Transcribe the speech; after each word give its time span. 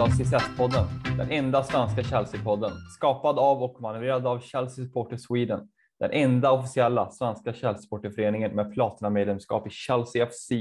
avsnitt 0.00 0.32
av 0.32 0.38
CSS-podden. 0.38 0.84
Den 1.16 1.30
enda 1.30 1.64
svenska 1.64 2.02
Chelsea-podden. 2.02 2.70
Skapad 2.94 3.38
av 3.38 3.62
och 3.62 3.80
manövrerad 3.80 4.26
av 4.26 4.40
Chelsea 4.40 4.84
Supporter 4.84 5.16
Sweden. 5.16 5.68
Den 5.98 6.10
enda 6.10 6.52
officiella 6.52 7.10
svenska 7.10 7.52
Chelsea-supporterföreningen 7.52 8.54
med 8.54 8.72
platinamedlemskap 8.72 9.66
i 9.66 9.70
Chelsea 9.70 10.26
FC. 10.26 10.52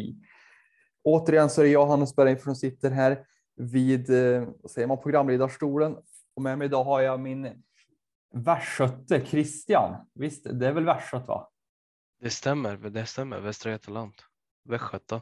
Återigen 1.04 1.50
så 1.50 1.62
är 1.62 1.66
det 1.66 1.72
jag, 1.72 1.88
Hannes 1.88 2.16
Bergin, 2.16 2.40
som 2.40 2.56
sitter 2.56 2.92
här 2.92 3.26
vid 3.56 4.10
eh, 4.10 4.48
vad 4.62 4.72
säger 4.72 4.88
man, 4.88 5.02
programledarstolen. 5.02 5.96
Och 6.36 6.42
med 6.42 6.58
mig 6.58 6.66
idag 6.66 6.84
har 6.84 7.02
jag 7.02 7.20
min 7.20 7.64
värskötte 8.34 9.26
Christian. 9.26 9.96
Visst, 10.14 10.48
det 10.60 10.68
är 10.68 10.72
väl 10.72 10.86
västgöt 10.86 11.28
va? 11.28 11.50
Det 12.20 12.30
stämmer, 12.30 12.78
det 12.78 13.06
stämmer. 13.06 13.40
Västra 13.40 13.72
Götaland. 13.72 14.14
Västgöta. 14.70 15.22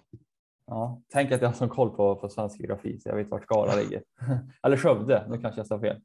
Ja, 0.74 1.02
tänk 1.10 1.32
att 1.32 1.42
jag 1.42 1.50
har 1.50 1.54
sån 1.56 1.70
koll 1.70 1.90
på, 1.96 2.16
på 2.16 2.30
svensk 2.30 2.60
geografi 2.60 3.00
så 3.00 3.10
jag 3.10 3.16
vet 3.16 3.30
vart 3.30 3.44
Skara 3.44 3.76
ligger. 3.82 4.04
Eller 4.64 4.78
Skövde, 4.78 5.26
nu 5.30 5.42
kanske 5.42 5.60
jag 5.60 5.68
sa 5.68 5.80
fel. 5.80 6.02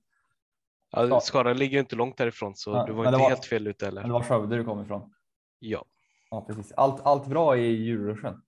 Ja, 0.91 1.21
Skara 1.21 1.53
ligger 1.53 1.73
ju 1.73 1.81
inte 1.81 1.97
långt 1.97 2.17
därifrån 2.17 2.57
så 2.57 2.71
Ja, 2.71 2.85
du 2.87 2.93
var 2.93 3.05
det 3.05 3.09
inte 3.09 3.19
var- 3.19 3.29
helt 3.29 3.45
fel 3.45 3.67
ute 3.67 3.85
heller. 3.85 4.01
Men 4.03 4.09
det 4.09 4.13
var 4.13 4.23
Skövde 4.23 4.57
du 4.57 4.65
kom 4.65 4.83
ifrån. 4.83 5.15
Ja, 5.59 5.85
Ja, 6.31 6.45
precis. 6.47 6.73
Allt, 6.73 7.01
allt 7.01 7.27
bra 7.27 7.57
i 7.57 7.67
julruschen. 7.67 8.43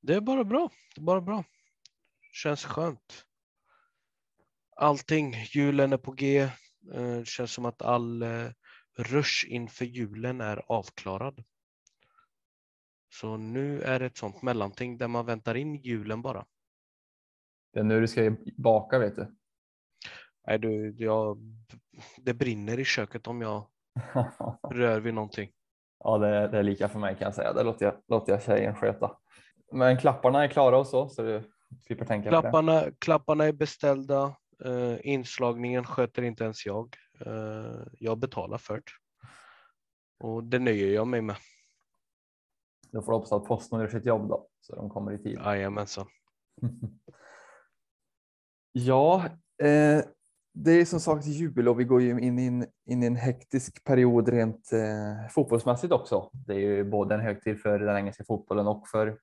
det 0.00 0.14
är 0.14 0.20
bara 0.20 0.44
bra. 0.44 0.70
Det 0.94 1.00
är 1.00 1.04
bara 1.04 1.20
bra. 1.20 1.44
Känns 2.32 2.64
skönt. 2.64 3.24
Allting, 4.76 5.34
julen 5.54 5.92
är 5.92 5.96
på 5.96 6.12
G. 6.12 6.38
Eh, 6.94 7.22
känns 7.24 7.52
som 7.52 7.64
att 7.64 7.82
all 7.82 8.22
eh, 8.22 8.48
rush 8.98 9.46
inför 9.48 9.84
julen 9.84 10.40
är 10.40 10.62
avklarad. 10.66 11.44
Så 13.20 13.36
nu 13.36 13.82
är 13.82 13.98
det 13.98 14.06
ett 14.06 14.16
sånt 14.16 14.42
mellanting 14.42 14.98
där 14.98 15.08
man 15.08 15.26
väntar 15.26 15.54
in 15.54 15.74
julen 15.74 16.22
bara. 16.22 16.44
Det 17.72 17.80
är 17.80 17.84
nu 17.84 18.00
du 18.00 18.08
ska 18.08 18.36
baka 18.56 18.98
vet 18.98 19.16
du. 19.16 19.36
Nej, 20.46 20.58
du, 20.58 20.94
jag, 20.98 21.38
det 22.18 22.34
brinner 22.34 22.78
i 22.80 22.84
köket 22.84 23.26
om 23.26 23.40
jag 23.40 23.66
rör 24.72 25.00
vid 25.00 25.14
någonting. 25.14 25.50
ja, 26.04 26.18
det, 26.18 26.28
är- 26.28 26.48
det 26.48 26.58
är 26.58 26.62
lika 26.62 26.88
för 26.88 26.98
mig 26.98 27.14
kan 27.14 27.24
jag 27.24 27.34
säga. 27.34 27.52
Det 27.52 27.62
låter 27.62 27.86
jag, 27.86 27.94
låter 28.08 28.32
jag 28.32 28.42
tjejen 28.42 28.74
sköta. 28.74 29.18
Men 29.72 29.98
klapparna 29.98 30.44
är 30.44 30.48
klara 30.48 30.78
och 30.78 30.86
så, 30.86 31.08
så 31.08 31.22
du 31.22 31.42
slipper 31.86 32.04
tänka 32.04 32.30
på 32.30 32.36
det. 32.36 32.40
Klapparna, 32.42 32.84
klapparna 32.98 33.44
är 33.44 33.52
beställda. 33.52 34.36
Eh, 34.64 34.96
inslagningen 35.02 35.84
sköter 35.84 36.22
inte 36.22 36.44
ens 36.44 36.66
jag. 36.66 36.96
Eh, 37.26 37.82
jag 37.92 38.18
betalar 38.18 38.58
för 38.58 38.74
det. 38.76 38.82
Och 40.26 40.44
det 40.44 40.58
nöjer 40.58 40.94
jag 40.94 41.06
mig 41.06 41.22
med. 41.22 41.36
Då 42.96 43.02
får 43.02 43.12
du 43.12 43.16
hoppas 43.16 43.32
att 43.32 43.44
Postnord 43.44 43.80
gör 43.80 43.88
sitt 43.88 44.06
jobb 44.06 44.28
då, 44.28 44.46
så 44.60 44.76
de 44.76 44.90
kommer 44.90 45.12
i 45.12 45.18
tid. 45.18 45.38
Jajamensan. 45.44 46.06
Ja, 48.78 49.24
eh, 49.62 50.04
det 50.54 50.70
är 50.70 50.84
som 50.84 51.00
sagt 51.00 51.26
jul 51.26 51.68
och 51.68 51.80
vi 51.80 51.84
går 51.84 52.02
ju 52.02 52.20
in 52.20 52.38
i 52.38 52.46
en, 52.46 52.66
in 52.86 53.02
i 53.02 53.06
en 53.06 53.16
hektisk 53.16 53.84
period 53.84 54.28
rent 54.28 54.72
eh, 54.72 55.28
fotbollsmässigt 55.30 55.92
också. 55.92 56.30
Det 56.32 56.54
är 56.54 56.58
ju 56.58 56.84
både 56.84 57.14
en 57.14 57.20
högtid 57.20 57.60
för 57.60 57.78
den 57.78 57.96
engelska 57.96 58.24
fotbollen 58.24 58.66
och 58.66 58.88
för, 58.88 59.18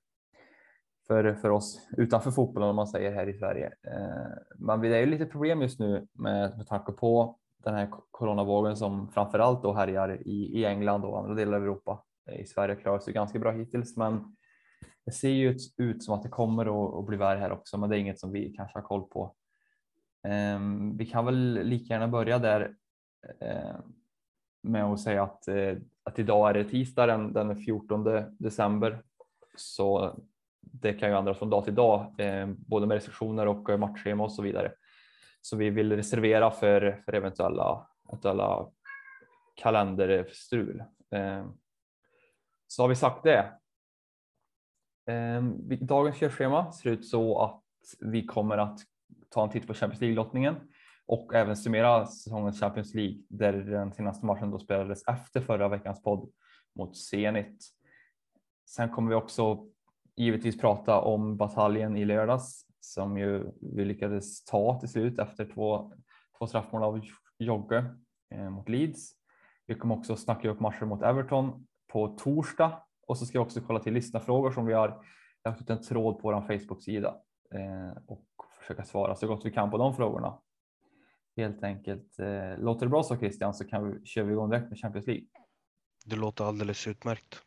för, 1.07 1.33
för 1.33 1.49
oss 1.49 1.87
utanför 1.97 2.31
fotbollen 2.31 2.69
om 2.69 2.75
man 2.75 2.87
säger 2.87 3.11
här 3.11 3.29
i 3.29 3.33
Sverige. 3.33 3.73
Eh, 3.87 4.37
men 4.55 4.81
det 4.81 4.95
är 4.95 4.99
ju 4.99 5.05
lite 5.05 5.25
problem 5.25 5.61
just 5.61 5.79
nu 5.79 6.07
med, 6.13 6.57
med 6.57 6.67
tanke 6.67 6.91
på 6.91 7.37
den 7.63 7.73
här 7.73 7.89
coronavågen 8.11 8.77
som 8.77 9.11
framför 9.11 9.39
allt 9.39 9.63
då 9.63 9.73
härjar 9.73 10.21
i, 10.27 10.59
i 10.59 10.65
England 10.65 11.05
och 11.05 11.19
andra 11.19 11.35
delar 11.35 11.57
av 11.57 11.63
Europa. 11.63 12.03
Eh, 12.29 12.39
I 12.39 12.45
Sverige 12.45 12.75
klarar 12.75 12.99
sig 12.99 13.13
ganska 13.13 13.39
bra 13.39 13.51
hittills, 13.51 13.97
men 13.97 14.35
det 15.05 15.11
ser 15.11 15.29
ju 15.29 15.49
ut, 15.49 15.73
ut 15.77 16.03
som 16.03 16.13
att 16.13 16.23
det 16.23 16.29
kommer 16.29 16.99
att, 16.99 17.05
bli 17.05 17.17
värre 17.17 17.39
här 17.39 17.51
också, 17.51 17.77
men 17.77 17.89
det 17.89 17.97
är 17.97 17.99
inget 17.99 18.19
som 18.19 18.31
vi 18.31 18.53
kanske 18.53 18.77
har 18.77 18.83
koll 18.83 19.03
på. 19.03 19.35
Ehm, 20.27 20.97
vi 20.97 21.05
kan 21.05 21.25
väl 21.25 21.59
lika 21.63 21.93
gärna 21.93 22.07
börja 22.07 22.39
där 22.39 22.75
eh, 23.39 23.75
med 24.63 24.83
att 24.83 24.99
säga 24.99 25.23
att, 25.23 25.47
eh, 25.47 25.77
att 26.03 26.19
idag 26.19 26.49
är 26.49 26.53
det 26.53 26.69
tisdag 26.69 27.05
den, 27.05 27.33
den 27.33 27.57
14 27.57 28.03
december. 28.39 29.03
Så 29.55 30.19
det 30.61 30.93
kan 30.93 31.09
ju 31.09 31.17
ändras 31.17 31.37
från 31.37 31.49
dag 31.49 31.63
till 31.63 31.75
dag, 31.75 32.15
både 32.47 32.87
med 32.87 32.95
restriktioner 32.95 33.47
och 33.47 33.79
matchschema 33.79 34.23
och 34.23 34.31
så 34.31 34.41
vidare. 34.41 34.71
Så 35.41 35.57
vi 35.57 35.69
vill 35.69 35.95
reservera 35.95 36.51
för, 36.51 37.01
för 37.05 37.13
eventuella, 37.13 37.87
eventuella 38.09 38.67
kalenderstrul. 39.55 40.83
Ehm, 41.11 41.53
så 42.75 42.83
har 42.83 42.89
vi 42.89 42.95
sagt 42.95 43.23
det. 43.23 43.53
Ehm, 45.07 45.69
dagens 45.85 46.17
körschema 46.17 46.71
ser 46.71 46.89
ut 46.89 47.07
så 47.07 47.39
att 47.39 47.63
vi 47.99 48.25
kommer 48.25 48.57
att 48.57 48.79
ta 49.29 49.43
en 49.43 49.49
titt 49.49 49.67
på 49.67 49.73
Champions 49.73 50.01
League-lottningen 50.01 50.55
och 51.05 51.35
även 51.35 51.57
summera 51.57 52.05
säsongens 52.05 52.59
Champions 52.59 52.93
League 52.93 53.17
där 53.29 53.53
den 53.53 53.93
senaste 53.93 54.25
matchen 54.25 54.51
då 54.51 54.59
spelades 54.59 55.07
efter 55.07 55.41
förra 55.41 55.69
veckans 55.69 56.03
podd 56.03 56.31
mot 56.75 56.97
Zenit. 56.97 57.65
Sen 58.69 58.89
kommer 58.89 59.09
vi 59.09 59.15
också 59.15 59.67
givetvis 60.15 60.61
prata 60.61 60.99
om 61.01 61.37
bataljen 61.37 61.97
i 61.97 62.05
lördags 62.05 62.65
som 62.79 63.17
ju 63.17 63.51
vi 63.61 63.85
lyckades 63.85 64.45
ta 64.45 64.79
till 64.79 64.89
slut 64.89 65.19
efter 65.19 65.45
två, 65.45 65.93
två 66.37 66.47
straffmål 66.47 66.83
av 66.83 67.01
Jogge 67.39 67.85
eh, 68.29 68.49
mot 68.49 68.69
Leeds. 68.69 69.11
Vi 69.65 69.75
kommer 69.75 69.95
också 69.95 70.15
snacka 70.15 70.49
upp 70.49 70.59
matchen 70.59 70.87
mot 70.87 71.03
Everton 71.03 71.67
på 71.93 72.07
torsdag 72.07 72.81
och 73.07 73.17
så 73.17 73.25
ska 73.25 73.37
jag 73.37 73.45
också 73.45 73.61
kolla 73.61 73.79
till 73.79 73.93
lyssnarfrågor 73.93 74.51
som 74.51 74.65
vi 74.65 74.73
har 74.73 75.05
lagt 75.45 75.61
ut 75.61 75.69
en 75.69 75.81
tråd 75.81 76.19
på 76.19 76.31
vår 76.31 76.41
Facebook-sida 76.41 77.15
eh, 77.55 78.03
och 78.07 78.25
försöka 78.59 78.83
svara 78.83 79.15
så 79.15 79.27
gott 79.27 79.45
vi 79.45 79.51
kan 79.51 79.71
på 79.71 79.77
de 79.77 79.95
frågorna. 79.95 80.39
Helt 81.37 81.63
enkelt. 81.63 82.19
Eh, 82.19 82.57
låter 82.57 82.85
det 82.85 82.89
bra 82.89 83.03
så 83.03 83.17
Christian 83.17 83.53
så 83.53 83.65
kan 83.65 83.89
vi, 83.89 84.05
köra 84.05 84.31
igång 84.31 84.49
direkt 84.49 84.69
med 84.69 84.79
Champions 84.79 85.07
League. 85.07 85.25
Det 86.05 86.15
låter 86.15 86.45
alldeles 86.45 86.87
utmärkt. 86.87 87.41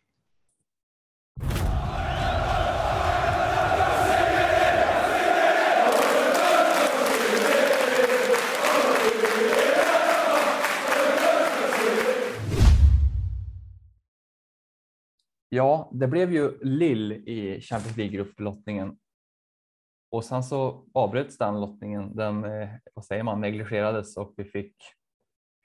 Ja, 15.56 15.91
det 15.93 16.06
blev 16.06 16.33
ju 16.33 16.59
Lill 16.62 17.12
i 17.12 17.61
Champions 17.61 17.97
League-grupplottningen. 17.97 18.99
Och 20.11 20.25
sen 20.25 20.43
så 20.43 20.84
avbröts 20.94 21.39
den 21.39 21.61
lottningen. 21.61 22.17
Den, 22.17 22.44
eh, 22.44 22.69
vad 22.94 23.05
säger 23.05 23.22
man, 23.22 23.41
negligerades 23.41 24.16
och 24.16 24.34
vi 24.37 24.45
fick, 24.45 24.77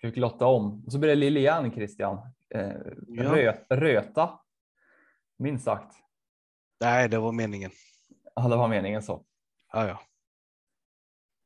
fick 0.01 0.17
lotta 0.17 0.45
om. 0.45 0.83
Och 0.85 0.91
så 0.91 0.99
blev 0.99 1.09
det 1.09 1.15
Lill 1.15 1.37
igen, 1.37 1.71
Christian. 1.71 2.17
Eh, 2.55 2.71
Ja. 3.07 3.35
rö, 3.35 3.53
röta, 3.69 4.39
minst 5.37 5.65
sagt. 5.65 5.95
Nej, 6.81 7.09
det 7.09 7.19
var 7.19 7.31
meningen. 7.31 7.71
Ja, 8.35 8.47
det 8.47 8.55
var 8.55 8.67
meningen 8.67 9.01
så. 9.03 9.25
Ja, 9.73 9.87
ja. 9.87 9.99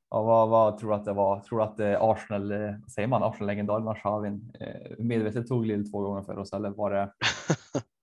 Ja, 0.09 0.21
vad, 0.23 0.49
vad 0.49 0.77
tror 0.77 0.89
du 0.89 0.95
att 0.95 1.05
det 1.05 1.13
var? 1.13 1.39
Tror 1.39 1.59
du 1.59 1.63
att 1.65 1.79
eh, 1.79 2.01
Arsenal, 2.01 2.51
eh, 2.51 2.75
vad 2.81 2.91
säger 2.91 3.07
man, 3.07 3.23
Arsenal-legendaren 3.23 3.87
Arshavin 3.87 4.53
medvetet 4.97 5.47
tog 5.47 5.65
Lill 5.65 5.91
två 5.91 6.01
gånger 6.01 6.21
för 6.23 6.37
oss 6.37 6.53
eller 6.53 6.69
var 6.69 6.91
det? 6.91 7.13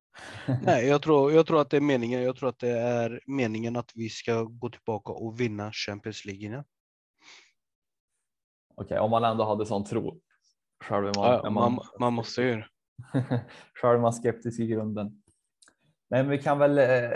Nej, 0.62 0.86
jag 0.86 1.02
tror, 1.02 1.32
jag 1.32 1.46
tror 1.46 1.60
att 1.60 1.70
det 1.70 1.76
är 1.76 1.80
meningen. 1.80 2.22
Jag 2.22 2.36
tror 2.36 2.48
att 2.48 2.58
det 2.58 2.78
är 2.78 3.20
meningen 3.26 3.76
att 3.76 3.90
vi 3.94 4.08
ska 4.08 4.42
gå 4.42 4.70
tillbaka 4.70 5.12
och 5.12 5.40
vinna 5.40 5.72
Champions 5.72 6.24
League 6.24 6.40
igen. 6.48 6.64
Okej, 8.74 8.98
om 8.98 9.10
man 9.10 9.24
ändå 9.24 9.44
hade 9.44 9.66
sån 9.66 9.84
tro. 9.84 10.20
Själv 10.84 11.04
man, 11.04 11.12
Ja, 11.16 11.46
är 11.46 11.50
man, 11.50 11.78
man 12.00 12.12
måste 12.12 12.42
ju. 12.42 12.62
Själv 13.74 13.94
är 13.96 14.00
man 14.02 14.12
skeptisk 14.12 14.60
i 14.60 14.66
grunden. 14.66 15.22
Men 16.10 16.28
vi 16.28 16.38
kan 16.38 16.58
väl 16.58 16.78
eh, 16.78 17.10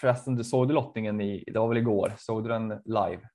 förresten, 0.00 0.36
du 0.36 0.44
såg 0.44 0.68
du 0.68 0.74
lottningen 0.74 1.20
i, 1.20 1.44
det 1.46 1.58
var 1.58 1.68
väl 1.68 1.76
igår, 1.78 2.12
såg 2.18 2.44
du 2.44 2.48
den 2.48 2.68
live? 2.68 3.28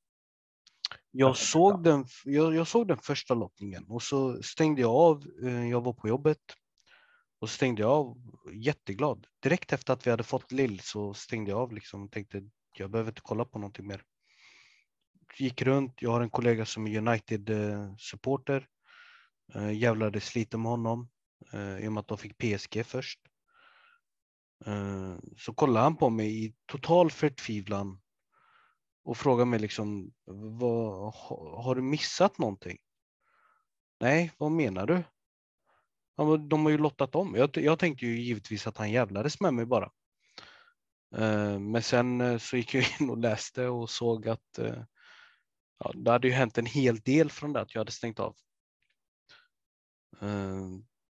Jag 1.11 1.37
såg, 1.37 1.83
den, 1.83 2.05
jag, 2.25 2.55
jag 2.55 2.67
såg 2.67 2.87
den 2.87 2.97
första 2.97 3.33
lottningen 3.33 3.85
och 3.89 4.01
så 4.01 4.43
stängde 4.43 4.81
jag 4.81 4.91
av. 4.91 5.23
eh, 5.43 5.69
Jag 5.69 5.81
var 5.81 5.93
på 5.93 6.07
jobbet 6.07 6.37
och 7.39 7.49
så 7.49 7.55
stängde 7.55 7.81
jag 7.81 7.91
av 7.91 8.17
jätteglad. 8.53 9.27
Direkt 9.39 9.73
efter 9.73 9.93
att 9.93 10.07
vi 10.07 10.11
hade 10.11 10.23
fått 10.23 10.51
Lill 10.51 10.79
så 10.79 11.13
stängde 11.13 11.51
jag 11.51 11.59
av 11.59 11.73
liksom 11.73 12.03
och 12.03 12.11
tänkte 12.11 12.49
jag 12.77 12.91
behöver 12.91 13.11
inte 13.11 13.21
kolla 13.21 13.45
på 13.45 13.59
någonting 13.59 13.87
mer. 13.87 14.03
Gick 15.37 15.61
runt. 15.61 16.01
Jag 16.01 16.11
har 16.11 16.21
en 16.21 16.29
kollega 16.29 16.65
som 16.65 16.87
är 16.87 16.97
United-supporter. 16.97 18.67
Eh, 19.55 19.71
jävlades 19.71 20.35
lite 20.35 20.57
med 20.57 20.71
honom 20.71 21.09
eh, 21.53 21.77
i 21.77 21.87
och 21.87 21.93
med 21.93 22.01
att 22.01 22.07
de 22.07 22.17
fick 22.17 22.37
PSG 22.37 22.85
först. 22.85 23.19
Eh, 24.65 25.17
så 25.37 25.53
kollade 25.53 25.83
han 25.83 25.97
på 25.97 26.09
mig 26.09 26.45
i 26.45 26.55
total 26.65 27.11
förtvivlan 27.11 28.01
och 29.03 29.17
frågade 29.17 29.49
mig 29.49 29.59
liksom, 29.59 30.13
vad, 30.59 31.13
har 31.63 31.75
du 31.75 31.81
missat 31.81 32.37
någonting? 32.37 32.77
Nej, 33.99 34.31
vad 34.37 34.51
menar 34.51 34.87
du? 34.87 35.03
De 36.49 36.63
har 36.63 36.69
ju 36.69 36.77
lottat 36.77 37.15
om. 37.15 37.35
Jag, 37.35 37.57
jag 37.57 37.79
tänkte 37.79 38.05
ju 38.05 38.19
givetvis 38.19 38.67
att 38.67 38.77
han 38.77 38.91
jävlades 38.91 39.39
med 39.41 39.53
mig 39.53 39.65
bara. 39.65 39.91
Eh, 41.15 41.59
men 41.59 41.83
sen 41.83 42.21
eh, 42.21 42.37
så 42.37 42.57
gick 42.57 42.73
jag 42.73 42.85
in 42.99 43.09
och 43.09 43.17
läste 43.17 43.67
och 43.67 43.89
såg 43.89 44.27
att 44.27 44.59
eh, 44.59 44.83
ja, 45.79 45.91
det 45.95 46.11
hade 46.11 46.27
ju 46.27 46.33
hänt 46.33 46.57
en 46.57 46.65
hel 46.65 46.99
del 46.99 47.31
från 47.31 47.53
det 47.53 47.61
att 47.61 47.75
jag 47.75 47.79
hade 47.79 47.91
stängt 47.91 48.19
av. 48.19 48.35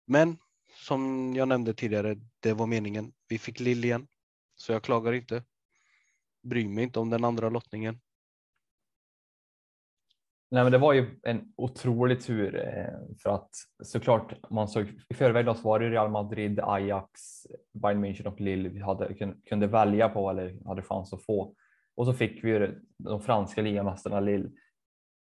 Men 0.06 0.38
som 0.74 1.32
jag 1.36 1.48
nämnde 1.48 1.74
tidigare, 1.74 2.16
det 2.40 2.52
var 2.52 2.66
meningen. 2.66 3.12
Vi 3.28 3.38
fick 3.38 3.60
Lill 3.60 3.84
igen, 3.84 4.06
så 4.54 4.72
jag 4.72 4.82
klagar 4.82 5.12
inte. 5.12 5.44
Bryr 6.42 6.68
mig 6.68 6.84
inte 6.84 7.00
om 7.00 7.10
den 7.10 7.24
andra 7.24 7.48
lottningen. 7.48 8.00
Nej, 10.50 10.62
men 10.62 10.72
det 10.72 10.78
var 10.78 10.93
ju 10.93 11.20
en 11.22 11.52
otrolig 11.56 12.20
tur 12.20 12.56
eh, 12.56 13.16
för 13.22 13.31
att 13.31 13.50
såklart 13.82 14.50
man 14.50 14.69
såg 14.69 14.87
i 15.08 15.14
förväg 15.14 15.46
då 15.46 15.54
så 15.54 15.69
var 15.69 15.81
det 15.81 15.90
Real 15.90 16.10
Madrid, 16.10 16.60
Ajax, 16.60 17.10
Bayern 17.75 18.04
München 18.04 18.26
och 18.26 18.40
Lille 18.40 18.69
vi 18.69 18.81
hade, 18.81 19.34
kunde 19.48 19.66
välja 19.66 20.08
på 20.08 20.31
eller 20.31 20.66
hade 20.66 20.82
chans 20.82 21.12
att 21.12 21.25
få. 21.25 21.54
Och 21.96 22.06
så 22.06 22.12
fick 22.12 22.44
vi 22.44 22.70
de 22.98 23.20
franska 23.20 23.62
ligamästarna 23.62 24.20
Lille. 24.20 24.50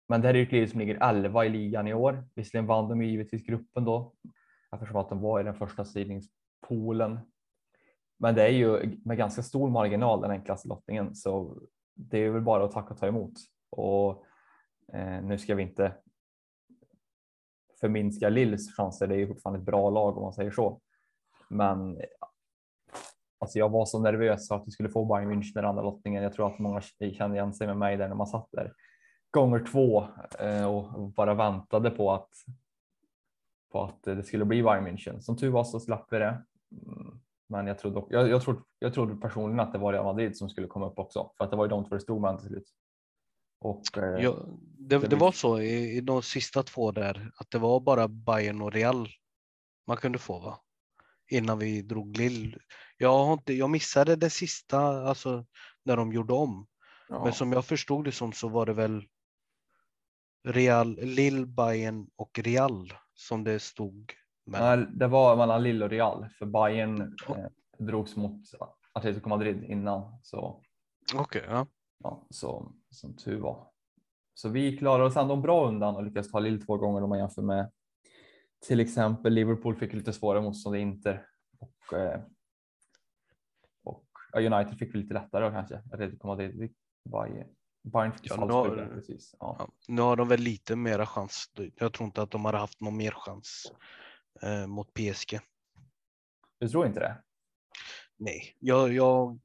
Men 0.10 0.22
det 0.22 0.28
här 0.28 0.36
är 0.36 0.38
ju 0.38 0.46
ett 0.46 0.52
Lille 0.52 0.68
som 0.68 0.80
ligger 0.80 1.10
11 1.10 1.46
i 1.46 1.50
ligan 1.50 1.88
i 1.88 1.94
år. 1.94 2.24
Visserligen 2.36 2.68
vann 2.68 2.90
de 2.90 3.02
givetvis 3.02 3.46
gruppen 3.46 3.86
då 3.86 4.14
eftersom 4.74 4.98
att 4.98 5.10
de 5.10 5.22
var 5.22 5.40
i 5.40 5.44
den 5.44 5.56
första 5.56 5.86
sidningspoolen. 5.86 7.20
Men 8.20 8.36
det 8.36 8.44
är 8.44 8.50
ju 8.50 8.98
med 9.06 9.18
ganska 9.18 9.44
stor 9.44 9.70
marginal 9.70 10.22
den 10.22 10.32
enklaste 10.32 10.68
lottningen 10.68 11.16
så 11.16 11.62
det 11.96 12.18
är 12.18 12.30
väl 12.30 12.42
bara 12.42 12.66
att 12.66 12.72
tacka 12.72 12.94
och 12.94 13.00
ta 13.00 13.08
emot. 13.08 13.34
Och 13.70 14.26
Eh, 14.94 15.24
nu 15.24 15.38
ska 15.38 15.56
vi 15.56 15.64
inte 15.64 15.96
förminska 17.80 18.30
Lills 18.30 18.76
chanser. 18.76 19.08
Det 19.08 19.16
är 19.16 19.20
ju 19.20 19.28
fortfarande 19.28 19.60
ett 19.60 19.66
bra 19.66 19.90
lag 19.90 20.18
om 20.18 20.24
man 20.24 20.34
säger 20.34 20.52
så. 20.52 20.82
Men 21.50 22.02
alltså 23.40 23.60
jag 23.60 23.70
var 23.70 23.86
så 23.86 24.00
nervös 24.00 24.48
för 24.48 24.56
att 24.56 24.68
vi 24.68 24.72
skulle 24.72 24.90
få 24.90 25.06
Bayern 25.06 25.32
München 25.32 25.54
den 25.54 25.66
andra 25.66 25.84
lottningen. 25.84 26.24
Jag 26.24 26.34
tror 26.34 26.48
att 26.48 26.60
många 26.60 26.82
kände 26.82 27.36
igen 27.36 27.54
sig 27.54 27.68
med 27.68 27.78
mig 27.78 27.98
där 27.98 28.08
när 28.08 28.16
man 28.16 28.28
satt 28.28 28.48
där 28.52 28.74
gånger 29.34 29.66
två 29.72 30.08
eh, 30.40 30.66
och 30.66 31.12
bara 31.12 31.34
väntade 31.34 31.90
på 31.90 32.12
att 32.12 32.30
på 33.72 33.84
att 33.84 34.04
det 34.04 34.24
skulle 34.24 34.46
bli 34.46 34.64
Bayern 34.64 34.88
München. 34.88 35.20
Som 35.20 35.38
tur 35.38 35.52
var 35.52 35.64
så 35.64 35.80
slapp 35.80 36.08
vi 36.12 36.20
det. 36.20 36.44
Men 37.50 37.68
jag 37.68 37.80
trodde, 37.80 38.04
jag, 38.10 38.30
jag, 38.30 38.42
trodde, 38.42 38.62
jag 38.80 38.94
trodde 38.94 39.16
personligen 39.16 39.60
att 39.60 39.74
det 39.74 39.78
var 39.78 39.94
Real 39.94 40.06
Madrid 40.06 40.38
som 40.38 40.50
skulle 40.50 40.68
komma 40.68 40.88
upp 40.88 41.00
också 41.00 41.32
för 41.38 41.46
att 41.46 41.52
det 41.52 41.58
var 41.58 41.66
ju 41.66 41.70
de 41.70 41.86
två 41.86 41.96
det 41.96 42.02
stod 42.02 42.22
med 42.22 42.40
till 42.40 42.48
slut. 42.48 42.66
Och, 43.64 43.98
eh, 43.98 44.24
ja, 44.24 44.46
det, 44.78 44.98
det, 44.98 45.16
var 45.16 45.32
så 45.32 45.60
i, 45.62 45.98
i 45.98 46.02
de 46.02 46.22
sista 46.22 46.64
två 46.64 46.92
där 46.92 47.32
att 47.38 47.52
det 47.52 47.58
var 47.58 47.80
bara 47.80 48.08
Bayern 48.08 48.62
och 48.62 48.72
Real 48.72 49.10
man 49.88 49.98
kunde 49.98 50.20
få 50.20 50.40
va? 50.40 50.60
Innan 51.30 51.60
vi 51.60 51.82
drog 51.82 52.18
Lill. 52.18 52.58
Jag, 52.98 53.26
har 53.26 53.34
inte, 53.34 53.54
jag 53.54 53.70
missade 53.70 54.16
det 54.16 54.30
sista, 54.30 54.80
alltså 54.80 55.46
när 55.84 55.98
de 55.98 56.14
gjorde 56.14 56.34
om. 56.34 56.68
Ja. 57.10 57.24
Men 57.24 57.34
som 57.34 57.52
jag 57.52 57.66
förstod 57.66 58.06
det 58.06 58.12
som 58.12 58.34
så 58.34 58.48
var 58.48 58.66
det 58.66 58.74
väl 58.74 59.08
Real, 60.48 60.96
Lill, 61.02 61.46
Bayern 61.46 62.08
och 62.16 62.40
Real 62.40 62.94
som 63.14 63.44
det 63.44 63.60
stod. 63.60 64.14
Mellan. 64.46 64.80
Nej, 64.80 64.88
det 64.94 65.08
var 65.08 65.36
mellan 65.36 65.64
Lill 65.64 65.84
och 65.84 65.90
Real 65.90 66.30
för 66.40 66.46
Bayern 66.46 67.02
eh, 67.30 67.36
drogs 67.78 68.16
mot 68.16 68.42
Atletico 68.94 69.30
Madrid 69.30 69.64
innan. 69.64 70.20
Så. 70.24 70.64
Okej, 71.14 71.42
okay, 71.42 71.42
ja. 71.48 71.68
Ja. 72.04 72.28
Så 72.30 72.72
som 72.90 73.16
tur 73.16 73.40
var. 73.40 73.68
Så 74.34 74.50
vi 74.50 74.78
klarade 74.78 75.04
oss 75.04 75.16
ändå 75.16 75.36
bra 75.36 75.68
undan 75.68 75.96
och 75.96 76.04
lyckades 76.04 76.32
ta 76.32 76.40
Lill 76.40 76.66
två 76.66 76.78
gånger 76.78 77.04
om 77.04 77.10
man 77.10 77.20
jämför 77.20 77.42
med 77.42 77.72
till 78.68 78.80
exempel 78.80 79.34
Liverpool 79.34 79.76
fick 79.76 79.94
lite 79.94 80.14
svårare 80.14 80.42
motstånd 80.42 80.76
i 80.76 80.80
Inter 80.80 81.26
och, 81.60 81.98
eh, 81.98 82.22
och 83.84 84.06
United 84.34 84.80
fick 84.80 84.94
lite 84.96 85.14
lättare 85.14 85.52
kanske. 85.52 85.82
Atletico 85.92 86.28
Madrid. 86.28 86.74
Bayern. 87.10 87.48
Bayern 87.84 88.12
fick 88.12 88.30
ja, 88.30 88.46
nu, 88.46 88.54
har, 88.54 88.92
precis. 88.94 89.36
Ja. 89.40 89.56
Ja, 89.60 89.70
nu 89.88 90.02
har 90.02 90.16
de 90.16 90.28
väl 90.28 90.40
lite 90.40 90.76
mera 90.76 91.06
chans. 91.06 91.52
Jag 91.76 91.94
tror 91.94 92.06
inte 92.06 92.22
att 92.22 92.32
de 92.32 92.46
har 92.46 92.54
haft 92.54 92.82
någon 92.82 92.98
mer 92.98 93.12
chans 93.12 93.72
eh, 94.42 94.68
mot 94.68 94.94
PSG. 94.94 95.40
Du 96.60 96.70
tror 96.70 96.86
inte 96.86 97.00
det? 97.00 97.24
Nej, 98.18 98.56
jag, 98.60 98.94
jag, 98.94 99.40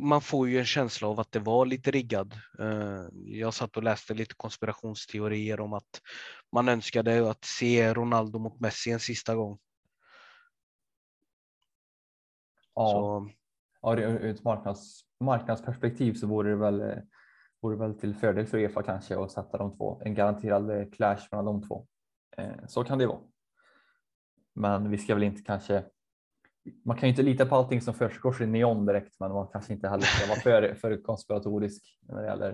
man 0.00 0.20
får 0.20 0.48
ju 0.48 0.58
en 0.58 0.64
känsla 0.64 1.08
av 1.08 1.20
att 1.20 1.32
det 1.32 1.38
var 1.38 1.66
lite 1.66 1.90
riggad. 1.90 2.34
Eh, 2.58 3.04
jag 3.24 3.54
satt 3.54 3.76
och 3.76 3.82
läste 3.82 4.14
lite 4.14 4.34
konspirationsteorier 4.34 5.60
om 5.60 5.72
att 5.72 6.00
man 6.52 6.68
önskade 6.68 7.30
att 7.30 7.44
se 7.44 7.94
Ronaldo 7.94 8.38
mot 8.38 8.60
Messi 8.60 8.90
en 8.90 9.00
sista 9.00 9.34
gång. 9.34 9.58
Ja, 12.74 12.90
så. 12.90 13.30
ja 13.82 13.96
ur 13.96 14.24
ett 14.24 14.44
marknads, 14.44 15.04
marknadsperspektiv 15.20 16.14
så 16.14 16.26
vore 16.26 16.50
det 16.50 16.56
väl 16.56 16.80
eh, 16.80 16.96
vore 17.62 17.76
väl 17.76 17.98
till 17.98 18.14
fördel 18.14 18.46
för 18.46 18.58
Uefa 18.58 18.82
kanske 18.82 19.18
att 19.18 19.32
sätta 19.32 19.58
de 19.58 19.76
två, 19.76 20.02
en 20.04 20.14
garanterad 20.14 20.70
eh, 20.70 20.90
clash 20.90 21.28
mellan 21.30 21.44
de 21.44 21.62
två. 21.62 21.86
Så 22.66 22.84
kan 22.84 22.98
det 22.98 23.06
vara. 23.06 23.20
Men 24.54 24.90
vi 24.90 24.98
ska 24.98 25.14
väl 25.14 25.22
inte 25.22 25.42
kanske, 25.42 25.84
man 26.84 26.96
kan 26.96 27.08
ju 27.08 27.10
inte 27.10 27.22
lita 27.22 27.46
på 27.46 27.56
allting 27.56 27.80
som 27.80 27.94
försiggår 27.94 28.42
i 28.42 28.46
neon 28.46 28.86
direkt, 28.86 29.20
men 29.20 29.32
man 29.32 29.48
kanske 29.52 29.72
inte 29.72 29.88
heller 29.88 30.04
ska 30.04 30.28
vara 30.28 30.40
för, 30.42 30.74
för 30.74 31.02
konspiratorisk 31.02 31.98
när 32.00 32.22
det 32.22 32.26
gäller, 32.26 32.50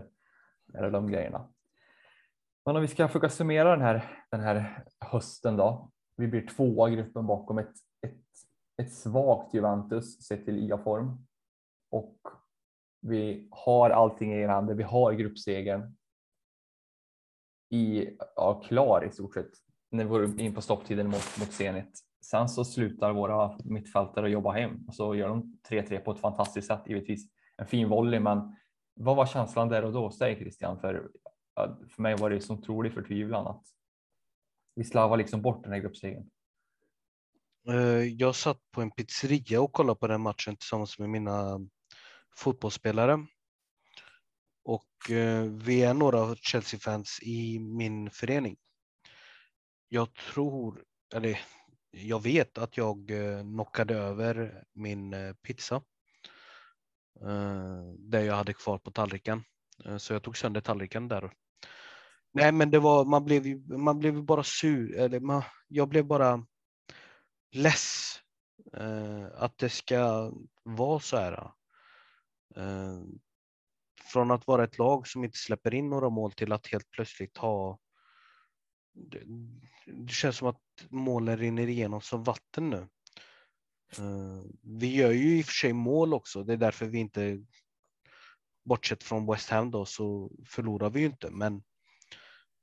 när 0.66 0.72
det 0.72 0.78
gäller 0.78 0.90
de 0.90 1.10
grejerna. 1.10 1.48
Men 2.64 2.76
om 2.76 2.82
vi 2.82 2.88
ska 2.88 3.08
försöka 3.08 3.28
summera 3.28 3.70
den 3.70 3.80
här, 3.80 4.24
den 4.30 4.40
här 4.40 4.84
hösten 5.00 5.56
då. 5.56 5.90
Vi 6.16 6.26
blir 6.28 6.46
tvåa 6.46 6.90
i 6.90 6.94
gruppen 6.94 7.26
bakom 7.26 7.58
ett, 7.58 7.74
ett, 8.06 8.24
ett 8.82 8.92
svagt 8.92 9.54
Juventus 9.54 10.22
sett 10.22 10.44
till 10.44 10.58
IA-form 10.58 11.26
och 11.90 12.18
vi 13.00 13.48
har 13.50 13.90
allting 13.90 14.34
i 14.34 14.46
handen. 14.46 14.76
Vi 14.76 14.82
har 14.82 15.12
gruppsegern. 15.12 15.96
I, 17.70 18.16
ja, 18.36 18.62
klar 18.64 19.04
i 19.04 19.10
stort 19.10 19.34
sett 19.34 19.50
när 19.90 20.04
vi 20.04 20.10
går 20.10 20.40
in 20.40 20.54
på 20.54 20.60
stopptiden 20.60 21.06
mot, 21.06 21.38
mot 21.38 21.52
Zenit. 21.52 22.05
Sen 22.30 22.48
så 22.48 22.64
slutar 22.64 23.12
våra 23.12 23.58
mittfältare 23.64 24.30
jobba 24.30 24.52
hem 24.52 24.84
och 24.88 24.94
så 24.94 25.14
gör 25.14 25.28
de 25.28 25.58
3-3 25.68 25.98
på 25.98 26.10
ett 26.10 26.20
fantastiskt 26.20 26.68
sätt. 26.68 26.82
Givetvis 26.86 27.28
en 27.56 27.66
fin 27.66 27.88
volley, 27.88 28.20
men 28.20 28.56
vad 28.94 29.16
var 29.16 29.26
känslan 29.26 29.68
där 29.68 29.84
och 29.84 29.92
då? 29.92 30.10
Säg 30.10 30.36
Christian, 30.36 30.80
för, 30.80 31.08
för 31.88 32.02
mig 32.02 32.16
var 32.16 32.30
det 32.30 32.40
så 32.40 32.54
otrolig 32.54 32.94
förtvivlan 32.94 33.46
att 33.46 33.62
vi 34.74 34.84
slarvar 34.84 35.16
liksom 35.16 35.42
bort 35.42 35.62
den 35.62 35.72
här 35.72 35.80
gruppsegern. 35.80 36.30
Eh, 37.68 38.02
jag 38.02 38.34
satt 38.34 38.70
på 38.70 38.82
en 38.82 38.90
pizzeria 38.90 39.60
och 39.60 39.72
kollade 39.72 39.98
på 39.98 40.06
den 40.06 40.20
matchen 40.20 40.56
tillsammans 40.56 40.98
med 40.98 41.08
mina 41.08 41.60
fotbollsspelare. 42.36 43.26
Och 44.64 45.10
eh, 45.10 45.42
vi 45.42 45.82
är 45.82 45.94
några 45.94 46.36
Chelsea-fans 46.36 47.18
i 47.22 47.58
min 47.58 48.10
förening. 48.10 48.56
Jag 49.88 50.14
tror, 50.14 50.84
eller 51.14 51.38
jag 52.02 52.22
vet 52.22 52.58
att 52.58 52.76
jag 52.76 53.10
eh, 53.10 53.40
knockade 53.40 53.94
över 53.94 54.64
min 54.72 55.14
eh, 55.14 55.32
pizza. 55.32 55.82
Eh, 57.20 57.82
det 57.98 58.24
jag 58.24 58.34
hade 58.34 58.52
kvar 58.52 58.78
på 58.78 58.90
tallriken. 58.90 59.44
Så 59.98 60.12
jag 60.12 60.22
tog 60.22 60.36
sönder 60.36 60.60
tallriken 60.60 61.08
där. 61.08 61.32
Nej, 62.32 62.52
men 62.52 62.70
det 62.70 62.78
var, 62.78 63.04
man 63.04 63.24
blev 63.24 63.46
ju, 63.46 63.58
man 63.78 63.98
blev 63.98 64.24
bara 64.24 64.42
sur, 64.42 64.96
eller 64.96 65.20
man, 65.20 65.42
jag 65.68 65.88
blev 65.88 66.04
bara 66.04 66.46
less 67.52 68.16
att 69.34 69.58
det 69.58 69.68
ska 69.68 70.32
vara 70.62 71.00
så 71.00 71.16
här. 71.16 71.50
Från 74.12 74.30
att 74.30 74.46
vara 74.46 74.64
ett 74.64 74.78
lag 74.78 75.08
som 75.08 75.24
inte 75.24 75.38
släpper 75.38 75.74
in 75.74 75.90
några 75.90 76.08
mål 76.08 76.32
till 76.32 76.52
att 76.52 76.66
helt 76.66 76.90
plötsligt 76.90 77.36
ha 77.36 77.78
det, 78.96 79.22
det 79.86 80.12
känns 80.12 80.36
som 80.36 80.48
att 80.48 80.62
målen 80.88 81.36
rinner 81.36 81.68
igenom 81.68 82.00
som 82.00 82.24
vatten 82.24 82.70
nu. 82.70 82.88
Uh, 83.98 84.44
vi 84.62 84.94
gör 84.94 85.10
ju 85.10 85.38
i 85.38 85.42
och 85.42 85.46
för 85.46 85.52
sig 85.52 85.72
mål 85.72 86.14
också. 86.14 86.44
Det 86.44 86.52
är 86.52 86.56
därför 86.56 86.86
vi 86.86 86.98
inte, 86.98 87.44
bortsett 88.64 89.02
från 89.02 89.26
West 89.26 89.50
Ham 89.50 89.70
då, 89.70 89.84
så 89.84 90.30
förlorar 90.46 90.90
vi 90.90 91.00
ju 91.00 91.06
inte. 91.06 91.30
Men 91.30 91.62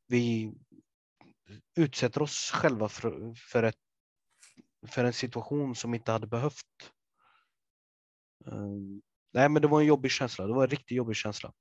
vi 0.08 0.54
utsätter 1.76 2.22
oss 2.22 2.52
själva 2.54 2.90
för, 2.90 3.34
för, 3.34 3.64
ett, 3.64 3.80
för 4.88 5.04
en 5.04 5.14
situation 5.14 5.76
som 5.76 5.94
inte 5.94 6.12
hade 6.12 6.28
behövt. 6.28 6.94
Uh, 8.48 9.00
Nej, 9.34 9.50
men 9.50 9.62
det 9.62 9.68
var 9.68 9.82
en 9.82 9.88
jobbig 9.88 10.12
känsla. 10.12 10.48
Det 10.48 10.54
var 10.54 10.64
en 10.64 10.70
riktigt 10.70 10.98
jobbig 10.98 11.16
känsla. 11.16 11.54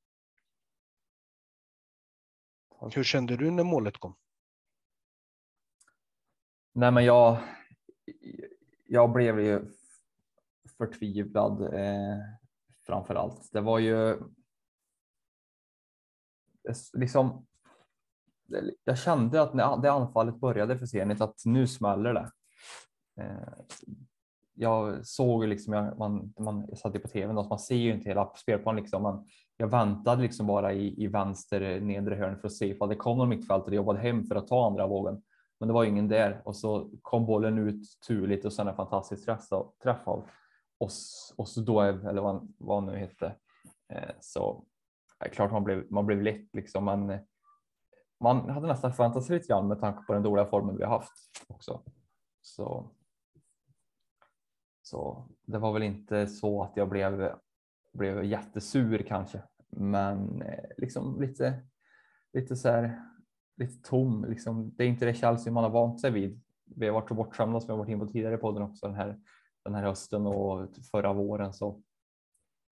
Hur 2.95 3.05
kände 3.05 3.37
du 3.37 3.51
när 3.51 3.65
målet 3.65 3.99
kom? 3.99 4.17
Nej, 6.73 6.93
men 6.93 7.05
jag. 7.05 7.39
Jag 8.87 9.13
blev 9.13 9.41
ju 9.41 9.61
förtvivlad 10.79 11.75
eh, 11.75 12.19
framför 12.87 13.15
allt. 13.15 13.53
Det 13.53 13.61
var 13.61 13.79
ju. 13.79 14.19
Liksom. 16.93 17.47
Jag 18.85 18.99
kände 18.99 19.43
att 19.43 19.55
när 19.55 19.77
det 19.77 19.93
anfallet 19.93 20.41
började 20.41 20.79
för 20.79 20.87
Zenit 20.87 21.21
att 21.21 21.43
nu 21.45 21.67
smäller 21.67 22.15
det. 22.15 22.31
Eh, 23.23 23.53
jag 24.55 25.07
såg 25.07 25.45
ju 25.45 25.51
liksom, 25.51 25.73
jag, 25.73 25.99
man, 25.99 26.35
man 26.39 26.67
jag 26.69 26.79
satt 26.79 26.95
ju 26.95 26.99
på 26.99 27.09
tvn, 27.09 27.37
så 27.37 27.49
man 27.49 27.59
ser 27.59 27.75
ju 27.75 27.93
inte 27.93 28.09
hela 28.09 28.33
spelplanen 28.37 28.83
liksom. 28.83 29.03
Man, 29.03 29.27
jag 29.57 29.69
väntade 29.69 30.23
liksom 30.23 30.47
bara 30.47 30.73
i, 30.73 31.05
i 31.05 31.07
vänster 31.07 31.61
eh, 31.61 31.83
nedre 31.83 32.15
hörn 32.15 32.39
för 32.39 32.47
att 32.47 32.55
se 32.55 32.67
ifall 32.67 32.89
det 32.89 32.97
kom 32.97 33.19
någon 33.19 33.29
mittfältare 33.29 33.69
och 33.69 33.75
jobbade 33.75 33.99
hem 33.99 34.27
för 34.27 34.35
att 34.35 34.49
ta 34.49 34.67
andra 34.67 34.87
vågen. 34.87 35.23
Men 35.63 35.67
det 35.67 35.75
var 35.75 35.85
ingen 35.85 36.09
där 36.09 36.43
och 36.45 36.57
så 36.57 36.91
kom 37.03 37.27
bollen 37.27 37.59
ut 37.59 38.01
turligt 38.07 38.45
och 38.45 38.53
sen 38.53 38.69
en 38.69 38.77
fantastisk 38.77 39.25
träff 39.25 39.53
av, 39.53 39.73
träff 39.83 40.09
av 40.09 40.29
oss, 40.79 41.35
oss 41.37 41.55
då, 41.55 41.81
eller 41.81 42.23
vad, 42.23 42.55
vad 42.59 42.85
nu 42.85 42.97
hette. 42.97 43.37
Eh, 43.89 44.11
så. 44.21 44.65
så 45.19 45.25
är 45.25 45.29
klart 45.29 45.53
man 45.53 45.65
blev, 45.65 45.93
man 45.93 46.07
blev 46.07 46.23
lätt 46.23 46.55
liksom. 46.55 46.85
men. 46.85 47.19
man 48.21 48.51
hade 48.51 48.67
nästan 48.67 48.93
förväntat 48.93 49.25
sig 49.25 49.37
lite 49.37 49.49
grann 49.49 49.69
med 49.69 49.81
tanke 49.81 50.07
på 50.07 50.13
den 50.13 50.23
dåliga 50.23 50.47
formen 50.47 50.77
vi 50.77 50.85
har 50.85 50.91
haft 50.91 51.13
också. 51.49 51.83
Så. 52.41 52.91
Så 54.83 55.29
det 55.43 55.59
var 55.59 55.73
väl 55.73 55.83
inte 55.83 56.27
så 56.27 56.63
att 56.63 56.77
jag 56.77 56.89
blev, 56.89 57.35
blev 57.93 58.25
jättesur 58.25 58.99
kanske, 58.99 59.43
men 59.71 60.43
eh, 60.43 60.71
liksom 60.77 61.21
lite, 61.21 61.63
lite 62.33 62.57
så 62.57 62.69
här, 62.69 63.12
lite 63.57 63.89
tom. 63.89 64.25
Liksom. 64.25 64.75
Det 64.77 64.85
är 64.85 64.89
inte 64.89 65.05
det 65.05 65.15
Chelsea 65.15 65.53
man 65.53 65.65
har 65.65 65.71
vant 65.71 66.01
sig 66.01 66.11
vid. 66.11 66.41
Vi 66.65 66.87
har 66.87 66.95
varit 66.95 67.09
så 67.09 67.15
bortskämda 67.15 67.61
som 67.61 67.71
jag 67.71 67.77
varit 67.77 67.89
in 67.89 68.01
på 68.01 68.07
tidigare 68.07 68.37
på 68.37 68.53
den 68.53 68.63
också 68.63 68.87
den 68.87 68.97
här, 68.97 69.19
den 69.65 69.75
här 69.75 69.83
hösten 69.83 70.27
och 70.27 70.69
förra 70.91 71.13
våren. 71.13 71.53
Så 71.53 71.83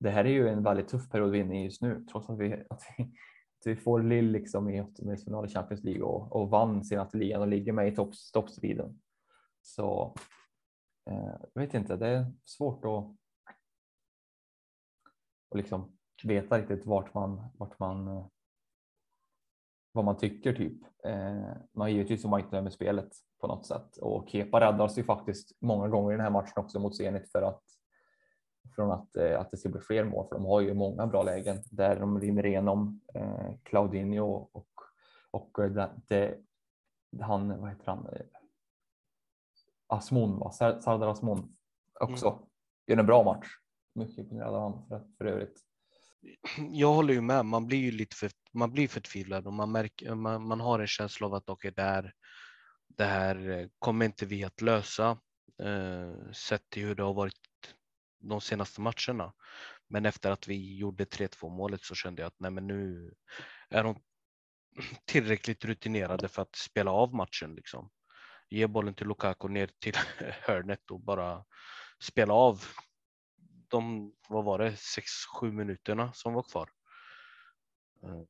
det 0.01 0.11
här 0.11 0.25
är 0.25 0.31
ju 0.31 0.49
en 0.49 0.63
väldigt 0.63 0.89
tuff 0.89 1.11
period 1.11 1.31
vi 1.31 1.39
är 1.39 1.45
inne 1.45 1.61
i 1.61 1.65
just 1.65 1.83
nu, 1.83 2.07
trots 2.11 2.31
att 2.31 2.39
vi, 2.39 2.65
att 2.71 2.83
vi, 2.99 3.05
att 3.05 3.67
vi 3.67 3.77
får 3.77 4.03
Lille 4.03 4.33
liksom 4.33 4.71
i 4.71 4.81
åttondelsfinal 4.81 5.47
i 5.47 5.49
Champions 5.49 5.85
League 5.85 6.03
och, 6.03 6.37
och 6.37 6.51
vann 6.51 6.85
senaste 6.85 7.17
ligan 7.17 7.41
och 7.41 7.49
ligger 7.49 7.73
med 7.73 7.89
i 7.89 7.97
topp, 7.97 8.13
toppstriden. 8.33 9.01
Så 9.63 10.15
eh, 11.11 11.35
jag 11.55 11.63
vet 11.63 11.75
inte, 11.75 11.97
det 11.97 12.09
är 12.09 12.33
svårt 12.45 12.85
att 12.85 13.17
och 15.51 15.57
liksom 15.57 15.97
veta 16.25 16.59
riktigt 16.59 16.87
vart 16.87 17.15
man, 17.15 17.49
vart 17.59 17.79
man 17.79 18.09
eh, 18.09 18.27
vad 19.93 20.05
man 20.05 20.17
tycker 20.17 20.53
typ. 20.53 20.83
Eh, 21.05 21.53
man 21.73 21.93
givetvis 21.93 22.23
som 22.23 22.31
man 22.31 22.41
inte 22.41 22.63
med 22.63 22.73
spelet 22.73 23.09
på 23.41 23.47
något 23.47 23.67
sätt 23.67 23.97
och 23.97 24.29
Kepa 24.29 24.61
räddar 24.61 24.89
sig 24.89 25.05
faktiskt 25.05 25.57
många 25.61 25.89
gånger 25.89 26.13
i 26.13 26.17
den 26.17 26.25
här 26.25 26.31
matchen 26.31 26.53
också 26.57 26.79
mot 26.79 26.97
Zenit 26.97 27.33
för 27.33 27.43
att 27.43 27.63
från 28.75 28.91
att, 28.91 29.17
eh, 29.17 29.41
att 29.41 29.51
det 29.51 29.57
ska 29.57 29.69
bli 29.69 29.81
fler 29.81 30.05
mål 30.05 30.27
för 30.29 30.35
de 30.35 30.45
har 30.45 30.61
ju 30.61 30.75
många 30.75 31.07
bra 31.07 31.23
lägen 31.23 31.63
där 31.71 32.01
de 32.01 32.21
rinner 32.21 32.47
igenom 32.47 33.01
eh, 33.15 33.55
Claudinho 33.63 34.49
och, 34.53 34.73
och 35.31 35.51
det, 35.71 35.91
det, 36.09 36.39
han, 37.21 37.61
vad 37.61 37.71
heter 37.71 37.87
han? 37.87 38.07
Asmon, 39.87 40.39
va? 40.39 40.51
Sardar 40.53 41.09
Asmon 41.09 41.57
också. 42.01 42.29
Mm. 42.29 42.41
Gör 42.87 42.97
en 42.97 43.07
bra 43.07 43.23
match. 43.23 43.47
Mycket 43.95 44.19
imponerad 44.19 44.55
av 44.55 44.63
honom 44.63 44.87
för, 44.89 45.03
för 45.19 45.25
övrigt. 45.25 45.61
Jag 46.71 46.95
håller 46.95 47.15
ju 47.15 47.21
med. 47.21 47.47
Man 47.47 47.67
blir 47.67 47.79
ju 47.79 47.91
lite 47.91 48.17
för, 48.17 48.31
man 48.53 48.73
blir 48.73 48.89
förtvivlad 48.89 49.47
och 49.47 49.53
man 49.53 49.73
märker, 49.73 50.07
eh, 50.07 50.15
man, 50.15 50.47
man 50.47 50.61
har 50.61 50.79
en 50.79 50.87
känsla 50.87 51.27
av 51.27 51.35
att 51.35 51.49
okej, 51.49 51.69
okay, 51.69 51.85
det 51.85 51.91
här, 51.91 52.15
det 52.89 53.05
här 53.05 53.51
eh, 53.51 53.69
kommer 53.79 54.07
inte 54.07 54.27
vi 54.27 54.45
att 54.45 54.61
lösa. 54.61 55.19
Eh, 55.63 56.33
sett 56.33 56.71
till 56.71 56.83
hur 56.83 56.95
det 56.95 57.03
har 57.03 57.15
varit 57.15 57.35
de 58.21 58.41
senaste 58.41 58.81
matcherna. 58.81 59.33
Men 59.89 60.07
efter 60.07 60.31
att 60.31 60.49
vi 60.49 60.77
gjorde 60.77 61.05
3-2 61.05 61.51
målet 61.51 61.83
så 61.83 61.95
kände 61.95 62.23
jag 62.23 62.27
att 62.27 62.41
nej, 62.41 62.51
men 62.51 62.67
nu 62.67 63.15
är 63.71 63.85
de 63.85 64.03
tillräckligt 65.05 65.65
rutinerade 65.65 66.29
för 66.29 66.43
att 66.43 66.57
spela 66.57 66.91
av 66.91 67.15
matchen. 67.15 67.55
Liksom. 67.55 67.91
Ge 68.49 68.67
bollen 68.67 68.95
till 68.95 69.07
Lukaku 69.07 69.49
ner 69.49 69.71
till 69.79 69.95
hörnet 70.43 70.91
och 70.91 71.01
bara 71.01 71.45
spela 72.03 72.35
av 72.35 72.65
de, 73.69 74.13
vad 74.29 74.45
var 74.45 74.59
det, 74.59 74.71
6-7 74.71 75.53
minuterna 75.53 76.13
som 76.13 76.35
var 76.35 76.43
kvar. 76.43 76.71
Eh, 78.03 78.23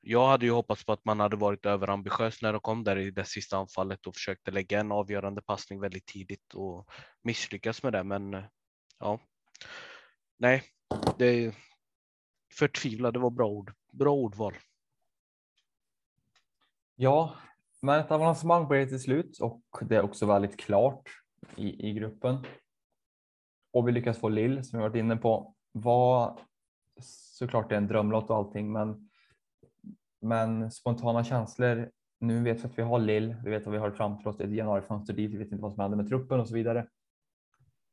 jag 0.00 0.26
hade 0.28 0.46
ju 0.46 0.52
hoppats 0.52 0.84
på 0.84 0.92
att 0.92 1.04
man 1.04 1.20
hade 1.20 1.36
varit 1.36 1.66
överambitiös 1.66 2.42
när 2.42 2.52
de 2.52 2.60
kom 2.60 2.84
där 2.84 2.96
i 2.98 3.10
det 3.10 3.24
sista 3.24 3.56
anfallet 3.56 4.06
och 4.06 4.14
försökte 4.14 4.50
lägga 4.50 4.80
en 4.80 4.92
avgörande 4.92 5.42
passning 5.42 5.80
väldigt 5.80 6.06
tidigt 6.06 6.54
och 6.54 6.90
misslyckas 7.22 7.82
med 7.82 7.92
det. 7.92 8.04
Men 8.04 8.42
ja, 8.98 9.20
nej, 10.38 10.62
det 11.18 11.26
är. 11.26 11.54
Det 13.12 13.18
var 13.18 13.30
bra 13.30 13.46
ord. 13.46 13.72
Bra 13.92 14.14
ordval. 14.14 14.54
Ja, 16.94 17.34
men 17.80 18.00
ett 18.00 18.10
avancemang 18.10 18.68
blev 18.68 18.80
det 18.80 18.88
till 18.88 19.02
slut 19.02 19.38
och 19.40 19.62
det 19.80 19.96
är 19.96 20.02
också 20.02 20.26
väldigt 20.26 20.60
klart 20.60 21.08
i, 21.56 21.88
i 21.88 21.92
gruppen. 21.92 22.46
Och 23.72 23.88
vi 23.88 23.92
lyckas 23.92 24.18
få 24.18 24.28
Lill 24.28 24.64
som 24.64 24.78
vi 24.78 24.82
varit 24.82 24.96
inne 24.96 25.16
på. 25.16 25.54
Var 25.72 26.40
såklart 27.00 27.68
det 27.68 27.74
är 27.74 27.76
en 27.76 27.86
drömlott 27.86 28.30
och 28.30 28.36
allting, 28.36 28.72
men 28.72 29.07
men 30.20 30.70
spontana 30.70 31.24
känslor. 31.24 31.90
Nu 32.20 32.42
vet 32.42 32.60
vi 32.60 32.64
att 32.64 32.78
vi 32.78 32.82
har 32.82 32.98
Lill. 32.98 33.36
Vi 33.44 33.50
vet 33.50 33.66
att 33.66 33.72
vi 33.72 33.78
har 33.78 33.90
framför 33.90 34.30
oss 34.30 34.40
ett 34.40 34.52
januarifönster 34.52 35.12
dit. 35.12 35.30
Vi 35.30 35.36
vet 35.36 35.52
inte 35.52 35.62
vad 35.62 35.72
som 35.72 35.80
händer 35.80 35.96
med 35.96 36.08
truppen 36.08 36.40
och 36.40 36.48
så 36.48 36.54
vidare. 36.54 36.88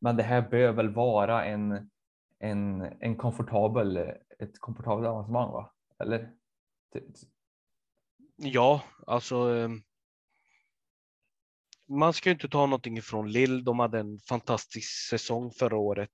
Men 0.02 0.18
det 0.18 0.24
här 0.24 0.50
bör 0.50 0.72
väl 0.72 0.90
vara 0.90 1.46
en, 1.46 1.90
en, 2.40 2.82
en 3.00 3.16
komfortabel, 3.16 3.98
ett 4.40 4.60
komfortabelt 4.60 5.08
avancemang, 5.08 5.52
va? 5.52 5.72
Eller? 6.00 6.32
Ja, 8.36 8.82
alltså. 9.08 9.36
Ehm, 9.36 9.82
man 11.88 12.14
ska 12.14 12.32
inte 12.32 12.50
ta 12.50 12.66
någonting 12.66 12.98
ifrån 12.98 13.32
Lill. 13.32 13.64
De 13.64 13.80
hade 13.80 14.00
en 14.00 14.20
fantastisk 14.20 15.10
säsong 15.10 15.52
förra 15.52 15.78
året 15.78 16.12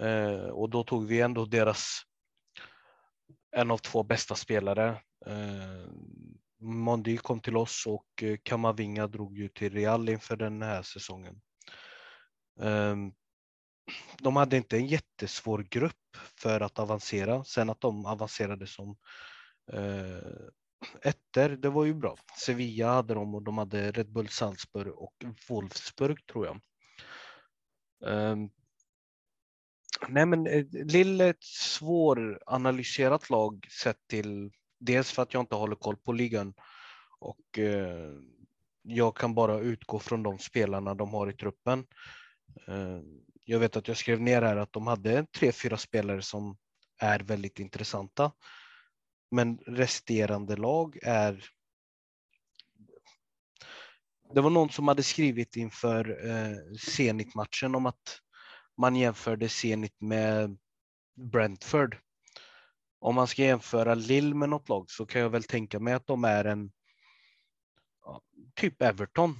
eh, 0.00 0.44
och 0.44 0.70
då 0.70 0.84
tog 0.84 1.06
vi 1.06 1.20
ändå 1.20 1.44
deras 1.44 2.02
en 3.52 3.70
av 3.70 3.78
två 3.78 4.02
bästa 4.02 4.34
spelare 4.34 5.00
Mondy 6.62 6.82
Mondi 6.82 7.16
kom 7.16 7.40
till 7.40 7.56
oss 7.56 7.86
och 7.86 8.22
eh, 8.22 8.36
Kamavinga 8.42 9.06
drog 9.06 9.38
ju 9.38 9.48
till 9.48 9.72
Real 9.72 10.08
inför 10.08 10.36
den 10.36 10.62
här 10.62 10.82
säsongen. 10.82 11.40
Ehm, 12.60 13.12
de 14.18 14.36
hade 14.36 14.56
inte 14.56 14.76
en 14.76 14.86
jättesvår 14.86 15.66
grupp 15.70 16.16
för 16.36 16.60
att 16.60 16.78
avancera. 16.78 17.44
Sen 17.44 17.70
att 17.70 17.80
de 17.80 18.06
avancerade 18.06 18.66
som 18.66 18.96
eh, 19.72 20.48
ettor, 21.02 21.48
det 21.48 21.68
var 21.68 21.84
ju 21.84 21.94
bra. 21.94 22.16
Sevilla 22.44 22.92
hade 22.92 23.14
de 23.14 23.34
och 23.34 23.42
de 23.42 23.58
hade 23.58 23.92
Red 23.92 24.12
Bull 24.12 24.28
Salzburg 24.28 24.94
och 24.94 25.24
Wolfsburg 25.48 26.26
tror 26.26 26.46
jag. 26.46 26.60
Ehm, 28.06 28.50
Nej 30.08 30.26
men 30.26 30.46
eh, 30.46 30.64
Lille 30.72 31.24
är 31.24 31.30
ett 31.30 31.44
svåranalyserat 31.44 33.30
lag 33.30 33.66
sett 33.82 34.06
till 34.06 34.50
dels 34.80 35.12
för 35.12 35.22
att 35.22 35.34
jag 35.34 35.42
inte 35.42 35.54
håller 35.54 35.76
koll 35.76 35.96
på 35.96 36.12
ligan 36.12 36.54
och 37.18 37.58
eh, 37.58 38.12
jag 38.82 39.16
kan 39.16 39.34
bara 39.34 39.58
utgå 39.58 39.98
från 39.98 40.22
de 40.22 40.38
spelarna 40.38 40.94
de 40.94 41.14
har 41.14 41.30
i 41.30 41.32
truppen. 41.32 41.86
Eh, 42.68 43.00
jag 43.44 43.58
vet 43.58 43.76
att 43.76 43.88
jag 43.88 43.96
skrev 43.96 44.20
ner 44.20 44.42
här 44.42 44.56
att 44.56 44.72
de 44.72 44.86
hade 44.86 45.26
tre, 45.26 45.52
fyra 45.52 45.76
spelare 45.76 46.22
som 46.22 46.56
är 46.98 47.20
väldigt 47.20 47.58
intressanta. 47.58 48.32
Men 49.30 49.58
resterande 49.58 50.56
lag 50.56 50.98
är. 51.02 51.44
Det 54.34 54.40
var 54.40 54.50
någon 54.50 54.70
som 54.70 54.88
hade 54.88 55.02
skrivit 55.02 55.56
inför 55.56 56.28
eh, 56.28 56.76
Zenit-matchen 56.78 57.74
om 57.74 57.86
att 57.86 58.20
man 58.78 58.96
jämförde 58.96 59.48
Zenit 59.48 60.00
med 60.00 60.58
Brentford 61.32 61.96
om 63.02 63.14
man 63.14 63.26
ska 63.26 63.42
jämföra 63.42 63.94
Lill 63.94 64.34
med 64.34 64.48
något 64.48 64.68
lag 64.68 64.90
så 64.90 65.06
kan 65.06 65.20
jag 65.20 65.30
väl 65.30 65.42
tänka 65.42 65.80
mig 65.80 65.94
att 65.94 66.06
de 66.06 66.24
är 66.24 66.44
en 66.44 66.70
typ 68.54 68.82
Everton 68.82 69.38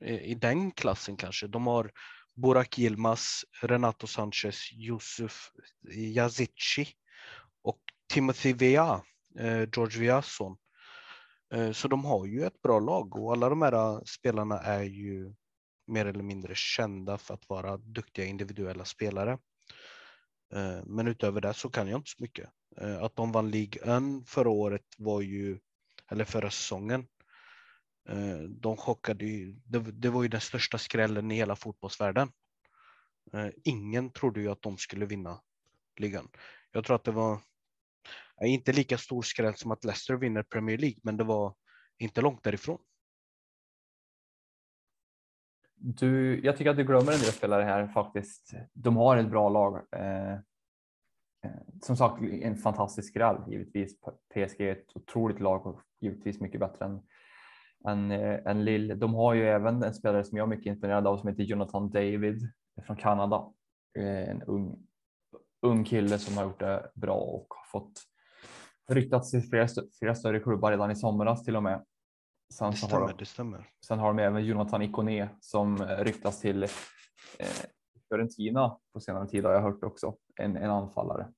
i 0.00 0.34
den 0.34 0.70
klassen 0.70 1.16
kanske. 1.16 1.46
De 1.46 1.66
har 1.66 1.90
Burak 2.34 2.78
Yilmaz, 2.78 3.44
Renato 3.62 4.06
Sanchez, 4.06 4.72
Yusuf 4.72 5.50
Yazici 5.90 6.88
och 7.62 7.80
Timothy 8.12 8.52
Vea, 8.52 9.02
eh, 9.38 9.68
George 9.76 10.00
Veas 10.00 10.36
son. 10.36 10.56
Eh, 11.54 11.72
så 11.72 11.88
de 11.88 12.04
har 12.04 12.26
ju 12.26 12.44
ett 12.44 12.62
bra 12.62 12.80
lag 12.80 13.16
och 13.16 13.32
alla 13.32 13.48
de 13.48 13.62
här 13.62 14.04
spelarna 14.04 14.58
är 14.58 14.82
ju 14.82 15.34
mer 15.86 16.06
eller 16.06 16.22
mindre 16.22 16.54
kända 16.54 17.18
för 17.18 17.34
att 17.34 17.48
vara 17.48 17.76
duktiga 17.76 18.26
individuella 18.26 18.84
spelare. 18.84 19.38
Eh, 20.52 20.84
men 20.84 21.08
utöver 21.08 21.40
det 21.40 21.54
så 21.54 21.70
kan 21.70 21.88
jag 21.88 21.98
inte 21.98 22.10
så 22.10 22.22
mycket. 22.22 22.50
Eh, 22.76 23.02
att 23.02 23.16
de 23.16 23.32
vann 23.32 23.50
League 23.50 23.96
1 23.96 24.28
förra 24.28 24.50
året 24.50 24.86
var 24.98 25.20
ju, 25.20 25.58
eller 26.10 26.24
förra 26.24 26.50
säsongen. 26.50 27.06
Eh, 28.08 28.38
de 28.38 28.76
chockade 28.76 29.24
ju, 29.24 29.52
det, 29.64 29.78
det 29.78 30.10
var 30.10 30.22
ju 30.22 30.28
den 30.28 30.40
största 30.40 30.78
skrällen 30.78 31.30
i 31.30 31.34
hela 31.34 31.56
fotbollsvärlden. 31.56 32.32
Ingen 33.64 34.10
trodde 34.10 34.40
ju 34.40 34.48
att 34.48 34.62
de 34.62 34.78
skulle 34.78 35.06
vinna 35.06 35.40
ligan. 35.96 36.28
Jag 36.72 36.84
tror 36.84 36.96
att 36.96 37.04
det 37.04 37.10
var 37.10 37.40
inte 38.44 38.72
lika 38.72 38.98
stor 38.98 39.22
skräll 39.22 39.54
som 39.54 39.70
att 39.70 39.84
Leicester 39.84 40.14
vinner 40.14 40.42
Premier 40.42 40.78
League, 40.78 40.98
men 41.02 41.16
det 41.16 41.24
var 41.24 41.54
inte 41.98 42.20
långt 42.20 42.42
därifrån 42.42 42.78
du, 45.82 46.40
jag 46.44 46.56
tycker 46.56 46.70
att 46.70 46.76
du 46.76 46.84
glömmer 46.84 47.12
en 47.12 47.18
del 47.18 47.32
spelare 47.32 47.62
här 47.62 47.86
faktiskt. 47.86 48.54
De 48.72 48.96
har 48.96 49.16
ett 49.16 49.30
bra 49.30 49.48
lag. 49.48 49.82
Eh, 49.92 50.32
eh 50.32 50.38
som 51.82 51.96
sagt, 51.96 52.22
en 52.22 52.56
fantastisk 52.56 53.08
skräll 53.08 53.36
givetvis. 53.48 53.96
PSG 54.34 54.60
är 54.60 54.72
ett 54.72 54.96
otroligt 54.96 55.40
lag 55.40 55.66
och 55.66 55.80
givetvis 56.00 56.40
mycket 56.40 56.60
bättre 56.60 56.84
än, 56.84 57.02
än, 57.88 58.10
eh, 58.10 58.46
än 58.46 58.64
Lille. 58.64 58.94
De 58.94 59.14
har 59.14 59.34
ju 59.34 59.48
även 59.48 59.82
en 59.82 59.94
spelare 59.94 60.24
som 60.24 60.38
jag 60.38 60.44
är 60.44 60.56
mycket 60.56 60.66
imponerad 60.66 61.06
av 61.06 61.16
som 61.16 61.28
heter 61.28 61.42
Jonathan 61.42 61.90
David 61.90 62.48
från 62.86 62.96
Kanada. 62.96 63.52
Eh, 63.98 64.30
en 64.30 64.42
ung, 64.42 64.86
ung 65.62 65.84
kille 65.84 66.18
som 66.18 66.36
har 66.36 66.44
gjort 66.44 66.60
det 66.60 66.90
bra 66.94 67.16
och 67.16 67.46
har 67.48 67.80
fått 67.80 68.02
ryktats 68.88 69.30
till 69.30 69.42
flera, 69.42 69.68
flera 69.98 70.14
större 70.14 70.40
klubbar 70.40 70.70
redan 70.70 70.90
i 70.90 70.96
somras 70.96 71.44
till 71.44 71.56
och 71.56 71.62
med. 71.62 71.84
Sen 72.52 72.70
det 72.70 72.76
stämmer, 72.76 73.08
de, 73.08 73.16
det 73.18 73.24
stämmer. 73.24 73.68
Sen 73.86 73.98
har 73.98 74.08
de 74.14 74.22
även 74.22 74.44
Jonathan 74.44 74.82
Ikone 74.82 75.28
som 75.40 75.78
ryktas 75.78 76.40
till 76.40 76.62
eh, 76.62 76.68
Fiorentina 78.08 78.76
på 78.92 79.00
senare 79.00 79.28
tid 79.28 79.44
har 79.44 79.52
jag 79.52 79.62
hört 79.62 79.84
också. 79.84 80.16
En, 80.40 80.56
en 80.56 80.70
anfallare. 80.70 81.28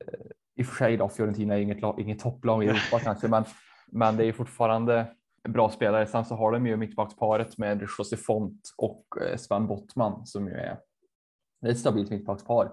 Eh, 0.00 0.30
I 0.54 0.62
och 0.62 0.66
för 0.66 0.76
sig 0.76 0.96
då, 0.96 1.08
Fiorentina 1.08 1.54
är 1.54 1.60
inget, 1.60 1.98
inget 1.98 2.18
topplag 2.18 2.64
i 2.64 2.68
Europa 2.68 2.98
kanske, 3.02 3.28
men, 3.28 3.44
men 3.86 4.16
det 4.16 4.24
är 4.24 4.32
fortfarande 4.32 5.16
bra 5.48 5.70
spelare. 5.70 6.06
Sen 6.06 6.24
så 6.24 6.34
har 6.34 6.52
de 6.52 6.66
ju 6.66 6.76
mittbacksparet 6.76 7.58
med 7.58 7.88
José 7.98 8.16
Font 8.16 8.60
och 8.76 9.04
eh, 9.20 9.36
Sven 9.36 9.66
Bottman 9.66 10.26
som 10.26 10.48
ju 10.48 10.54
är 10.54 10.78
ett 11.66 11.78
stabilt 11.78 12.10
mittbackspar. 12.10 12.72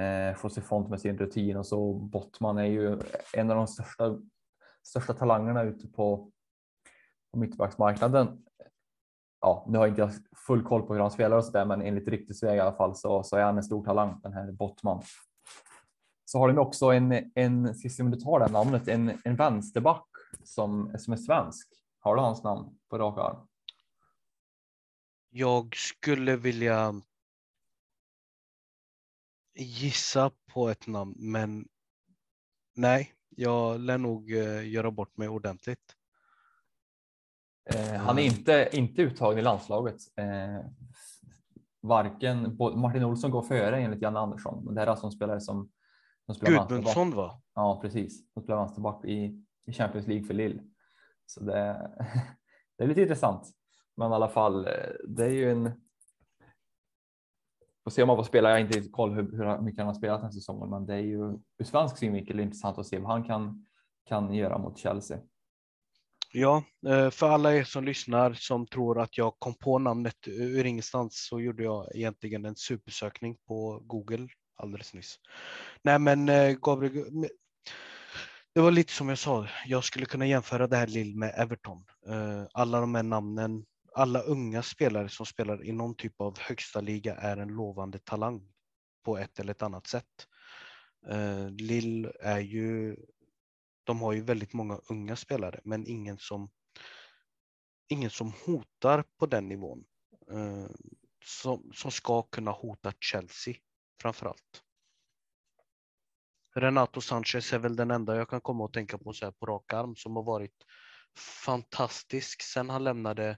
Eh, 0.00 0.42
José 0.42 0.60
Font 0.60 0.90
med 0.90 1.00
sin 1.00 1.18
rutin 1.18 1.56
och 1.56 1.66
så 1.66 1.94
Bottman 1.94 2.58
är 2.58 2.64
ju 2.64 2.98
en 3.32 3.50
av 3.50 3.56
de 3.56 3.66
största, 3.66 4.18
största 4.82 5.14
talangerna 5.14 5.62
ute 5.62 5.88
på, 5.88 6.30
på 7.32 7.38
mittbacksmarknaden. 7.38 8.44
Ja, 9.40 9.66
nu 9.68 9.78
har 9.78 9.86
inte 9.86 10.00
jag 10.00 10.10
full 10.46 10.62
koll 10.62 10.82
på 10.82 10.94
hur 10.94 11.00
han 11.00 11.10
spelar 11.10 11.36
och 11.36 11.44
så 11.44 11.50
där, 11.50 11.64
men 11.64 11.82
enligt 11.82 12.08
ryktesväg 12.08 12.56
i 12.56 12.60
alla 12.60 12.76
fall 12.76 12.96
så, 12.96 13.22
så 13.22 13.36
är 13.36 13.44
han 13.44 13.56
en 13.56 13.62
stor 13.62 13.84
talang, 13.84 14.20
den 14.22 14.32
här 14.32 14.52
Bottman. 14.52 15.02
Så 16.24 16.38
har 16.38 16.48
de 16.48 16.58
också 16.58 16.86
en, 16.86 17.32
en 17.34 17.74
sist 17.74 18.00
om 18.00 18.10
du 18.10 18.20
tar 18.20 18.40
det 18.40 18.52
namnet, 18.52 18.88
en, 18.88 19.20
en 19.24 19.36
vänsterback 19.36 20.06
som, 20.44 20.98
som 20.98 21.12
är 21.12 21.16
svensk. 21.16 21.68
Har 21.98 22.16
du 22.16 22.22
hans 22.22 22.42
namn 22.42 22.78
på 22.88 22.98
rak 22.98 23.18
arm? 23.18 23.48
Jag 25.30 25.76
skulle 25.76 26.36
vilja 26.36 26.94
gissa 29.54 30.30
på 30.52 30.68
ett 30.68 30.86
namn, 30.86 31.14
men 31.18 31.68
nej, 32.74 33.12
jag 33.36 33.80
lär 33.80 33.98
nog 33.98 34.32
eh, 34.32 34.68
göra 34.68 34.90
bort 34.90 35.16
mig 35.16 35.28
ordentligt. 35.28 35.96
Eh, 37.74 38.00
han 38.00 38.18
är 38.18 38.22
inte, 38.22 38.68
inte 38.72 39.02
uttagen 39.02 39.38
i 39.38 39.42
landslaget. 39.42 39.96
Eh, 40.16 40.66
varken 41.80 42.56
Martin 42.58 43.04
Olsson 43.04 43.30
går 43.30 43.42
före 43.42 43.80
enligt 43.80 44.02
Janne 44.02 44.18
Andersson, 44.18 44.74
det 44.74 44.80
här 44.80 44.86
är 44.86 44.90
alltså 44.90 45.06
en 45.06 45.12
spelare 45.12 45.40
som, 45.40 45.70
som 46.26 46.34
spelar 46.34 46.68
Gudmundsson 46.68 47.10
va? 47.10 47.42
Ja, 47.54 47.80
precis. 47.80 48.32
Som 48.32 48.42
spelar 48.42 48.58
vänsterback 48.58 49.04
i, 49.04 49.44
i 49.66 49.72
Champions 49.72 50.06
League 50.06 50.26
för 50.26 50.34
Lille. 50.34 50.62
Så 51.26 51.44
det, 51.44 51.52
det 52.78 52.84
är 52.84 52.88
lite 52.88 53.02
intressant. 53.02 53.50
Men 53.96 54.12
i 54.12 54.14
alla 54.14 54.28
fall, 54.28 54.66
eh, 54.66 54.72
det 55.08 55.24
är 55.24 55.30
ju 55.30 55.50
en 55.50 55.72
Får 57.84 57.90
se 57.90 58.02
om 58.02 58.08
han 58.08 58.18
får 58.18 58.24
spela. 58.24 58.48
Jag 58.48 58.56
har 58.56 58.60
inte 58.60 58.88
koll 58.88 59.10
hur, 59.10 59.22
hur 59.22 59.62
mycket 59.62 59.78
han 59.78 59.86
har 59.86 59.94
spelat 59.94 60.18
den 60.18 60.24
här 60.24 60.32
säsongen, 60.32 60.70
men 60.70 60.86
det 60.86 60.94
är 60.94 60.98
ju 60.98 61.38
ur 61.58 61.64
svensk 61.64 61.98
synvinkel 61.98 62.40
intressant 62.40 62.78
att 62.78 62.86
se 62.86 62.98
vad 62.98 63.10
han 63.10 63.24
kan, 63.24 63.66
kan 64.08 64.34
göra 64.34 64.58
mot 64.58 64.78
Chelsea. 64.78 65.18
Ja, 66.34 66.64
eh, 66.86 67.10
för 67.10 67.28
alla 67.28 67.54
er 67.54 67.64
som 67.64 67.84
lyssnar 67.84 68.32
som 68.32 68.66
tror 68.66 69.00
att 69.00 69.18
jag 69.18 69.34
kom 69.38 69.54
på 69.54 69.78
namnet 69.78 70.16
ur 70.26 70.66
ingenstans 70.66 71.26
så 71.28 71.40
gjorde 71.40 71.62
jag 71.62 71.94
egentligen 71.94 72.44
en 72.44 72.56
supersökning 72.56 73.36
på 73.46 73.82
Google 73.84 74.28
alldeles 74.56 74.94
nyss. 74.94 75.16
Nej, 75.82 75.98
men 75.98 76.28
eh, 76.28 76.52
Gabriel, 76.52 77.28
det 78.54 78.60
var 78.60 78.70
lite 78.70 78.92
som 78.92 79.08
jag 79.08 79.18
sa. 79.18 79.46
Jag 79.66 79.84
skulle 79.84 80.06
kunna 80.06 80.26
jämföra 80.26 80.66
det 80.66 80.76
här 80.76 80.86
Lill 80.86 81.16
med 81.16 81.34
Everton. 81.36 81.84
Eh, 82.08 82.44
alla 82.52 82.80
de 82.80 82.94
här 82.94 83.02
namnen 83.02 83.64
alla 83.94 84.20
unga 84.20 84.62
spelare 84.62 85.08
som 85.08 85.26
spelar 85.26 85.64
i 85.64 85.72
någon 85.72 85.94
typ 85.94 86.20
av 86.20 86.38
högsta 86.38 86.80
liga 86.80 87.14
är 87.14 87.36
en 87.36 87.48
lovande 87.48 87.98
talang 87.98 88.52
på 89.04 89.18
ett 89.18 89.40
eller 89.40 89.50
ett 89.50 89.62
annat 89.62 89.86
sätt. 89.86 90.26
Eh, 91.08 91.50
Lill 91.50 92.12
är 92.20 92.40
ju, 92.40 92.96
de 93.84 94.00
har 94.00 94.12
ju 94.12 94.20
väldigt 94.20 94.52
många 94.52 94.80
unga 94.88 95.16
spelare, 95.16 95.60
men 95.64 95.86
ingen 95.86 96.18
som, 96.18 96.50
ingen 97.88 98.10
som 98.10 98.32
hotar 98.46 99.04
på 99.18 99.26
den 99.26 99.48
nivån. 99.48 99.84
Eh, 100.30 100.66
som, 101.24 101.70
som 101.74 101.90
ska 101.90 102.22
kunna 102.22 102.50
hota 102.50 102.92
Chelsea 103.00 103.54
framför 104.02 104.26
allt. 104.26 104.62
Renato 106.54 107.00
Sanchez 107.00 107.52
är 107.52 107.58
väl 107.58 107.76
den 107.76 107.90
enda 107.90 108.16
jag 108.16 108.28
kan 108.28 108.40
komma 108.40 108.64
att 108.64 108.72
tänka 108.72 108.98
på 108.98 109.12
så 109.12 109.24
här 109.24 109.32
på 109.32 109.46
rak 109.46 109.72
arm 109.72 109.96
som 109.96 110.16
har 110.16 110.22
varit 110.22 110.64
fantastisk 111.44 112.42
sen 112.42 112.70
han 112.70 112.84
lämnade 112.84 113.28
eh, 113.28 113.36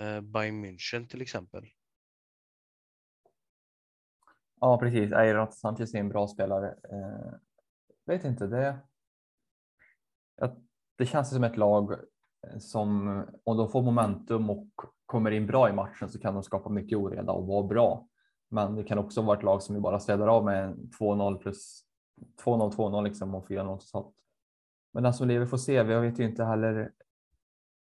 Eh, 0.00 0.20
Bayern 0.20 0.64
München 0.64 1.08
till 1.08 1.22
exempel. 1.22 1.64
Ja, 4.60 4.78
precis. 4.78 5.12
Eirat 5.12 5.54
Sanchez 5.54 5.94
är 5.94 5.98
en 5.98 6.08
bra 6.08 6.28
spelare. 6.28 6.68
Eh, 6.68 7.32
vet 8.06 8.24
inte, 8.24 8.46
det. 8.46 8.78
Det 10.96 11.06
känns 11.06 11.30
som 11.30 11.44
ett 11.44 11.56
lag 11.56 11.94
som 12.58 13.08
om 13.44 13.56
de 13.56 13.68
får 13.68 13.82
momentum 13.82 14.50
och 14.50 14.68
kommer 15.06 15.30
in 15.30 15.46
bra 15.46 15.68
i 15.68 15.72
matchen 15.72 16.08
så 16.08 16.18
kan 16.20 16.34
de 16.34 16.42
skapa 16.42 16.68
mycket 16.68 16.98
oreda 16.98 17.32
och 17.32 17.46
vara 17.46 17.66
bra. 17.66 18.08
Men 18.48 18.74
det 18.74 18.84
kan 18.84 18.98
också 18.98 19.22
vara 19.22 19.38
ett 19.38 19.44
lag 19.44 19.62
som 19.62 19.82
bara 19.82 20.00
städar 20.00 20.28
av 20.28 20.44
med 20.44 20.74
2-0 20.98 21.38
plus 21.38 21.84
2-0, 22.44 22.70
2-0 22.76 23.04
liksom 23.04 23.34
och 23.34 23.48
4-0 23.48 23.78
totalt. 23.78 24.14
Men 24.92 25.02
den 25.02 25.14
som 25.14 25.28
lever 25.28 25.46
får 25.46 25.56
se. 25.56 25.82
Vi 25.82 25.94
vet 25.94 26.18
ju 26.18 26.24
inte 26.24 26.44
heller 26.44 26.92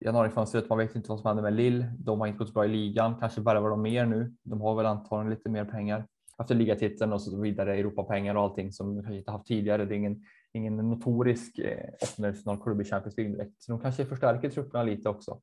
januarifönstret. 0.01 0.69
Man 0.69 0.79
vet 0.79 0.95
inte 0.95 1.09
vad 1.09 1.21
som 1.21 1.27
händer 1.27 1.43
med 1.43 1.53
Lill. 1.53 1.87
De 1.99 2.21
har 2.21 2.27
inte 2.27 2.39
gått 2.39 2.49
så 2.49 2.55
bra 2.55 2.65
i 2.65 2.69
ligan. 2.69 3.17
Kanske 3.21 3.41
värvar 3.41 3.71
de 3.71 3.83
mer 3.83 4.07
nu. 4.07 4.35
De 4.43 4.61
har 4.61 4.75
väl 4.75 4.87
antagligen 4.87 5.31
lite 5.31 5.49
mer 5.49 5.65
pengar 5.65 6.07
efter 6.39 6.55
ligatiteln 6.55 7.13
och 7.13 7.23
så 7.23 7.41
vidare. 7.41 7.77
Europapengar 7.77 8.35
och 8.35 8.43
allting 8.43 8.73
som 8.73 8.97
de 8.97 9.03
kanske 9.03 9.19
inte 9.19 9.31
haft 9.31 9.47
tidigare. 9.47 9.85
Det 9.85 9.95
är 9.95 9.97
ingen, 9.97 10.25
ingen 10.53 10.77
notorisk 10.77 11.59
eh, 11.59 11.91
åttondelsfinalklubb 12.03 12.81
i 12.81 12.85
Champions 12.85 13.17
League 13.17 13.37
direkt. 13.37 13.63
Så 13.63 13.73
de 13.73 13.81
kanske 13.81 14.05
förstärker 14.05 14.51
trupperna 14.51 14.85
lite 14.85 15.09
också. 15.09 15.41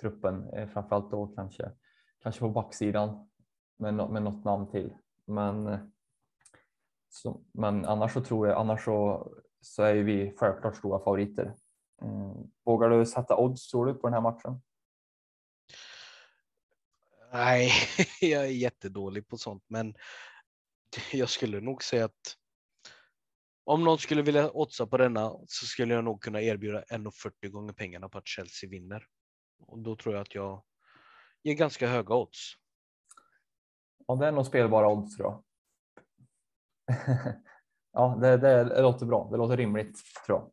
Truppen, 0.00 0.48
eh, 0.48 0.68
framförallt 0.68 1.10
då 1.10 1.26
kanske, 1.26 1.70
kanske 2.22 2.40
på 2.40 2.48
backsidan 2.48 3.28
med, 3.78 3.94
med 3.94 4.22
något 4.22 4.44
namn 4.44 4.70
till. 4.70 4.92
Men, 5.26 5.66
eh, 5.66 5.78
så, 7.08 7.40
men 7.52 7.84
annars 7.84 8.12
så 8.12 8.20
tror 8.20 8.48
jag, 8.48 8.56
annars 8.56 8.84
så, 8.84 9.28
så 9.60 9.82
är 9.82 9.94
vi 9.94 10.34
självklart 10.36 10.76
stora 10.76 10.98
favoriter. 10.98 11.54
Eh, 12.02 12.34
vågar 12.64 12.90
du 12.90 13.06
sätta 13.06 13.36
odds 13.36 13.68
tror 13.68 13.86
du 13.86 13.94
på 13.94 14.06
den 14.06 14.14
här 14.14 14.20
matchen? 14.20 14.62
Nej, 17.32 17.70
jag 18.20 18.44
är 18.44 18.48
jättedålig 18.48 19.28
på 19.28 19.36
sånt, 19.36 19.64
men 19.68 19.94
jag 21.12 21.28
skulle 21.28 21.60
nog 21.60 21.82
säga 21.82 22.04
att 22.04 22.36
om 23.64 23.84
någon 23.84 23.98
skulle 23.98 24.22
vilja 24.22 24.50
oddsa 24.50 24.86
på 24.86 24.96
denna 24.96 25.30
så 25.46 25.66
skulle 25.66 25.94
jag 25.94 26.04
nog 26.04 26.22
kunna 26.22 26.42
erbjuda 26.42 26.82
1,40 26.82 27.48
gånger 27.48 27.72
pengarna 27.72 28.08
på 28.08 28.18
att 28.18 28.26
Chelsea 28.26 28.70
vinner. 28.70 29.06
Och 29.58 29.78
då 29.78 29.96
tror 29.96 30.14
jag 30.14 30.22
att 30.22 30.34
jag 30.34 30.64
ger 31.42 31.54
ganska 31.54 31.88
höga 31.88 32.14
odds. 32.14 32.52
Ja, 34.06 34.14
det 34.14 34.26
är 34.26 34.32
nog 34.32 34.46
spelbara 34.46 34.88
odds 34.88 35.16
tror 35.16 35.32
jag. 35.32 35.44
ja, 37.92 38.18
det, 38.20 38.36
det, 38.36 38.64
det 38.64 38.82
låter 38.82 39.06
bra. 39.06 39.28
Det 39.30 39.36
låter 39.36 39.56
rimligt 39.56 39.98
tror 40.26 40.38
jag. 40.38 40.50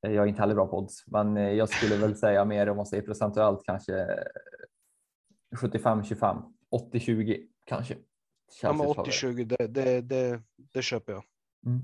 Jag 0.00 0.14
är 0.14 0.26
inte 0.26 0.40
heller 0.40 0.54
bra 0.54 0.66
på 0.66 0.78
odds, 0.78 1.06
men 1.06 1.36
eh, 1.36 1.50
jag 1.50 1.68
skulle 1.68 1.96
väl 1.96 2.16
säga 2.16 2.44
mer 2.44 2.68
om 2.68 2.76
man 2.76 2.86
säger 2.86 3.02
procentuellt 3.02 3.64
kanske 3.64 4.06
75-25, 5.56 6.42
80-20 6.92 7.46
kanske. 7.64 7.96
Ja, 8.62 8.72
men 8.72 8.86
80-20, 8.86 9.44
det, 9.44 9.66
det, 9.66 10.00
det, 10.00 10.42
det 10.56 10.82
köper 10.82 11.12
jag. 11.12 11.24
Mm. 11.66 11.80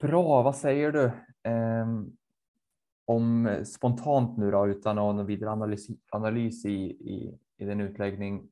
Bra, 0.00 0.42
vad 0.42 0.56
säger 0.56 0.92
du 0.92 1.04
eh, 1.50 1.86
om 3.04 3.60
spontant 3.66 4.38
nu 4.38 4.50
då 4.50 4.66
utan 4.66 4.96
någon 4.96 5.26
vidare 5.26 5.50
analys, 5.50 5.86
analys 6.10 6.64
i, 6.64 6.70
i, 6.84 7.38
i 7.56 7.64
den 7.64 7.80
utläggning. 7.80 8.48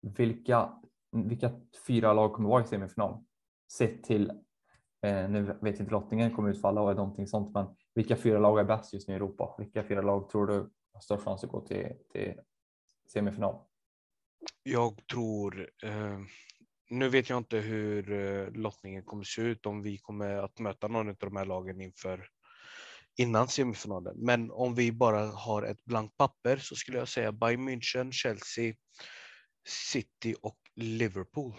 Vilka, 0.00 0.72
vilka 1.12 1.50
fyra 1.86 2.12
lag 2.12 2.32
kommer 2.32 2.48
vara 2.48 2.62
i 2.62 2.66
semifinal? 2.66 3.24
Sett 3.72 4.04
till 4.04 4.30
Eh, 4.30 4.45
nu 5.06 5.58
vet 5.62 5.80
inte 5.80 5.92
lottningen 5.92 6.34
kommer 6.34 6.50
utfalla 6.50 6.80
och 6.80 6.96
någonting 6.96 7.26
sånt, 7.26 7.54
men 7.54 7.66
vilka 7.94 8.16
fyra 8.16 8.38
lag 8.38 8.60
är 8.60 8.64
bäst 8.64 8.92
just 8.92 9.08
nu 9.08 9.14
i 9.14 9.16
Europa? 9.16 9.54
Vilka 9.58 9.84
fyra 9.84 10.02
lag 10.02 10.30
tror 10.30 10.46
du 10.46 10.70
har 10.92 11.00
störst 11.00 11.24
chans 11.24 11.44
att 11.44 11.50
gå 11.50 11.60
till, 11.60 11.92
till 12.12 12.34
semifinal? 13.12 13.58
Jag 14.62 15.06
tror, 15.06 15.70
eh, 15.82 16.18
nu 16.90 17.08
vet 17.08 17.30
jag 17.30 17.38
inte 17.38 17.58
hur 17.58 18.12
eh, 18.12 18.50
lottningen 18.50 19.02
kommer 19.02 19.24
se 19.24 19.42
ut, 19.42 19.66
om 19.66 19.82
vi 19.82 19.98
kommer 19.98 20.36
att 20.36 20.58
möta 20.58 20.88
någon 20.88 21.08
av 21.08 21.16
de 21.18 21.36
här 21.36 21.44
lagen 21.44 21.80
inför, 21.80 22.28
innan 23.16 23.48
semifinalen. 23.48 24.16
Men 24.18 24.50
om 24.50 24.74
vi 24.74 24.92
bara 24.92 25.26
har 25.26 25.62
ett 25.62 25.84
blankt 25.84 26.16
papper 26.16 26.56
så 26.56 26.74
skulle 26.74 26.98
jag 26.98 27.08
säga 27.08 27.32
Bayern 27.32 27.68
München, 27.68 28.12
Chelsea, 28.12 28.74
City 29.68 30.34
och 30.42 30.58
Liverpool. 30.74 31.54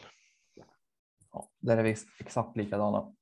Ja, 1.32 1.52
där 1.60 1.78
är 1.78 1.84
vi 1.84 1.96
exakt 2.20 2.58
likadana. 2.58 3.14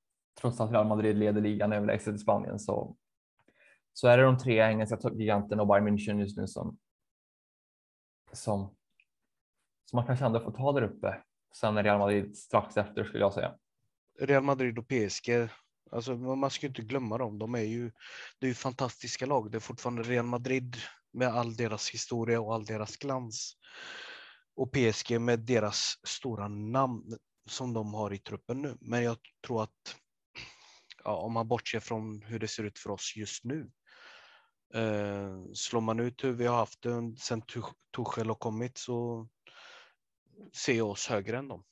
Trots 0.41 0.59
att 0.59 0.71
Real 0.71 0.87
Madrid 0.87 1.17
leder 1.17 1.41
ligan 1.41 1.73
överlägset 1.73 2.15
i 2.15 2.17
Spanien 2.17 2.59
så, 2.59 2.95
så 3.93 4.07
är 4.07 4.17
det 4.17 4.23
de 4.23 4.37
tre 4.37 4.59
engelska 4.59 4.97
giganterna 5.13 5.61
och 5.61 5.67
Bayern 5.67 5.87
München 5.87 6.19
just 6.19 6.37
nu 6.37 6.47
som, 6.47 6.77
som, 8.31 8.75
som 9.85 9.97
man 9.97 10.05
kanske 10.05 10.25
ändå 10.25 10.39
får 10.39 10.51
ta 10.51 10.71
där 10.71 10.81
uppe. 10.81 11.21
Sen 11.55 11.77
är 11.77 11.83
Real 11.83 11.99
Madrid 11.99 12.37
strax 12.37 12.77
efter 12.77 13.03
skulle 13.03 13.23
jag 13.23 13.33
säga. 13.33 13.55
Real 14.19 14.43
Madrid 14.43 14.79
och 14.79 14.87
PSG. 14.87 15.49
Alltså, 15.91 16.15
man 16.15 16.49
ska 16.49 16.67
inte 16.67 16.81
glömma 16.81 17.17
dem. 17.17 17.39
De 17.39 17.55
är 17.55 17.59
ju, 17.59 17.91
det 18.39 18.45
är 18.45 18.47
ju 18.47 18.53
fantastiska 18.53 19.25
lag. 19.25 19.51
Det 19.51 19.57
är 19.57 19.59
fortfarande 19.59 20.03
Real 20.03 20.25
Madrid 20.25 20.75
med 21.13 21.27
all 21.27 21.55
deras 21.55 21.89
historia 21.89 22.41
och 22.41 22.53
all 22.53 22.65
deras 22.65 22.97
glans. 22.97 23.57
Och 24.55 24.71
PSG 24.71 25.21
med 25.21 25.39
deras 25.39 25.93
stora 26.03 26.47
namn 26.47 27.17
som 27.49 27.73
de 27.73 27.93
har 27.93 28.13
i 28.13 28.17
truppen 28.17 28.61
nu. 28.61 28.77
Men 28.81 29.03
jag 29.03 29.17
tror 29.47 29.63
att 29.63 29.95
ja, 31.05 31.15
om 31.15 31.33
man 31.33 31.47
bortser 31.47 31.79
från 31.79 32.21
hur 32.21 32.39
det 32.39 32.47
ser 32.47 32.63
ut 32.63 32.79
för 32.79 32.89
oss 32.89 33.13
just 33.15 33.43
nu. 33.43 33.71
Eh, 34.73 35.43
slår 35.53 35.81
man 35.81 35.99
ut 35.99 36.23
hur 36.23 36.31
vi 36.31 36.45
har 36.45 36.55
haft 36.55 36.81
det 36.81 37.15
sen 37.19 37.41
Tuchel 37.95 38.27
har 38.27 38.35
kommit 38.35 38.77
så 38.77 39.27
ser 40.53 40.73
jag 40.73 40.89
oss 40.89 41.07
högre 41.07 41.37
än 41.37 41.47
dem. 41.47 41.63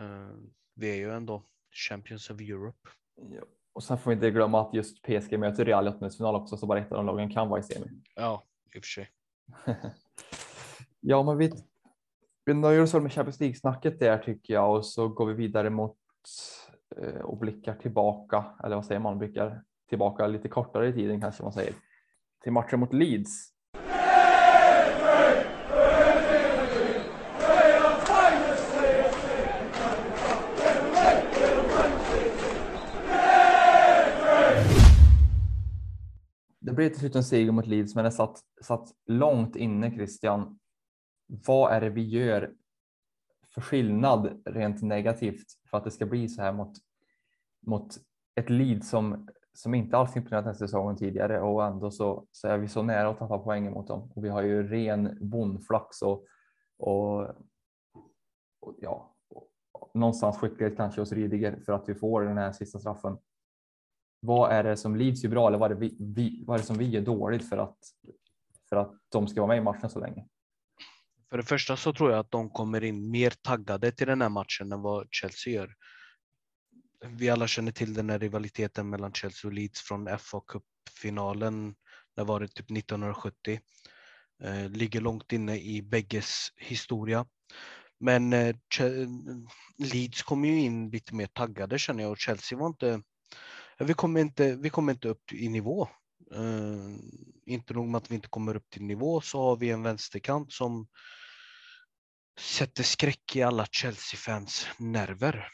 Eh, 0.00 0.36
vi 0.74 0.90
är 0.90 0.96
ju 0.96 1.12
ändå 1.12 1.44
Champions 1.88 2.30
of 2.30 2.40
Europe. 2.40 2.88
Ja. 3.16 3.42
Och 3.72 3.84
sen 3.84 3.98
får 3.98 4.10
vi 4.10 4.14
inte 4.14 4.30
glömma 4.30 4.60
att 4.60 4.74
just 4.74 5.02
PSG 5.02 5.38
möter 5.38 5.64
Real 5.64 5.86
i 5.86 5.88
åttondelsfinal 5.88 6.34
också, 6.34 6.56
så 6.56 6.66
bara 6.66 6.78
ett 6.78 6.92
av 6.92 6.96
de 6.96 7.06
lagen 7.06 7.30
kan 7.30 7.48
vara 7.48 7.60
i 7.60 7.62
semi. 7.62 7.86
Ja, 8.14 8.44
i 8.74 8.78
och 8.78 8.84
för 8.84 8.88
sig. 8.88 9.10
ja, 11.00 11.22
men 11.22 11.38
vi, 11.38 11.52
vi 12.44 12.54
nöjer 12.54 12.82
oss 12.82 12.94
med 12.94 13.12
Champions 13.12 13.40
League-snacket 13.40 13.98
där 13.98 14.18
tycker 14.18 14.54
jag 14.54 14.76
och 14.76 14.86
så 14.86 15.08
går 15.08 15.26
vi 15.26 15.34
vidare 15.34 15.70
mot 15.70 15.98
Eh, 16.96 17.20
och 17.20 17.38
blickar 17.38 17.74
tillbaka, 17.74 18.44
eller 18.64 18.76
vad 18.76 18.84
säger 18.84 19.00
man, 19.00 19.18
blickar 19.18 19.62
tillbaka 19.88 20.26
lite 20.26 20.48
kortare 20.48 20.88
i 20.88 20.92
tiden 20.92 21.20
kanske 21.20 21.42
man 21.42 21.52
säger, 21.52 21.74
till 22.42 22.52
matchen 22.52 22.80
mot 22.80 22.92
Leeds 22.92 23.52
Det 36.60 36.72
blev 36.72 36.88
till 36.88 36.98
slut 36.98 37.16
en 37.16 37.24
seger 37.24 37.52
mot 37.52 37.66
Leeds, 37.66 37.94
men 37.94 38.04
det 38.04 38.10
satt, 38.10 38.40
satt 38.62 38.88
långt 39.06 39.56
inne 39.56 39.90
Christian. 39.90 40.58
Vad 41.26 41.72
är 41.72 41.80
det 41.80 41.90
vi 41.90 42.08
gör 42.08 42.54
för 43.54 43.60
skillnad 43.60 44.42
rent 44.44 44.82
negativt 44.82 45.46
för 45.72 45.78
att 45.78 45.84
det 45.84 45.90
ska 45.90 46.06
bli 46.06 46.28
så 46.28 46.42
här 46.42 46.52
mot, 46.52 46.72
mot 47.66 47.96
ett 48.34 48.50
lead 48.50 48.84
som, 48.84 49.28
som 49.52 49.74
inte 49.74 49.96
alls 49.96 50.16
imponerat 50.16 50.44
den 50.44 50.54
säsongen 50.54 50.96
tidigare 50.96 51.40
och 51.40 51.64
ändå 51.64 51.90
så, 51.90 52.26
så 52.32 52.48
är 52.48 52.58
vi 52.58 52.68
så 52.68 52.82
nära 52.82 53.08
att 53.08 53.18
tappa 53.18 53.38
poängen 53.38 53.72
mot 53.72 53.88
dem. 53.88 54.12
Och 54.14 54.24
vi 54.24 54.28
har 54.28 54.42
ju 54.42 54.68
ren 54.68 55.18
bondflax 55.20 56.02
och, 56.02 56.24
och, 56.78 57.20
och 58.60 58.74
ja, 58.78 59.16
och, 59.28 59.90
någonstans 59.94 60.38
skicklighet 60.38 60.76
kanske 60.76 61.00
hos 61.00 61.12
Rydiger 61.12 61.60
för 61.66 61.72
att 61.72 61.88
vi 61.88 61.94
får 61.94 62.22
den 62.22 62.38
här 62.38 62.52
sista 62.52 62.78
straffen 62.78 63.16
vad 64.20 64.52
är 64.52 64.64
det 64.64 64.76
som 64.76 64.96
Leeds 64.96 65.24
gör 65.24 65.30
bra 65.30 65.48
eller 65.48 65.58
vad 65.58 65.70
är 65.70 65.74
det, 65.74 65.80
vi, 65.80 65.96
vi, 66.00 66.44
vad 66.46 66.54
är 66.54 66.58
det 66.58 66.66
som 66.66 66.78
vi 66.78 66.88
gör 66.88 67.02
dåligt 67.02 67.48
för 67.48 67.58
att, 67.58 67.78
för 68.68 68.76
att 68.76 68.92
de 69.08 69.28
ska 69.28 69.40
vara 69.40 69.48
med 69.48 69.58
i 69.58 69.60
matchen 69.60 69.90
så 69.90 70.00
länge? 70.00 70.26
För 71.32 71.36
det 71.36 71.44
första 71.44 71.76
så 71.76 71.92
tror 71.92 72.10
jag 72.10 72.20
att 72.20 72.30
de 72.30 72.50
kommer 72.50 72.84
in 72.84 73.10
mer 73.10 73.30
taggade 73.30 73.92
till 73.92 74.06
den 74.06 74.22
här 74.22 74.28
matchen 74.28 74.72
än 74.72 74.82
vad 74.82 75.08
Chelsea 75.10 75.52
gör. 75.52 75.74
Vi 77.06 77.30
alla 77.30 77.46
känner 77.46 77.72
till 77.72 77.94
den 77.94 78.10
här 78.10 78.18
rivaliteten 78.18 78.90
mellan 78.90 79.12
Chelsea 79.12 79.48
och 79.48 79.54
Leeds 79.54 79.80
från 79.80 80.18
FA 80.18 80.40
Cup-finalen. 80.46 81.74
Det 82.16 82.24
var 82.24 82.40
det 82.40 82.48
typ 82.48 82.70
1970. 82.70 83.60
Eh, 84.42 84.70
ligger 84.70 85.00
långt 85.00 85.32
inne 85.32 85.58
i 85.58 85.82
bägges 85.82 86.48
historia. 86.56 87.26
Men 88.00 88.32
eh, 88.32 88.56
Leeds 89.78 90.22
kom 90.22 90.44
ju 90.44 90.60
in 90.60 90.90
lite 90.90 91.14
mer 91.14 91.26
taggade 91.26 91.78
känner 91.78 92.02
jag 92.02 92.12
och 92.12 92.18
Chelsea 92.18 92.58
var 92.58 92.66
inte 92.66 92.88
eh, 93.78 93.86
vi 93.86 93.94
kommer 93.94 94.20
inte, 94.20 94.56
vi 94.56 94.70
kommer 94.70 94.92
inte 94.92 95.08
upp 95.08 95.32
i 95.32 95.48
nivå. 95.48 95.88
Uh, 96.36 96.96
inte 97.46 97.74
nog 97.74 97.88
med 97.88 97.98
att 97.98 98.10
vi 98.10 98.14
inte 98.14 98.28
kommer 98.28 98.56
upp 98.56 98.70
till 98.70 98.84
nivå 98.84 99.20
så 99.20 99.42
har 99.42 99.56
vi 99.56 99.70
en 99.70 99.82
vänsterkant 99.82 100.52
som 100.52 100.86
sätter 102.38 102.82
skräck 102.82 103.36
i 103.36 103.42
alla 103.42 103.66
Chelsea-fans 103.66 104.66
nerver. 104.78 105.48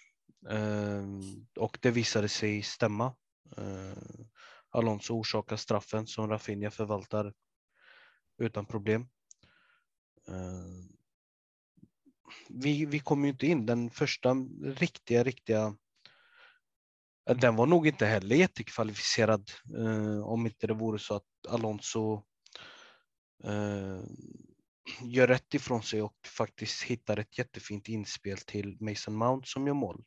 Ehm, 0.51 1.47
och 1.57 1.79
det 1.83 1.91
visade 1.91 2.29
sig 2.29 2.63
stämma. 2.63 3.15
Ehm, 3.57 4.29
Alonso 4.71 5.15
orsakar 5.15 5.57
straffen 5.57 6.07
som 6.07 6.29
Rafinha 6.29 6.71
förvaltar 6.71 7.35
utan 8.39 8.67
problem. 8.67 9.09
Ehm, 10.29 10.89
vi, 12.49 12.87
vi 12.87 12.99
kom 13.01 13.25
ju 13.25 13.31
inte 13.31 13.47
in. 13.47 13.67
Den 13.67 13.91
första 13.91 14.35
riktiga, 14.63 15.25
riktiga 15.25 15.77
eh, 17.29 17.37
den 17.37 17.57
var 17.57 17.67
nog 17.67 17.87
inte 17.87 18.07
heller 18.07 18.37
jättekvalificerad 18.37 19.51
eh, 19.79 20.21
om 20.21 20.47
inte 20.47 20.67
det 20.67 20.75
vore 20.75 20.99
så 20.99 21.15
att 21.15 21.47
Alonso 21.49 22.23
eh, 23.45 24.01
gör 25.03 25.27
rätt 25.27 25.55
ifrån 25.55 25.83
sig 25.83 26.03
och 26.03 26.17
faktiskt 26.27 26.83
hittar 26.83 27.17
ett 27.17 27.39
jättefint 27.39 27.89
inspel 27.89 28.39
till 28.39 28.77
Mason 28.81 29.17
Mount 29.17 29.49
som 29.49 29.67
gör 29.67 29.75
mål. 29.75 30.05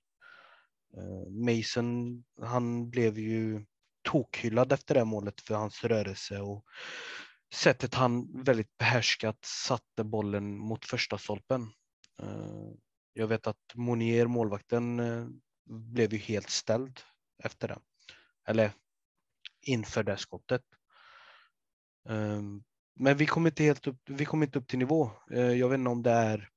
Eh, 0.98 1.32
Mason, 1.32 2.24
han 2.42 2.90
blev 2.90 3.20
ju 3.20 3.66
tokhyllad 4.02 4.72
efter 4.72 4.96
det 4.96 5.06
målet 5.06 5.42
för 5.42 5.56
hans 5.56 5.84
rörelse 5.84 6.40
och 6.40 6.66
sättet 7.54 7.94
han 7.94 8.44
väldigt 8.44 8.78
behärskat 8.78 9.46
satte 9.46 10.04
bollen 10.04 10.58
mot 10.58 10.86
första 10.86 11.18
stolpen. 11.18 11.62
Eh, 12.22 12.72
jag 13.14 13.28
vet 13.28 13.48
att 13.48 13.76
Monier, 13.76 14.28
målvakten, 14.28 15.00
eh, 15.00 15.28
blev 15.66 16.14
ju 16.14 16.20
helt 16.20 16.50
ställd 16.50 17.00
efter 17.44 17.68
det. 17.68 17.80
Eller 18.48 18.72
inför 19.62 20.04
det 20.04 20.18
skottet. 20.18 20.64
Men 23.02 23.18
vi 23.18 23.26
kommer 23.26 23.50
inte 23.50 23.64
helt 23.64 23.88
upp, 23.88 24.00
vi 24.06 24.26
kommer 24.26 24.46
inte 24.46 24.60
upp 24.60 24.68
till 24.68 24.80
nivå. 24.80 25.12
Eh, 25.32 25.52
jag 25.52 25.70
vet 25.70 25.78
inte 25.78 25.90
om 25.90 26.04
det 26.04 26.12
är 26.12 26.50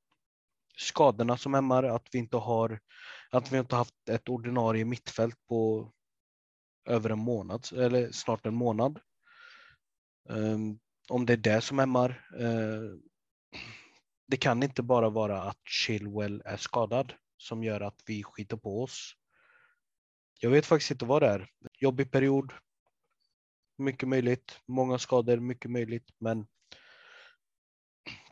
skadorna 0.76 1.36
som 1.36 1.54
hämmar, 1.54 1.82
att 1.82 2.08
vi 2.12 2.18
inte 2.18 2.36
har, 2.36 2.80
att 3.30 3.52
vi 3.52 3.58
inte 3.58 3.76
haft 3.76 4.08
ett 4.08 4.28
ordinarie 4.28 4.84
mittfält 4.84 5.46
på 5.48 5.92
över 6.88 7.10
en 7.10 7.18
månad, 7.18 7.66
eller 7.76 8.10
snart 8.12 8.46
en 8.46 8.54
månad. 8.54 9.00
Ehm, 10.30 10.78
om 11.08 11.26
det 11.26 11.32
är 11.32 11.36
det 11.36 11.60
som 11.60 11.78
hämmar. 11.78 12.28
Eh, 12.38 12.98
det 14.26 14.36
kan 14.36 14.62
inte 14.62 14.82
bara 14.82 15.10
vara 15.10 15.42
att 15.42 15.60
Chilwell 15.64 16.42
är 16.44 16.56
skadad 16.56 17.12
som 17.36 17.64
gör 17.64 17.80
att 17.80 18.02
vi 18.06 18.22
skiter 18.22 18.56
på 18.56 18.82
oss. 18.82 19.14
Jag 20.40 20.50
vet 20.50 20.66
faktiskt 20.66 20.90
inte 20.90 21.04
vad 21.04 21.22
det 21.22 21.28
är. 21.28 21.50
Jobbig 21.78 22.10
period. 22.10 22.52
Mycket 23.76 24.08
möjligt. 24.08 24.60
Många 24.66 24.98
skador, 24.98 25.36
mycket 25.36 25.70
möjligt. 25.70 26.10
Men 26.18 26.46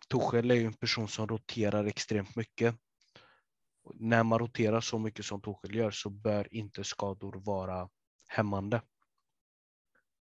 Torshäll 0.09 0.51
är 0.51 0.55
ju 0.55 0.67
en 0.67 0.73
person 0.73 1.09
som 1.09 1.29
roterar 1.29 1.85
extremt 1.85 2.37
mycket. 2.37 2.75
När 3.95 4.23
man 4.23 4.39
roterar 4.39 4.81
så 4.81 4.99
mycket 4.99 5.25
som 5.25 5.41
Torshäll 5.41 5.75
gör 5.75 5.91
så 5.91 6.11
bör 6.11 6.55
inte 6.55 6.85
skador 6.85 7.43
vara 7.45 7.89
hämmande. 8.29 8.83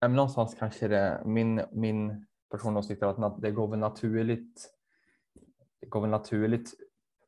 Men 0.01 0.13
någonstans 0.13 0.55
kanske 0.59 0.87
det 0.87 1.21
min, 1.25 1.61
min 1.71 2.25
personliga 2.51 2.79
åsikt 2.79 3.01
är 3.01 3.25
att 3.25 3.41
det 3.41 3.51
går 3.51 3.67
väl 3.67 3.79
naturligt. 3.79 4.69
Det 5.81 5.87
går 5.87 6.01
väl 6.01 6.09
naturligt 6.09 6.73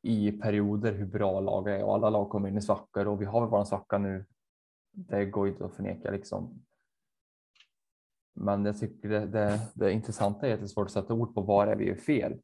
i 0.02 0.32
perioder 0.32 0.92
hur 0.92 1.06
bra 1.06 1.40
lag 1.40 1.68
är 1.68 1.84
och 1.84 1.94
alla 1.94 2.10
lag 2.10 2.30
kommer 2.30 2.48
in 2.48 2.58
i 2.58 2.62
svackor 2.62 3.06
och 3.06 3.20
vi 3.20 3.24
har 3.24 3.40
väl 3.40 3.50
våran 3.50 3.66
svacka 3.66 3.98
nu. 3.98 4.26
Det 4.90 5.24
går 5.24 5.48
inte 5.48 5.64
att 5.64 5.74
förneka 5.74 6.10
liksom. 6.10 6.64
Men 8.40 8.64
jag 8.64 8.78
tycker 8.78 9.08
det, 9.08 9.26
det, 9.26 9.60
det 9.74 9.92
intressanta 9.92 10.48
är 10.48 10.54
att 10.54 10.60
det 10.60 10.66
är 10.66 10.68
svårt 10.68 10.86
att 10.86 10.92
sätta 10.92 11.14
ord 11.14 11.34
på 11.34 11.40
var 11.40 11.66
är 11.66 11.76
vi 11.76 11.88
gör 11.88 11.94
fel. 11.94 12.40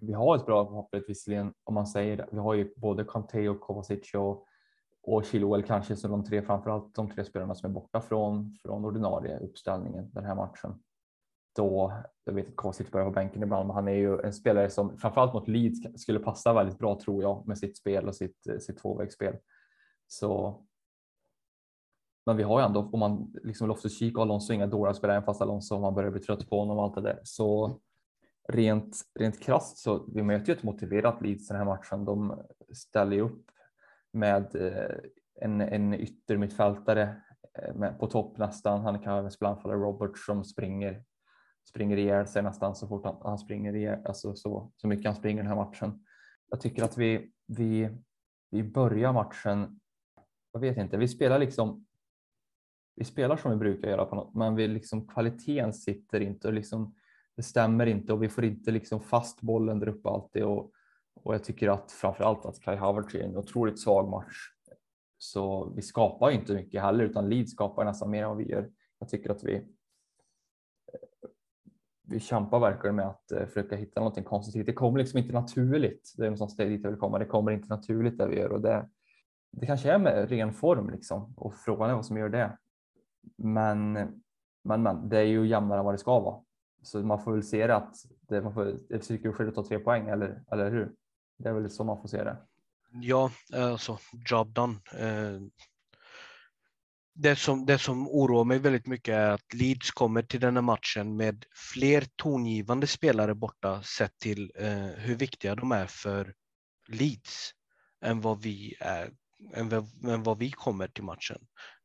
Vi 0.00 0.12
har 0.12 0.36
ett 0.36 0.46
bra 0.46 0.62
hoppet 0.62 1.04
visserligen 1.08 1.54
om 1.64 1.74
man 1.74 1.86
säger 1.86 2.16
det. 2.16 2.28
Vi 2.30 2.38
har 2.38 2.54
ju 2.54 2.74
både 2.76 3.04
Conte 3.04 3.48
och 3.48 3.60
Kovacic 3.60 4.14
och, 4.14 4.46
och 5.02 5.24
Chilwell 5.24 5.62
kanske 5.62 5.96
som 5.96 6.10
de 6.10 6.24
tre, 6.24 6.42
framförallt 6.42 6.94
de 6.94 7.10
tre 7.10 7.24
spelarna 7.24 7.54
som 7.54 7.70
är 7.70 7.74
borta 7.74 8.00
från, 8.00 8.54
från 8.62 8.84
ordinarie 8.84 9.38
uppställningen 9.38 10.10
den 10.12 10.24
här 10.24 10.34
matchen 10.34 10.82
då, 11.54 11.92
jag 12.24 12.32
vet 12.32 12.48
att 12.48 12.56
Kovacic 12.56 12.90
börjar 12.90 13.06
på 13.06 13.12
bänken 13.12 13.42
ibland, 13.42 13.66
men 13.66 13.74
han 13.74 13.88
är 13.88 13.92
ju 13.92 14.20
en 14.20 14.32
spelare 14.32 14.70
som 14.70 14.98
framförallt 14.98 15.34
mot 15.34 15.48
Leeds 15.48 16.02
skulle 16.02 16.18
passa 16.18 16.52
väldigt 16.52 16.78
bra 16.78 17.00
tror 17.00 17.22
jag 17.22 17.46
med 17.46 17.58
sitt 17.58 17.76
spel 17.76 18.08
och 18.08 18.16
sitt, 18.16 18.46
sitt 18.60 18.78
tvåvägsspel. 18.78 19.36
Så 20.06 20.60
men 22.26 22.36
vi 22.36 22.42
har 22.42 22.60
ju 22.60 22.66
ändå, 22.66 22.90
om 22.92 23.00
man 23.00 23.32
liksom 23.42 23.68
Loftus 23.68 23.98
Cheek 23.98 24.16
och 24.16 24.22
Alonso 24.22 24.52
inga 24.52 24.66
dåliga 24.66 24.94
spelare, 24.94 25.22
fast 25.22 25.42
Alonso 25.42 25.78
man 25.78 25.94
börjar 25.94 26.10
bli 26.10 26.20
trött 26.20 26.50
på 26.50 26.58
honom 26.60 26.78
och 26.78 26.84
allt 26.84 26.94
det 26.94 27.00
där. 27.00 27.20
Så 27.22 27.80
rent, 28.48 28.96
rent 29.18 29.40
krasst 29.40 29.78
så 29.78 30.04
vi 30.14 30.22
möter 30.22 30.46
ju 30.46 30.56
ett 30.56 30.62
motiverat 30.62 31.22
Leeds 31.22 31.48
den 31.48 31.56
här 31.56 31.64
matchen. 31.64 32.04
De 32.04 32.42
ställer 32.72 33.16
ju 33.16 33.22
upp 33.22 33.44
med 34.12 34.56
eh, 34.56 34.96
en, 35.40 35.60
en 35.60 35.94
yttermittfältare 35.94 37.22
eh, 37.58 37.92
på 37.92 38.06
topp 38.06 38.38
nästan. 38.38 38.80
Han 38.80 38.98
kan 38.98 39.18
även 39.18 39.30
spela 39.30 39.50
anfallare 39.50 39.78
Robert 39.78 40.18
som 40.18 40.44
springer 40.44 41.04
springer 41.68 41.96
ihjäl 41.96 42.26
sig 42.26 42.42
nästan 42.42 42.74
så 42.74 42.88
fort 42.88 43.04
han, 43.04 43.16
han 43.22 43.38
springer 43.38 43.76
ihjäl, 43.76 44.06
alltså 44.06 44.34
så, 44.34 44.72
så 44.76 44.88
mycket 44.88 45.06
han 45.06 45.16
springer 45.16 45.42
den 45.42 45.52
här 45.52 45.56
matchen. 45.56 46.04
Jag 46.50 46.60
tycker 46.60 46.84
att 46.84 46.98
vi, 46.98 47.30
vi, 47.46 47.90
vi 48.50 48.62
börjar 48.62 49.12
matchen, 49.12 49.80
jag 50.52 50.60
vet 50.60 50.76
inte, 50.76 50.96
vi 50.96 51.08
spelar 51.08 51.38
liksom 51.38 51.86
vi 52.96 53.04
spelar 53.04 53.36
som 53.36 53.50
vi 53.50 53.56
brukar 53.56 53.88
göra 53.88 54.04
på 54.04 54.14
något, 54.14 54.34
men 54.34 54.54
vi 54.54 54.68
liksom 54.68 55.08
kvaliteten 55.08 55.72
sitter 55.72 56.20
inte 56.20 56.48
och 56.48 56.54
liksom 56.54 56.94
det 57.36 57.42
stämmer 57.42 57.86
inte 57.86 58.12
och 58.12 58.22
vi 58.22 58.28
får 58.28 58.44
inte 58.44 58.70
liksom 58.70 59.00
fast 59.00 59.40
bollen 59.40 59.78
där 59.78 59.88
uppe 59.88 60.08
alltid 60.08 60.44
och, 60.44 60.72
och 61.14 61.34
jag 61.34 61.44
tycker 61.44 61.68
att 61.68 61.92
framför 61.92 62.24
allt 62.24 62.46
att 62.46 62.60
Kai 62.60 62.76
Havertz 62.76 63.14
är 63.14 63.22
en 63.22 63.36
otroligt 63.36 63.80
svag 63.80 64.08
match. 64.08 64.50
Så 65.18 65.72
vi 65.76 65.82
skapar 65.82 66.30
inte 66.30 66.54
mycket 66.54 66.82
heller 66.82 67.04
utan 67.04 67.28
Leeds 67.28 67.52
skapar 67.52 67.84
nästan 67.84 68.10
mer 68.10 68.22
än 68.22 68.28
vad 68.28 68.38
vi 68.38 68.50
gör. 68.50 68.70
Jag 68.98 69.08
tycker 69.08 69.30
att 69.30 69.44
vi 69.44 69.54
eh, 69.54 69.62
vi 72.06 72.20
kämpar 72.20 72.58
verkligen 72.58 72.96
med 72.96 73.06
att 73.06 73.32
eh, 73.32 73.46
försöka 73.46 73.76
hitta 73.76 74.00
någonting 74.00 74.24
konstruktivt. 74.24 74.66
Det 74.66 74.72
kommer 74.72 74.98
liksom 74.98 75.18
inte 75.18 75.32
naturligt. 75.32 76.14
Det 76.16 76.22
är 76.22 76.30
någonstans 76.30 76.56
dit 76.56 76.84
jag 76.84 76.90
vill 76.90 77.00
komma. 77.00 77.18
Det 77.18 77.24
kommer 77.24 77.52
inte 77.52 77.68
naturligt 77.68 78.18
det 78.18 78.28
vi 78.28 78.38
gör 78.38 78.52
och 78.52 78.60
det, 78.60 78.88
det 79.52 79.66
kanske 79.66 79.90
är 79.90 79.98
med 79.98 80.28
ren 80.28 80.52
form 80.52 80.90
liksom 80.90 81.34
och 81.36 81.54
frågan 81.54 81.90
är 81.90 81.94
vad 81.94 82.06
som 82.06 82.16
gör 82.16 82.28
det. 82.28 82.58
Men, 83.36 83.92
men, 84.64 84.82
men 84.82 85.08
det 85.08 85.18
är 85.18 85.24
ju 85.24 85.46
jämnare 85.46 85.78
än 85.78 85.84
vad 85.84 85.94
det 85.94 85.98
ska 85.98 86.20
vara. 86.20 86.40
Så 86.82 87.02
man 87.02 87.24
får 87.24 87.32
väl 87.32 87.42
se 87.42 87.66
det 87.66 87.76
att 87.76 87.94
det, 88.20 88.42
man 88.42 88.54
får 88.54 88.94
ett 88.94 89.04
cykelsked 89.04 89.48
att 89.48 89.54
ta 89.54 89.64
tre 89.64 89.78
poäng 89.78 90.08
eller, 90.08 90.42
eller 90.52 90.70
hur? 90.70 90.92
Det 91.38 91.48
är 91.48 91.52
väl 91.52 91.70
så 91.70 91.84
man 91.84 92.00
får 92.00 92.08
se 92.08 92.24
det. 92.24 92.36
Ja, 92.92 93.30
eh, 93.54 93.66
alltså 93.66 93.98
job 94.30 94.52
done. 94.52 94.78
Eh, 94.98 95.40
det 97.14 97.36
som, 97.36 97.66
det 97.66 97.78
som 97.78 98.08
oroar 98.08 98.44
mig 98.44 98.58
väldigt 98.58 98.86
mycket 98.86 99.14
är 99.14 99.30
att 99.30 99.54
Leeds 99.54 99.90
kommer 99.90 100.22
till 100.22 100.40
den 100.40 100.56
här 100.56 100.62
matchen 100.62 101.16
med 101.16 101.44
fler 101.72 102.06
tongivande 102.16 102.86
spelare 102.86 103.34
borta 103.34 103.82
sett 103.82 104.18
till 104.18 104.52
eh, 104.54 104.86
hur 104.96 105.14
viktiga 105.14 105.54
de 105.54 105.72
är 105.72 105.86
för 105.86 106.34
Leeds 106.88 107.50
än 108.04 108.20
vad 108.20 108.42
vi 108.42 108.74
är 108.80 109.10
än, 109.54 109.72
än 110.04 110.22
vad 110.22 110.38
vi 110.38 110.50
kommer 110.50 110.88
till 110.88 111.04
matchen. 111.04 111.38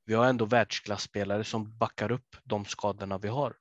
Vi 0.09 0.15
har 0.15 0.25
ändå 0.25 0.45
världsklasspelare 0.45 1.43
som 1.43 1.77
backar 1.77 2.11
upp 2.11 2.35
de 2.43 2.65
skadorna 2.65 3.17
vi 3.17 3.27
har. 3.27 3.55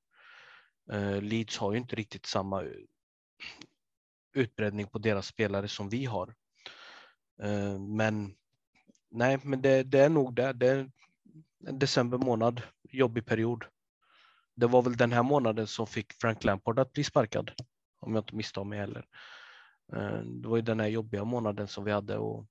Eh, 0.93 1.23
Leeds 1.23 1.59
har 1.59 1.73
ju 1.73 1.79
inte 1.79 1.97
riktigt 1.97 2.27
samma 2.27 2.63
eh, 2.63 2.71
utbredning 4.35 4.87
på 4.87 4.99
deras 4.99 5.27
spelare 5.27 5.69
som 5.69 5.89
vi 5.89 6.05
har. 6.05 6.35
Eh, 7.43 7.79
men 7.79 8.35
nej, 9.11 9.39
men 9.43 9.63
det, 9.63 9.83
det 9.83 9.99
är 9.99 10.09
nog 10.09 10.35
det. 10.35 10.53
det 10.53 10.91
en 11.67 11.79
december 11.79 12.19
månad, 12.19 12.63
jobbig 12.83 13.27
period. 13.27 13.65
Det 14.57 14.67
var 14.67 14.83
väl 14.83 14.97
den 14.97 15.13
här 15.13 15.23
månaden 15.23 15.67
som 15.67 15.87
fick 15.87 16.13
Frank 16.13 16.45
Lampard 16.45 16.79
att 16.79 16.93
bli 16.93 17.05
sparkad, 17.05 17.53
om 18.01 18.15
jag 18.15 18.23
inte 18.23 18.37
misstar 18.37 18.65
mig 18.65 18.79
heller. 18.79 19.07
Det 20.25 20.49
var 20.49 20.57
ju 20.57 20.63
den 20.63 20.81
här 20.81 20.89
jobbiga 20.89 21.25
månaden 21.25 21.69
som 21.69 21.85
vi 21.85 21.93
hade 21.93 22.19
och 22.19 22.47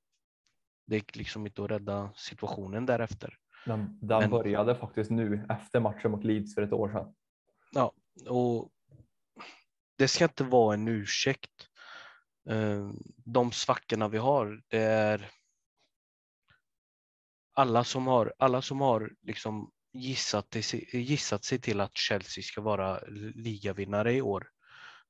det 0.88 0.96
gick 0.96 1.16
liksom 1.16 1.48
inte 1.48 1.64
att 1.64 1.72
rädda 1.72 2.14
situationen 2.16 2.86
därefter. 2.86 3.38
Den, 3.68 4.00
den 4.02 4.20
Men, 4.20 4.30
började 4.30 4.76
faktiskt 4.76 5.12
nu 5.12 5.46
efter 5.50 5.80
matchen 5.80 6.12
mot 6.12 6.24
Leeds 6.24 6.56
för 6.56 6.62
ett 6.62 6.74
år 6.74 6.90
sedan. 6.90 7.14
Ja, 7.72 7.94
och 8.30 8.70
det 9.98 10.08
ska 10.08 10.24
inte 10.24 10.44
vara 10.44 10.74
en 10.74 10.88
ursäkt. 10.88 11.70
Eh, 12.50 12.92
de 13.16 13.52
svackorna 13.52 14.08
vi 14.08 14.18
har, 14.18 14.62
det 14.68 14.82
är 14.82 15.32
alla 17.54 17.84
som 17.84 18.08
har, 18.08 18.34
alla 18.38 18.62
som 18.62 18.82
har 18.82 19.12
liksom 19.22 19.72
gissat, 19.94 20.56
gissat 20.94 21.44
sig 21.44 21.60
till 21.60 21.82
att 21.82 21.98
Chelsea 21.98 22.42
ska 22.42 22.62
vara 22.62 23.00
ligavinnare 23.36 24.14
i 24.14 24.22
år 24.22 24.50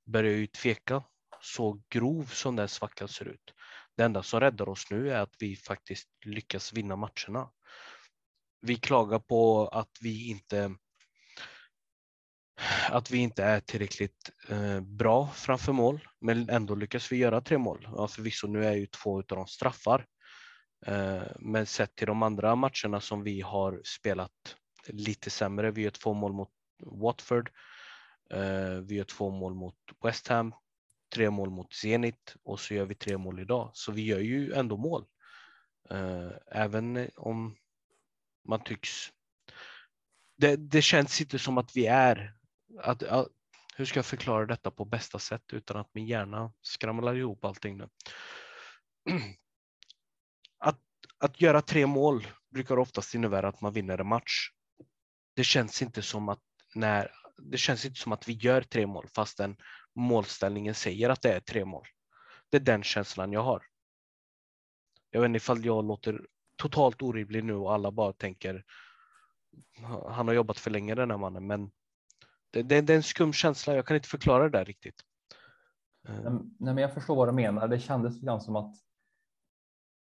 börjar 0.05 0.33
ju 0.33 0.47
tveka 0.47 1.03
så 1.41 1.81
grov 1.89 2.23
som 2.23 2.55
den 2.55 2.67
svackan 2.67 3.07
ser 3.07 3.25
ut. 3.25 3.53
Det 3.95 4.03
enda 4.03 4.23
som 4.23 4.39
räddar 4.39 4.69
oss 4.69 4.91
nu 4.91 5.11
är 5.11 5.19
att 5.19 5.35
vi 5.39 5.55
faktiskt 5.55 6.09
lyckas 6.25 6.73
vinna 6.73 6.95
matcherna. 6.95 7.49
Vi 8.61 8.75
klagar 8.75 9.19
på 9.19 9.67
att 9.67 9.91
vi 10.01 10.29
inte 10.29 10.75
att 12.89 13.11
vi 13.11 13.17
inte 13.17 13.43
är 13.43 13.59
tillräckligt 13.59 14.31
eh, 14.49 14.81
bra 14.81 15.27
framför 15.27 15.73
mål, 15.73 16.07
men 16.21 16.49
ändå 16.49 16.75
lyckas 16.75 17.11
vi 17.11 17.17
göra 17.17 17.41
tre 17.41 17.57
mål. 17.57 17.87
Ja, 17.95 18.07
förvisso, 18.07 18.47
nu 18.47 18.65
är 18.65 18.73
ju 18.73 18.85
två 18.85 19.17
av 19.17 19.23
dem 19.23 19.47
straffar, 19.47 20.05
Eh, 20.85 21.23
men 21.39 21.65
sett 21.65 21.95
till 21.95 22.07
de 22.07 22.23
andra 22.23 22.55
matcherna 22.55 23.01
som 23.01 23.23
vi 23.23 23.41
har 23.41 23.81
spelat 23.83 24.55
lite 24.87 25.29
sämre. 25.29 25.71
Vi 25.71 25.81
gör 25.81 25.89
två 25.89 26.13
mål 26.13 26.33
mot 26.33 26.49
Watford. 26.83 27.51
Eh, 28.29 28.79
vi 28.83 28.95
gör 28.95 29.03
två 29.03 29.29
mål 29.29 29.53
mot 29.53 29.75
West 30.03 30.27
Ham, 30.27 30.53
tre 31.13 31.29
mål 31.29 31.49
mot 31.49 31.73
Zenit 31.73 32.35
och 32.43 32.59
så 32.59 32.73
gör 32.73 32.85
vi 32.85 32.95
tre 32.95 33.17
mål 33.17 33.39
idag. 33.39 33.71
Så 33.73 33.91
vi 33.91 34.01
gör 34.01 34.19
ju 34.19 34.53
ändå 34.53 34.77
mål. 34.77 35.05
Eh, 35.89 36.31
även 36.51 37.09
om 37.15 37.55
man 38.47 38.63
tycks. 38.63 39.11
Det, 40.37 40.55
det 40.55 40.81
känns 40.81 41.21
inte 41.21 41.39
som 41.39 41.57
att 41.57 41.75
vi 41.75 41.87
är. 41.87 42.33
Att, 42.79 43.03
att, 43.03 43.27
hur 43.75 43.85
ska 43.85 43.97
jag 43.97 44.05
förklara 44.05 44.45
detta 44.45 44.71
på 44.71 44.85
bästa 44.85 45.19
sätt 45.19 45.43
utan 45.53 45.77
att 45.77 45.93
min 45.93 46.07
hjärna 46.07 46.53
skramlar 46.61 47.15
ihop 47.15 47.45
allting 47.45 47.77
nu? 47.77 47.89
att 51.19 51.41
göra 51.41 51.61
tre 51.61 51.87
mål 51.87 52.27
brukar 52.49 52.79
oftast 52.79 53.15
innebära 53.15 53.47
att 53.47 53.61
man 53.61 53.73
vinner 53.73 53.97
en 53.97 54.07
match. 54.07 54.51
Det 55.35 55.43
känns 55.43 55.81
inte 55.81 56.01
som 56.01 56.29
att 56.29 56.41
när 56.75 57.11
det 57.37 57.57
känns 57.57 57.85
inte 57.85 57.99
som 57.99 58.11
att 58.11 58.27
vi 58.27 58.33
gör 58.33 58.61
tre 58.61 58.87
mål 58.87 59.07
fastän 59.07 59.57
målställningen 59.95 60.75
säger 60.75 61.09
att 61.09 61.21
det 61.21 61.33
är 61.33 61.39
tre 61.39 61.65
mål. 61.65 61.87
Det 62.49 62.57
är 62.57 62.61
den 62.61 62.83
känslan 62.83 63.31
jag 63.31 63.43
har. 63.43 63.65
Jag 65.09 65.21
vet 65.21 65.27
inte 65.27 65.37
ifall 65.37 65.65
jag 65.65 65.85
låter 65.85 66.27
totalt 66.57 67.01
orimlig 67.01 67.43
nu 67.43 67.53
och 67.53 67.73
alla 67.73 67.91
bara 67.91 68.13
tänker 68.13 68.63
han 70.07 70.27
har 70.27 70.33
jobbat 70.33 70.57
för 70.57 70.71
länge 70.71 70.95
den 70.95 71.11
här 71.11 71.17
mannen, 71.17 71.47
men 71.47 71.71
det, 72.51 72.63
det, 72.63 72.81
det 72.81 72.93
är 72.93 72.97
en 72.97 73.03
skum 73.03 73.33
känsla. 73.33 73.75
Jag 73.75 73.85
kan 73.85 73.95
inte 73.95 74.09
förklara 74.09 74.43
det 74.43 74.57
där 74.57 74.65
riktigt. 74.65 75.01
Eh. 76.07 76.31
Nej, 76.59 76.73
men 76.73 76.77
jag 76.77 76.93
förstår 76.93 77.15
vad 77.15 77.27
du 77.27 77.31
menar. 77.31 77.67
Det 77.67 77.79
kändes 77.79 78.21
lite 78.21 78.39
som 78.39 78.55
att 78.55 78.75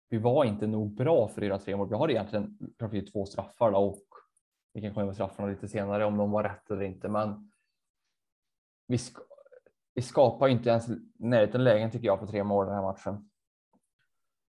vi 0.10 0.18
var 0.18 0.46
inte 0.46 0.68
nog 0.68 0.96
bra 0.96 1.28
för 1.28 1.44
era 1.44 1.60
tre 1.60 1.76
mål. 1.76 1.90
Vi 1.90 1.96
har 1.96 2.12
egentligen 2.12 2.58
två 3.12 3.26
straffar 3.26 3.72
då, 3.72 3.78
och 3.78 4.06
vi 4.74 4.82
kan 4.82 4.94
komma 4.94 5.06
med 5.06 5.16
straffarna 5.16 5.50
lite 5.50 5.68
senare 5.68 6.06
om 6.06 6.18
de 6.18 6.32
var 6.32 6.44
rätt 6.44 6.72
eller 6.72 6.84
inte. 6.84 7.10
Men 7.10 7.52
vi, 8.88 8.98
sk 8.98 9.18
vi 9.94 10.02
skapar 10.02 10.48
inte 10.48 10.70
ens 10.70 10.88
närheten 11.14 11.64
lägen 11.64 11.92
tycker 11.92 12.08
jag 12.08 12.20
på 12.20 12.28
tre 12.28 12.44
mål 12.44 12.66
den 12.66 12.76
här 12.76 12.82
matchen. 12.82 13.30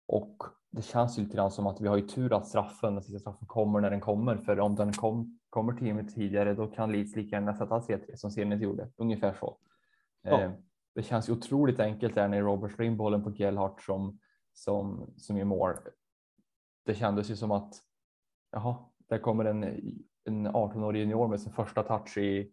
Och 0.06 0.42
det 0.70 0.82
känns 0.82 1.18
ju 1.18 1.22
lite 1.22 1.36
grann 1.36 1.50
som 1.50 1.66
att 1.66 1.80
vi 1.80 1.88
har 1.88 1.96
ju 1.96 2.08
tur 2.08 2.36
att 2.36 2.46
straffen, 2.46 2.94
den 2.94 3.02
sista 3.02 3.18
straffen 3.18 3.46
kommer 3.46 3.80
när 3.80 3.90
den 3.90 4.00
kommer. 4.00 4.36
För 4.36 4.60
om 4.60 4.74
den 4.74 4.92
kom, 4.92 5.38
kommer 5.50 5.72
tio 5.72 5.94
minuter 5.94 6.14
tidigare 6.14 6.54
då 6.54 6.66
kan 6.66 6.92
Leeds 6.92 7.16
lika 7.16 7.36
gärna 7.36 7.54
sätta 7.54 7.78
3-3 7.78 8.16
som 8.16 8.30
Zenit 8.30 8.60
gjorde. 8.60 8.90
Ungefär 8.96 9.34
så. 9.40 9.58
Ja. 10.22 10.40
Eh, 10.40 10.52
det 10.94 11.02
känns 11.02 11.28
ju 11.28 11.32
otroligt 11.32 11.80
enkelt 11.80 12.14
där 12.14 12.28
när 12.28 12.42
Robert 12.42 12.72
slår 12.72 12.86
in 12.86 12.96
bollen 12.96 13.24
på 13.24 13.30
Gellhardt 13.30 13.82
som 13.82 14.18
som, 14.58 15.14
som 15.16 15.36
gör 15.36 15.44
mål. 15.44 15.74
Det 16.84 16.94
kändes 16.94 17.30
ju 17.30 17.36
som 17.36 17.50
att 17.50 17.74
jaha, 18.52 18.76
där 19.08 19.18
kommer 19.18 19.44
en, 19.44 19.64
en 20.24 20.48
18-årig 20.48 21.00
junior 21.00 21.28
med 21.28 21.40
sin 21.40 21.52
första 21.52 21.82
touch 21.82 22.18
i, 22.18 22.52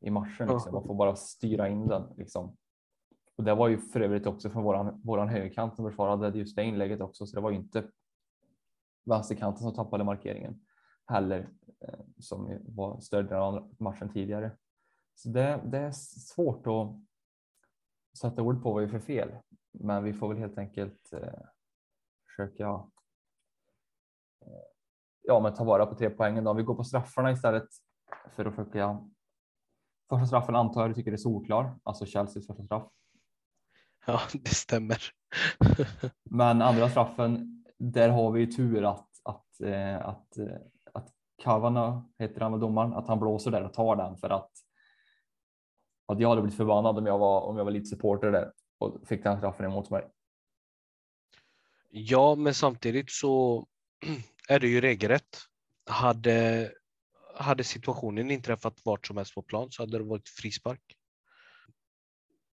i 0.00 0.10
matchen. 0.10 0.48
Liksom. 0.48 0.72
Man 0.72 0.86
får 0.86 0.94
bara 0.94 1.16
styra 1.16 1.68
in 1.68 1.86
den. 1.86 2.02
Liksom. 2.16 2.56
Och 3.38 3.44
det 3.44 3.54
var 3.54 3.68
ju 3.68 3.78
för 3.78 4.00
övrigt 4.00 4.26
också 4.26 4.50
från 4.50 4.64
våran, 4.64 5.00
våran 5.04 5.28
högerkant 5.28 5.76
som 5.76 5.90
försvarade 5.90 6.38
just 6.38 6.56
det 6.56 6.64
inlägget 6.64 7.00
också, 7.00 7.26
så 7.26 7.36
det 7.36 7.42
var 7.42 7.50
ju 7.50 7.56
inte 7.56 7.90
vänsterkanten 9.04 9.62
som 9.62 9.74
tappade 9.74 10.04
markeringen 10.04 10.60
heller, 11.06 11.48
eh, 11.80 12.00
som 12.18 12.58
var 12.66 13.00
större 13.00 13.58
än 13.58 13.76
matchen 13.78 14.12
tidigare. 14.12 14.50
Så 15.14 15.28
det, 15.28 15.60
det 15.64 15.78
är 15.78 15.90
svårt 15.90 16.66
att 16.66 16.96
sätta 18.18 18.42
ord 18.42 18.62
på 18.62 18.72
vad 18.72 18.82
vi 18.82 18.88
är 18.88 18.92
för 18.92 19.06
fel. 19.06 19.36
Men 19.70 20.04
vi 20.04 20.12
får 20.12 20.28
väl 20.28 20.38
helt 20.38 20.58
enkelt 20.58 21.12
eh, 21.12 21.40
försöka 22.26 22.68
eh, 24.40 24.64
ja, 25.22 25.40
men 25.40 25.54
ta 25.54 25.64
vara 25.64 25.86
på 25.86 25.94
tre 25.94 26.10
poängen. 26.10 26.44
Då. 26.44 26.52
Vi 26.52 26.62
går 26.62 26.74
på 26.74 26.84
straffarna 26.84 27.32
istället 27.32 27.68
för 28.36 28.44
att 28.44 28.54
försöka. 28.54 29.08
Första 30.10 30.26
straffen 30.26 30.56
antar 30.56 30.80
jag 30.80 30.90
du 30.90 30.94
tycker 30.94 31.12
är 31.12 31.16
solklar, 31.16 31.78
alltså 31.82 32.04
Chelseas 32.04 32.46
första 32.46 32.64
straff. 32.64 32.88
Ja, 34.06 34.20
det 34.32 34.54
stämmer. 34.54 35.02
men 36.30 36.62
andra 36.62 36.90
straffen, 36.90 37.64
där 37.78 38.08
har 38.08 38.32
vi 38.32 38.40
ju 38.40 38.46
tur 38.46 38.90
att, 38.90 39.08
att, 39.24 39.60
eh, 39.60 40.06
att, 40.08 40.38
eh, 40.38 40.56
att 40.94 41.08
Kavana 41.42 42.04
heter 42.18 42.40
han 42.40 42.52
väl 42.52 42.60
domaren, 42.60 42.92
att 42.92 43.08
han 43.08 43.18
blåser 43.18 43.50
där 43.50 43.62
och 43.62 43.74
tar 43.74 43.96
den 43.96 44.16
för 44.16 44.30
att 44.30 44.50
att 46.08 46.20
jag 46.20 46.28
hade 46.28 46.42
blivit 46.42 46.56
förbannad 46.56 46.98
om 46.98 47.06
jag 47.06 47.18
var 47.18 47.40
om 47.40 47.56
jag 47.56 47.64
var 47.64 47.72
lite 47.72 47.86
supporter 47.86 48.30
där 48.30 48.52
och 48.78 49.08
fick 49.08 49.22
den 49.22 49.38
straffen 49.38 49.66
emot 49.66 49.90
mig. 49.90 50.08
Ja, 51.90 52.34
men 52.34 52.54
samtidigt 52.54 53.10
så 53.10 53.66
är 54.48 54.60
det 54.60 54.68
ju 54.68 54.80
regelrätt. 54.80 55.38
Hade, 55.90 56.70
hade 57.34 57.64
situationen 57.64 58.30
inträffat 58.30 58.80
vart 58.84 59.06
som 59.06 59.16
helst 59.16 59.34
på 59.34 59.42
plan 59.42 59.70
så 59.70 59.82
hade 59.82 59.98
det 59.98 60.04
varit 60.04 60.28
frispark. 60.28 60.97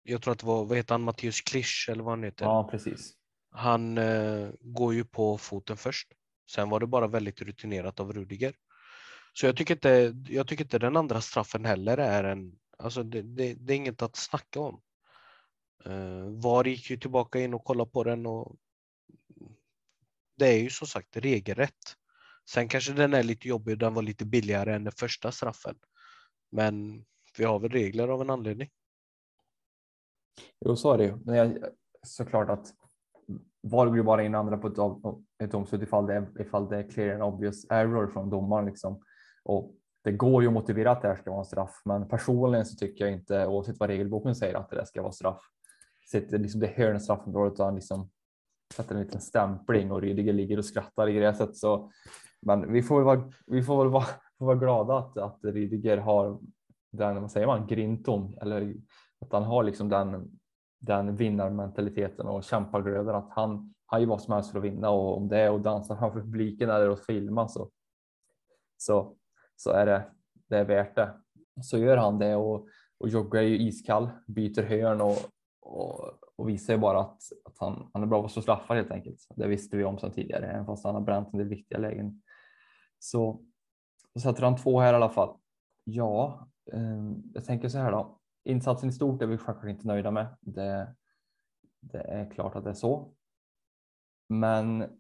Jag 0.04 0.22
tror 0.22 0.32
att 0.32 0.40
det 0.40 0.46
var, 0.46 0.66
vad 0.66 0.78
heter 0.78 0.94
han, 0.94 1.02
Matteus 1.02 1.42
Klisch 1.42 1.90
eller 1.92 2.04
vad 2.04 2.12
han 2.12 2.24
heter? 2.24 2.46
Ja, 2.46 2.68
precis. 2.72 3.14
Han 3.52 3.98
eh, 3.98 4.50
går 4.62 4.94
ju 4.94 5.06
på 5.06 5.38
foten 5.38 5.78
först. 5.78 6.08
Sen 6.52 6.70
var 6.70 6.80
det 6.80 6.88
bara 6.88 7.08
väldigt 7.08 7.42
rutinerat 7.42 8.00
av 8.00 8.14
Rudiger. 8.14 8.54
Så 9.34 9.46
jag 9.46 9.58
tycker 9.58 9.74
inte, 9.74 10.16
jag 10.34 10.48
tycker 10.48 10.64
inte 10.64 10.80
den 10.80 10.98
andra 10.98 11.22
straffen 11.22 11.66
heller 11.66 11.98
är 11.98 12.24
en, 12.24 12.60
alltså 12.78 13.04
det, 13.04 13.22
det, 13.22 13.54
det 13.54 13.74
är 13.74 13.78
inget 13.78 14.02
att 14.02 14.16
snacka 14.16 14.60
om. 14.60 14.82
Uh, 15.88 16.42
VAR 16.42 16.66
gick 16.68 16.90
ju 16.90 16.98
tillbaka 16.98 17.40
in 17.40 17.54
och 17.54 17.64
kollade 17.64 17.92
på 17.92 18.04
den 18.04 18.26
och 18.26 18.56
det 20.38 20.48
är 20.48 20.60
ju 20.60 20.70
som 20.70 20.88
sagt 20.88 21.18
regelrätt. 21.18 21.96
Sen 22.50 22.68
kanske 22.68 22.94
den 22.94 23.14
är 23.14 23.24
lite 23.24 23.48
jobbig, 23.48 23.80
den 23.80 23.94
var 23.94 24.02
lite 24.02 24.26
billigare 24.26 24.74
än 24.74 24.84
den 24.84 24.94
första 24.94 25.32
straffen. 25.32 25.76
Men 26.52 27.06
vi 27.38 27.44
har 27.44 27.60
väl 27.60 27.72
regler 27.72 28.08
av 28.08 28.22
en 28.22 28.30
anledning. 28.30 28.70
Jo, 30.66 30.76
så 30.76 30.94
är 30.94 30.98
det 30.98 31.04
ju. 31.04 31.18
Men 31.26 31.36
jag, 31.36 31.58
såklart 32.04 32.50
att 32.50 32.74
VAR 33.62 33.88
går 33.88 33.98
ju 33.98 34.04
bara 34.04 34.24
in 34.24 34.36
andra 34.36 34.58
på 34.58 34.68
ett, 34.68 34.78
ett 35.44 35.52
domslut 35.52 35.82
ifall 35.82 36.06
det, 36.06 36.28
ifall 36.40 36.70
det 36.70 36.78
är 36.78 36.90
clear 36.90 37.14
and 37.14 37.24
obvious 37.24 37.66
error 37.70 38.08
från 38.08 38.30
domaren. 38.30 38.66
Liksom. 38.66 39.02
Och 39.44 39.76
det 40.04 40.12
går 40.12 40.42
ju 40.42 40.48
att 40.48 40.54
motivera 40.54 40.92
att 40.92 41.02
det 41.02 41.08
här 41.08 41.16
ska 41.16 41.30
vara 41.30 41.40
en 41.40 41.46
straff, 41.46 41.82
men 41.86 42.08
personligen 42.08 42.66
så 42.66 42.76
tycker 42.76 43.06
jag 43.06 43.14
inte, 43.14 43.48
oavsett 43.48 43.80
vad 43.80 43.90
regelboken 43.90 44.36
säger, 44.36 44.56
att 44.56 44.70
det 44.70 44.76
där 44.76 44.86
ska 44.86 45.02
vara 45.02 45.12
straff. 45.12 45.42
Sitter 46.12 46.38
liksom 46.38 46.60
det 46.60 46.68
hör 46.68 46.98
straffområdet 46.98 47.60
och 47.60 47.74
liksom 47.74 48.10
sätter 48.76 48.96
en 48.96 49.02
liten 49.02 49.22
stämpling 49.22 49.92
och 49.92 50.02
Rydiger 50.02 50.34
ligger 50.34 50.58
och 50.58 50.66
skrattar 50.66 51.10
i 51.10 51.14
gräset. 51.14 51.58
Så, 51.58 51.92
men 52.42 52.74
vi 52.74 52.84
får 52.84 52.96
väl 52.96 53.06
vara, 53.06 53.32
vi 53.48 53.64
får 53.64 53.84
väl 53.84 53.92
vara, 53.92 54.06
får 54.38 54.46
vara 54.46 54.56
glada 54.56 54.98
att, 54.98 55.18
att 55.18 55.40
Rydiger 55.44 55.98
har 55.98 56.40
den, 56.92 57.22
vad 57.22 57.32
säger 57.32 57.48
man, 57.48 57.68
grinton 57.68 58.38
eller 58.42 58.76
att 59.24 59.32
han 59.32 59.44
har 59.44 59.64
liksom 59.64 59.90
den, 59.90 60.40
den 60.80 61.16
vinnarmentaliteten 61.16 62.28
och 62.28 62.44
kämpaglöden 62.44 63.16
att 63.16 63.30
han, 63.32 63.74
han 63.86 64.02
gör 64.02 64.08
vad 64.08 64.22
som 64.22 64.34
helst 64.34 64.52
för 64.52 64.58
att 64.58 64.66
vinna 64.66 64.90
och 64.90 65.18
om 65.18 65.28
det 65.28 65.38
är 65.38 65.56
att 65.56 65.64
dansa 65.64 65.98
framför 65.98 66.22
publiken 66.22 66.70
eller 66.70 66.90
att 66.90 67.06
filma 67.06 67.48
så, 67.48 67.70
så, 68.78 69.16
så 69.56 69.72
är 69.72 69.86
det, 69.86 70.04
det 70.50 70.58
är 70.58 70.66
värt 70.66 70.96
det. 70.96 71.14
Så 71.62 71.78
gör 71.78 71.98
han 71.98 72.20
det 72.20 72.36
och, 72.36 72.68
och 72.98 73.10
Jogge 73.10 73.40
är 73.40 73.44
ju 73.44 73.60
iskall, 73.60 74.10
byter 74.28 74.64
hörn 74.64 75.02
och, 75.02 75.18
och, 75.62 76.24
och 76.36 76.50
visar 76.50 76.74
ju 76.74 76.80
bara 76.80 77.00
att, 77.00 77.22
att 77.46 77.58
han, 77.58 77.90
han 77.94 78.04
är 78.04 78.08
bra 78.08 78.20
på 78.20 78.26
att 78.26 78.32
slå 78.32 78.42
straffar 78.42 78.76
helt 78.76 78.92
enkelt. 78.92 79.28
Det 79.36 79.48
visste 79.48 79.78
vi 79.78 79.84
om 79.84 80.00
sedan 80.00 80.12
tidigare, 80.12 80.46
även 80.46 80.66
fast 80.66 80.86
han 80.86 80.96
har 80.96 81.02
bränt 81.02 81.34
en 81.34 81.40
del 81.40 81.48
viktiga 81.48 81.78
lägen. 81.78 82.22
Så, 83.00 83.44
så 84.14 84.20
sätter 84.20 84.44
han 84.44 84.58
två 84.58 84.80
här 84.80 84.94
i 84.94 84.96
alla 84.96 85.10
fall. 85.10 85.38
Ja, 85.84 86.48
eh, 86.74 87.12
jag 87.34 87.46
tänker 87.46 87.70
så 87.70 87.78
här 87.78 87.92
då. 87.92 88.20
Insatsen 88.44 88.90
i 88.90 88.92
stort 88.92 89.22
är 89.22 89.28
vi 89.28 89.38
självklart 89.38 89.70
inte 89.70 89.88
nöjda 89.88 90.12
med. 90.12 90.28
Det, 90.42 90.96
det 91.80 92.02
är 92.02 92.32
klart 92.32 92.56
att 92.56 92.64
det 92.64 92.70
är 92.70 92.74
så. 92.74 93.14
Men 94.30 95.00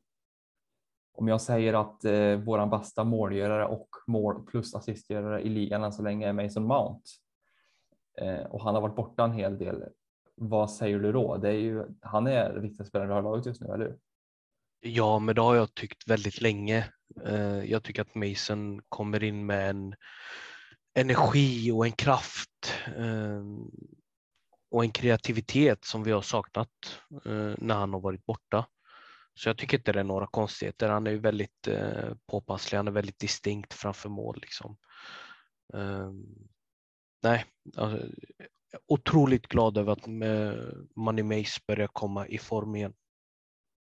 om 1.14 1.28
jag 1.28 1.42
säger 1.42 1.74
att 1.74 2.06
eh, 2.06 2.36
våran 2.36 2.70
bästa 2.70 3.04
målgörare 3.04 3.66
och 3.66 3.90
mål 4.08 4.46
plus 4.46 4.76
assistgörare 4.76 5.42
i 5.42 5.50
ligan 5.50 5.84
än 5.84 5.94
så 5.94 6.04
länge 6.04 6.28
är 6.28 6.34
Mason 6.34 6.64
Mount 6.64 7.04
eh, 8.18 8.46
och 8.46 8.64
han 8.64 8.76
har 8.76 8.82
varit 8.82 8.96
borta 8.96 9.24
en 9.24 9.32
hel 9.32 9.58
del 9.58 9.84
vad 10.36 10.72
säger 10.72 11.00
du 11.00 11.12
då? 11.12 11.38
Det 11.38 11.50
är 11.50 11.60
ju, 11.60 11.84
han 12.02 12.28
är 12.28 12.54
viktigaste 12.54 12.90
spelaren 12.90 13.20
i 13.20 13.24
laget 13.24 13.46
just 13.46 13.62
nu, 13.62 13.74
eller 13.74 13.86
hur? 13.86 13.98
Ja, 14.80 15.20
men 15.20 15.36
det 15.36 15.42
har 15.42 15.56
jag 15.56 15.74
tyckt 15.74 16.08
väldigt 16.08 16.42
länge. 16.42 16.90
Eh, 17.26 17.64
jag 17.64 17.84
tycker 17.84 18.02
att 18.02 18.16
Mason 18.16 18.82
kommer 18.90 19.24
in 19.24 19.46
med 19.46 19.70
en 19.70 19.96
energi 20.94 21.72
och 21.72 21.86
en 21.86 21.92
kraft 21.92 22.74
eh, 22.98 23.44
och 24.72 24.84
en 24.84 24.92
kreativitet 24.92 25.86
som 25.86 26.04
vi 26.04 26.12
har 26.12 26.22
saknat 26.22 26.70
eh, 27.26 27.54
när 27.58 27.76
han 27.76 27.94
har 27.94 28.00
varit 28.00 28.26
borta. 28.26 28.68
Så 29.34 29.50
jag 29.50 29.58
tycker 29.58 29.78
inte 29.78 29.92
det 29.92 30.00
är 30.00 30.04
några 30.04 30.28
konstigheter. 30.28 30.90
Han 30.90 31.08
är 31.08 31.12
ju 31.12 31.20
väldigt 31.20 31.68
eh, 31.68 32.14
påpasslig, 32.26 32.78
han 32.78 32.88
är 32.88 32.92
väldigt 32.92 33.20
distinkt 33.20 33.74
framför 33.74 34.10
mål. 34.10 34.40
Liksom. 34.42 34.78
Nej, 37.24 37.46
alltså, 37.78 38.08
otroligt 38.88 39.48
glad 39.48 39.78
över 39.78 39.92
att 39.92 40.08
Money 40.96 41.24
Mace 41.24 41.62
börjar 41.68 41.88
komma 41.88 42.28
i 42.28 42.38
form 42.38 42.76
igen. 42.76 42.94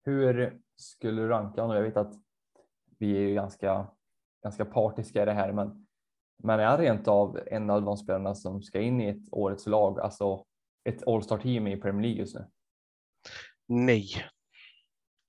Hur 0.04 0.60
skulle 0.76 1.22
du 1.22 1.28
ranka 1.28 1.60
honom? 1.60 1.76
Jag 1.76 1.82
vet 1.82 1.96
att 1.96 2.14
vi 2.98 3.16
är 3.16 3.20
ju 3.20 3.34
ganska, 3.34 3.86
ganska 4.42 4.64
partiska 4.64 5.22
i 5.22 5.26
det 5.26 5.32
här, 5.32 5.52
men, 5.52 5.85
men 6.42 6.60
är 6.60 6.64
han 6.64 6.78
rent 6.78 7.08
av 7.08 7.40
en 7.46 7.70
av 7.70 7.82
de 7.82 7.96
spelarna 7.96 8.34
som 8.34 8.62
ska 8.62 8.80
in 8.80 9.00
i 9.00 9.08
ett 9.08 9.32
årets 9.32 9.66
lag, 9.66 10.00
alltså 10.00 10.44
ett 10.84 11.08
All-star 11.08 11.38
team 11.38 11.66
i 11.66 11.76
Premier 11.76 12.02
League 12.02 12.20
just 12.20 12.34
nu? 12.34 12.46
Nej, 13.68 14.08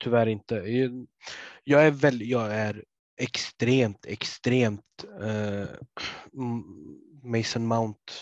tyvärr 0.04 0.26
inte. 0.26 0.54
Jag 1.64 1.86
är 1.86 1.90
väl, 1.90 2.22
jag 2.22 2.54
är 2.54 2.84
extremt, 3.16 4.06
extremt 4.06 5.04
eh, 5.20 5.68
Mason 7.22 7.66
Mount 7.66 8.12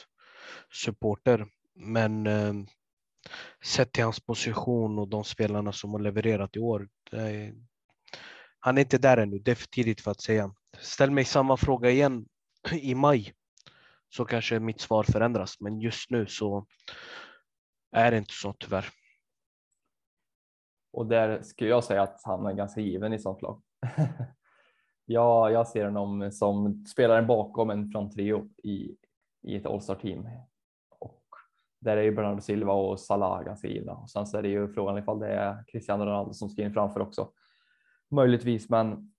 supporter. 0.72 1.46
Men 1.74 2.26
eh, 2.26 2.54
sett 3.64 3.92
till 3.92 4.04
hans 4.04 4.20
position 4.20 4.98
och 4.98 5.08
de 5.08 5.24
spelarna 5.24 5.72
som 5.72 5.90
har 5.90 6.00
levererat 6.00 6.56
i 6.56 6.58
år. 6.58 6.88
Är, 7.12 7.54
han 8.58 8.78
är 8.78 8.82
inte 8.82 8.98
där 8.98 9.16
ännu, 9.16 9.38
det 9.38 9.50
är 9.50 9.54
för 9.54 9.66
tidigt 9.66 10.00
för 10.00 10.10
att 10.10 10.20
säga. 10.20 10.54
Ställ 10.80 11.10
mig 11.10 11.24
samma 11.24 11.56
fråga 11.56 11.90
igen 11.90 12.26
i 12.72 12.94
maj 12.94 13.32
så 14.08 14.24
kanske 14.24 14.60
mitt 14.60 14.80
svar 14.80 15.02
förändras. 15.02 15.60
Men 15.60 15.80
just 15.80 16.10
nu 16.10 16.26
så 16.26 16.66
är 17.92 18.10
det 18.10 18.16
inte 18.18 18.32
så 18.32 18.52
tyvärr. 18.52 18.86
Och 20.92 21.06
där 21.06 21.42
skulle 21.42 21.70
jag 21.70 21.84
säga 21.84 22.02
att 22.02 22.20
han 22.24 22.46
är 22.46 22.52
ganska 22.52 22.80
given 22.80 23.12
i 23.12 23.18
sånt 23.18 23.42
lag. 23.42 23.62
ja, 25.04 25.50
jag 25.50 25.68
ser 25.68 25.84
honom 25.84 26.32
som 26.32 26.84
spelaren 26.86 27.26
bakom 27.26 27.70
en 27.70 27.90
fronttrio 27.90 28.48
i, 28.62 28.96
i 29.42 29.56
ett 29.56 29.66
All-star 29.66 29.94
team. 29.94 30.28
Där 31.80 31.96
är 31.96 32.02
ju 32.02 32.12
Bernardo 32.12 32.40
Silva 32.40 32.72
och 32.72 33.00
Salah 33.00 33.44
ganska 33.44 33.68
givna. 33.68 33.92
Och 33.92 34.10
sen 34.10 34.26
så 34.26 34.38
är 34.38 34.42
det 34.42 34.48
ju 34.48 34.68
frågan 34.68 34.98
ifall 34.98 35.18
det 35.18 35.28
är 35.28 35.64
Cristiano 35.66 36.04
Ronaldo 36.04 36.32
som 36.32 36.48
ska 36.48 36.62
in 36.62 36.72
framför 36.72 37.00
också. 37.00 37.30
Möjligtvis, 38.10 38.68
men, 38.68 39.14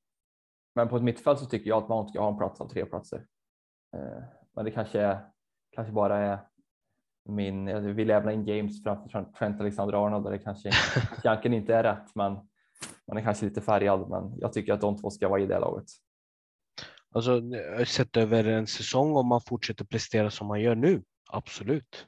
men 0.75 0.89
på 0.89 0.97
ett 0.97 1.03
mittfält 1.03 1.39
så 1.39 1.45
tycker 1.45 1.69
jag 1.69 1.83
att 1.83 1.89
man 1.89 2.07
ska 2.07 2.21
ha 2.21 2.31
en 2.31 2.37
plats 2.37 2.61
av 2.61 2.69
tre 2.69 2.85
platser. 2.85 3.25
Eh, 3.93 4.23
men 4.55 4.65
det 4.65 4.71
kanske, 4.71 5.17
kanske 5.71 5.93
bara 5.93 6.17
är 6.17 6.39
min, 7.25 7.67
jag 7.67 7.81
vill 7.81 8.07
lämna 8.07 8.31
in 8.31 8.45
James 8.45 8.83
framför 8.83 9.23
Trent 9.37 9.61
Alexander-Arnold 9.61 10.23
där 10.23 10.31
det 10.31 10.39
kanske 10.39 10.71
egentligen 11.23 11.57
inte 11.57 11.75
är 11.75 11.83
rätt, 11.83 12.15
men 12.15 12.33
man 13.07 13.17
är 13.17 13.21
kanske 13.21 13.45
lite 13.45 13.61
färgad. 13.61 14.09
Men 14.09 14.39
jag 14.39 14.53
tycker 14.53 14.73
att 14.73 14.81
de 14.81 15.01
två 15.01 15.09
ska 15.09 15.29
vara 15.29 15.41
i 15.41 15.45
det 15.45 15.59
laget. 15.59 15.85
Alltså 17.11 17.41
sett 17.85 18.17
över 18.17 18.43
en 18.43 18.67
säsong 18.67 19.15
om 19.15 19.27
man 19.27 19.41
fortsätter 19.41 19.85
prestera 19.85 20.31
som 20.31 20.47
man 20.47 20.61
gör 20.61 20.75
nu, 20.75 21.03
absolut. 21.29 22.07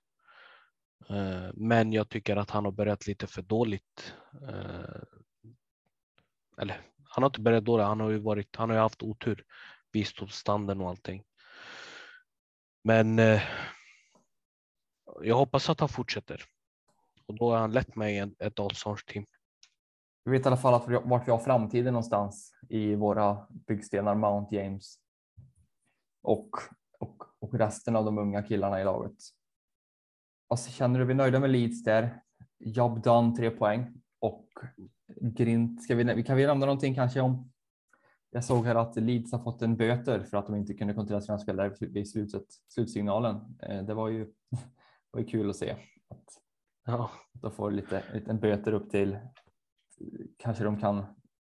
Eh, 1.10 1.50
men 1.54 1.94
jag 1.94 2.10
tycker 2.10 2.36
att 2.36 2.50
han 2.50 2.66
har 2.66 2.72
börjat 2.72 3.08
lite 3.08 3.28
för 3.28 3.42
dåligt. 3.42 4.14
Eh, 4.42 5.02
eller 6.62 6.82
han 7.04 7.24
har 7.24 7.30
inte 7.30 7.42
börjat 7.42 7.66
dåligt, 7.66 7.86
han 7.86 8.00
har 8.00 8.10
ju 8.10 8.20
varit, 8.20 8.56
han 8.56 8.70
har 8.70 8.76
ju 8.76 8.82
haft 8.82 9.04
otur, 9.04 9.44
visdomsstanden 9.92 10.82
och 10.82 10.90
allting. 10.90 11.24
Men 12.84 13.20
eh, 13.20 13.42
jag 15.22 15.36
hoppas 15.36 15.70
att 15.70 15.80
han 15.80 15.90
fortsätter 15.90 16.44
och 17.26 17.36
då 17.36 17.54
är 17.54 17.58
han 17.58 17.72
lätt 17.72 17.96
med 17.96 18.14
i 18.14 18.36
ett 18.40 18.60
Allstars 18.60 19.06
team. 19.06 19.26
Vi 20.26 20.32
vet 20.32 20.46
i 20.46 20.48
alla 20.48 20.58
fall 20.58 20.74
att 20.74 21.04
vart 21.06 21.28
vi 21.28 21.32
har 21.32 21.40
framtiden 21.40 21.94
någonstans 21.94 22.54
i 22.70 22.96
våra 22.96 23.48
byggstenar 23.50 24.16
Mount 24.16 24.56
James 24.56 25.00
och, 26.22 26.50
och, 27.00 27.24
och 27.40 27.54
resten 27.54 27.96
av 27.96 28.06
de 28.06 28.18
unga 28.18 28.44
killarna 28.44 28.82
i 28.82 28.84
laget. 28.84 29.18
Alltså, 30.48 30.72
känner 30.72 31.00
du 31.00 31.06
vi 31.06 31.14
nöjda 31.14 31.40
med 31.40 31.50
Leeds 31.50 31.84
där? 31.84 32.22
Job 32.60 33.02
done, 33.02 33.36
tre 33.36 33.52
poäng 33.52 34.02
och 34.20 34.50
Grint. 35.22 35.84
Ska 35.84 35.96
vi, 35.96 36.24
kan 36.24 36.38
vi 36.38 36.46
nämna 36.46 36.66
någonting 36.66 36.96
kanske 36.96 37.22
om? 37.22 37.52
Jag 38.32 38.44
såg 38.44 38.66
här 38.66 38.76
att 38.76 38.96
Leeds 38.96 39.32
har 39.32 39.40
fått 39.40 39.62
en 39.62 39.78
böter 39.78 40.24
för 40.24 40.38
att 40.38 40.46
de 40.48 40.56
inte 40.56 40.74
kunde 40.74 40.94
kontrollera 40.94 41.22
sina 41.22 41.40
spelare 41.40 41.76
vid 41.80 42.10
slutet, 42.10 42.46
slutsignalen. 42.68 43.58
Eh, 43.64 43.84
det 43.84 43.94
var 43.94 44.10
ju, 44.10 44.34
var 45.12 45.22
ju 45.22 45.26
kul 45.26 45.50
att 45.50 45.56
se. 45.56 45.72
Att 46.10 46.26
ja. 46.86 47.12
De 47.34 47.52
får 47.52 47.72
lite, 47.72 48.04
en 48.28 48.40
böter 48.40 48.74
upp 48.74 48.90
till 48.90 49.20
kanske 50.38 50.64
de 50.64 50.80
kan. 50.80 51.06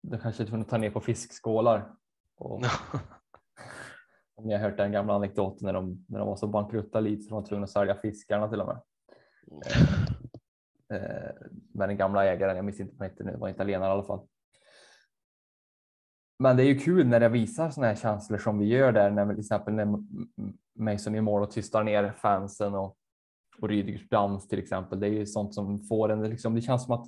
De 0.02 0.18
kanske 0.18 0.46
får 0.46 0.64
ta 0.64 0.78
ner 0.78 0.92
på 0.92 1.02
fiskskålar 1.02 1.96
och 2.38 2.62
Om 4.36 4.48
ni 4.48 4.54
har 4.54 4.60
hört 4.60 4.78
den 4.78 4.92
gamla 4.92 5.14
anekdoten 5.14 5.66
när 5.66 5.74
de, 5.74 6.06
när 6.08 6.20
de 6.20 6.28
var 6.28 6.36
så 6.36 6.48
bankrutta 6.48 7.00
lite 7.00 7.24
så 7.24 7.30
de 7.30 7.36
var 7.36 7.46
tvungna 7.46 7.64
att 7.64 7.70
sälja 7.70 7.96
fiskarna 7.96 8.50
till 8.50 8.62
och 8.62 8.68
med. 8.68 8.82
Eh, 10.94 11.32
med 11.74 11.90
den 11.90 11.98
gamla 11.98 12.26
ägaren, 12.26 12.56
jag 12.56 12.66
minns 12.66 12.80
inte 12.80 12.96
vad 12.98 13.02
han 13.02 13.10
hette 13.10 13.24
nu, 13.24 13.32
det 13.32 13.38
var 13.38 13.50
italienare 13.50 13.90
i 13.90 13.92
alla 13.92 14.04
fall. 14.04 14.28
Men 16.40 16.58
det 16.58 16.64
är 16.64 16.68
ju 16.68 16.80
kul 16.80 17.08
när 17.08 17.20
det 17.20 17.30
visar 17.30 17.70
sådana 17.70 17.88
här 17.88 17.96
känslor 17.96 18.38
som 18.38 18.60
vi 18.60 18.66
gör 18.66 18.92
där, 18.92 19.12
när 19.12 19.30
till 19.30 19.40
exempel 19.40 19.74
när 19.74 20.04
Mason 20.80 21.16
i 21.16 21.22
mål 21.22 21.42
och 21.42 21.52
tystar 21.52 21.84
ner 21.84 22.12
fansen 22.12 22.76
och, 22.76 22.98
och 23.62 23.70
Rydgers 23.70 24.10
dans 24.10 24.48
till 24.48 24.60
exempel. 24.60 25.00
Det 25.00 25.08
är 25.08 25.12
ju 25.12 25.26
sånt 25.26 25.54
som 25.54 25.80
får 25.80 26.12
en, 26.12 26.30
liksom, 26.30 26.56
det 26.56 26.62
känns 26.62 26.84
som 26.84 26.94
att 26.94 27.08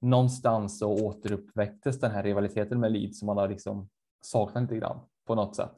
någonstans 0.00 0.78
så 0.78 1.06
återuppväcktes 1.06 2.00
den 2.00 2.10
här 2.10 2.22
rivaliteten 2.22 2.80
med 2.80 2.92
Leeds 2.92 3.18
som 3.18 3.26
man 3.26 3.36
har 3.36 3.48
liksom 3.48 3.88
saknat 4.20 4.62
lite 4.62 4.76
grann 4.76 5.00
på 5.26 5.34
något 5.34 5.56
sätt. 5.56 5.74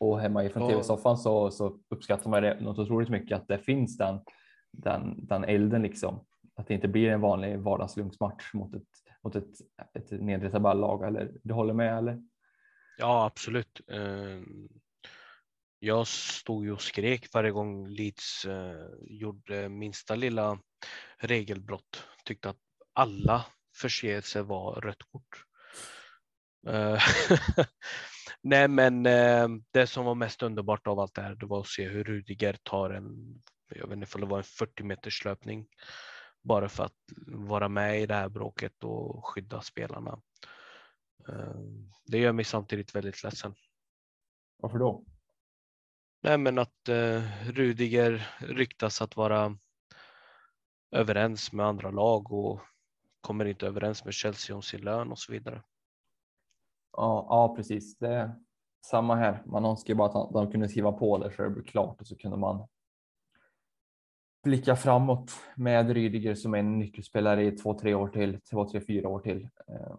Och 0.00 0.20
hemma 0.20 0.44
ifrån 0.44 0.68
tv-soffan 0.68 1.18
så, 1.18 1.50
så 1.50 1.78
uppskattar 1.88 2.30
man 2.30 2.42
det 2.42 2.60
något 2.60 2.78
otroligt 2.78 3.08
mycket 3.08 3.36
att 3.36 3.48
det 3.48 3.58
finns 3.58 3.96
den, 3.96 4.20
den, 4.72 5.26
den 5.26 5.44
elden 5.44 5.82
liksom. 5.82 6.20
Att 6.56 6.66
det 6.66 6.74
inte 6.74 6.88
blir 6.88 7.10
en 7.10 7.20
vanlig 7.20 7.58
vardagslunchmatch 7.58 8.54
mot 8.54 8.74
ett, 8.74 8.88
mot 9.22 9.36
ett, 9.36 9.50
ett 9.94 10.10
nedre 10.10 10.50
tabellag. 10.50 11.06
Eller 11.06 11.30
du 11.42 11.54
håller 11.54 11.74
med 11.74 11.98
eller? 11.98 12.22
Ja, 12.98 13.24
absolut. 13.26 13.80
Ehm, 13.88 14.68
jag 15.78 16.06
stod 16.06 16.64
ju 16.64 16.72
och 16.72 16.82
skrek 16.82 17.28
varje 17.34 17.50
gång 17.50 17.88
Leeds 17.88 18.44
eh, 18.44 18.88
gjorde 19.00 19.68
minsta 19.68 20.14
lilla 20.14 20.58
regelbrott. 21.18 22.06
Tyckte 22.24 22.50
att 22.50 22.60
alla 22.92 23.44
förseelser 23.76 24.42
var 24.42 24.80
rött 24.80 25.02
kort. 25.02 25.44
Eh, 26.66 27.02
nej, 28.42 28.68
men 28.68 29.06
eh, 29.06 29.48
det 29.70 29.86
som 29.86 30.04
var 30.04 30.14
mest 30.14 30.42
underbart 30.42 30.86
av 30.86 31.00
allt 31.00 31.14
det 31.14 31.22
här, 31.22 31.34
det 31.34 31.46
var 31.46 31.60
att 31.60 31.66
se 31.66 31.88
hur 31.88 32.04
Rudiger 32.04 32.56
tar 32.62 32.90
en, 32.90 33.42
jag 33.74 33.86
vet 33.86 33.96
inte 33.96 34.14
om 34.14 34.20
det 34.20 34.26
var 34.26 34.38
en 34.38 34.44
40 34.44 34.82
meters 34.82 35.24
löpning 35.24 35.66
bara 36.42 36.68
för 36.68 36.84
att 36.84 37.12
vara 37.26 37.68
med 37.68 38.00
i 38.00 38.06
det 38.06 38.14
här 38.14 38.28
bråket 38.28 38.84
och 38.84 39.26
skydda 39.26 39.60
spelarna. 39.60 40.22
Eh, 41.28 41.60
det 42.06 42.18
gör 42.18 42.32
mig 42.32 42.44
samtidigt 42.44 42.94
väldigt 42.94 43.24
ledsen. 43.24 43.54
Varför 44.56 44.78
då? 44.78 45.04
Nej, 46.22 46.38
men 46.38 46.58
att 46.58 46.88
eh, 46.88 47.22
Rudiger 47.44 48.28
ryktas 48.40 49.02
att 49.02 49.16
vara 49.16 49.56
överens 50.90 51.52
med 51.52 51.66
andra 51.66 51.90
lag 51.90 52.32
och 52.32 52.60
kommer 53.20 53.44
inte 53.44 53.66
överens 53.66 54.04
med 54.04 54.14
Chelsea 54.14 54.56
om 54.56 54.62
sin 54.62 54.80
lön 54.80 55.12
och 55.12 55.18
så 55.18 55.32
vidare. 55.32 55.62
Ja, 56.92 57.26
ja 57.28 57.54
precis. 57.56 57.98
Det 57.98 58.08
är 58.08 58.34
samma 58.86 59.14
här. 59.14 59.42
Man 59.46 59.64
önskar 59.64 59.94
bara 59.94 60.22
att 60.22 60.32
de 60.32 60.50
kunde 60.50 60.68
skriva 60.68 60.92
på 60.92 61.18
det 61.18 61.36
så 61.36 61.42
det 61.42 61.50
blir 61.50 61.64
klart 61.64 62.00
och 62.00 62.06
så 62.06 62.16
kunde 62.16 62.36
man 62.36 62.68
blicka 64.42 64.76
framåt 64.76 65.32
med 65.54 65.90
Rydiger 65.90 66.34
som 66.34 66.54
en 66.54 66.78
nyckelspelare 66.78 67.44
i 67.44 67.52
två, 67.52 67.78
tre 67.78 67.94
år 67.94 68.08
till, 68.08 68.40
två, 68.40 68.68
tre, 68.68 68.80
fyra 68.80 69.08
år 69.08 69.20
till. 69.20 69.48
Eh, 69.68 69.96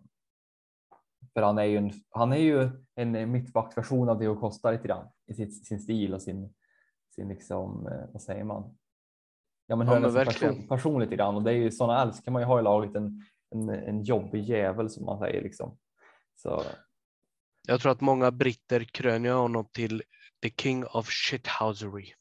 för 1.34 1.42
han 1.42 1.58
är 1.58 1.64
ju 1.64 1.78
en, 1.78 1.92
han 2.10 2.34
är 2.34 2.38
ju 2.38 2.70
en 2.96 3.32
mittbacksversion 3.32 4.10
av 4.10 4.20
Diego 4.20 4.36
Costa 4.36 4.72
lite 4.72 4.88
grann 4.88 5.08
i 5.28 5.34
sin, 5.34 5.52
sin 5.52 5.80
stil 5.80 6.14
och 6.14 6.22
sin, 6.22 6.54
sin 7.16 7.28
liksom, 7.28 7.88
eh, 7.88 8.14
vad 8.14 8.22
säger 8.22 8.44
man? 8.44 8.78
Ja, 9.68 9.76
men, 9.76 9.88
ja, 9.88 10.00
men 10.00 10.26
person, 10.26 10.68
person 10.68 11.02
lite 11.02 11.16
grann 11.16 11.36
och 11.36 11.44
det 11.44 11.52
är 11.52 11.56
ju 11.56 11.72
sådana 11.72 12.02
älskar 12.02 12.32
man 12.32 12.42
ju 12.42 12.46
ha 12.46 12.60
i 12.60 12.64
laget. 12.64 12.96
En, 12.96 13.24
en, 13.50 13.70
en 13.70 14.04
jobbig 14.04 14.44
jävel 14.44 14.90
som 14.90 15.06
man 15.06 15.20
säger 15.20 15.42
liksom. 15.42 15.78
Så. 16.36 16.64
Jag 17.68 17.82
tror 17.82 17.92
att 17.92 18.02
många 18.02 18.32
britter 18.32 18.84
kröner 18.84 19.32
honom 19.32 19.66
till 19.72 20.04
the 20.42 20.50
king 20.50 20.86
of 20.86 21.10
shithousery. 21.10 22.14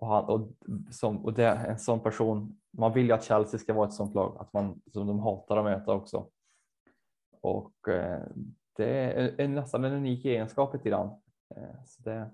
Och, 0.00 0.06
han, 0.06 0.24
och, 0.24 0.48
som, 0.90 1.24
och 1.24 1.32
det 1.32 1.44
är 1.44 1.66
en 1.66 1.78
sån 1.78 2.00
person. 2.00 2.60
Man 2.70 2.92
vill 2.92 3.06
ju 3.06 3.12
att 3.12 3.24
Chelsea 3.24 3.60
ska 3.60 3.74
vara 3.74 3.88
ett 3.88 3.94
sånt 3.94 4.14
lag 4.14 4.36
att 4.40 4.52
man 4.52 4.80
som 4.92 5.06
de 5.06 5.18
hatar 5.18 5.56
att 5.56 5.64
möta 5.64 5.92
också. 5.92 6.28
Och 7.40 7.88
eh, 7.88 8.22
det 8.76 8.90
är, 8.90 9.40
är 9.40 9.48
nästan 9.48 9.84
en 9.84 9.92
unik 9.92 10.24
egenskap 10.24 10.86
i 10.86 10.90
den. 10.90 11.06
Eh, 11.56 11.84
så 11.86 12.02
det 12.02 12.30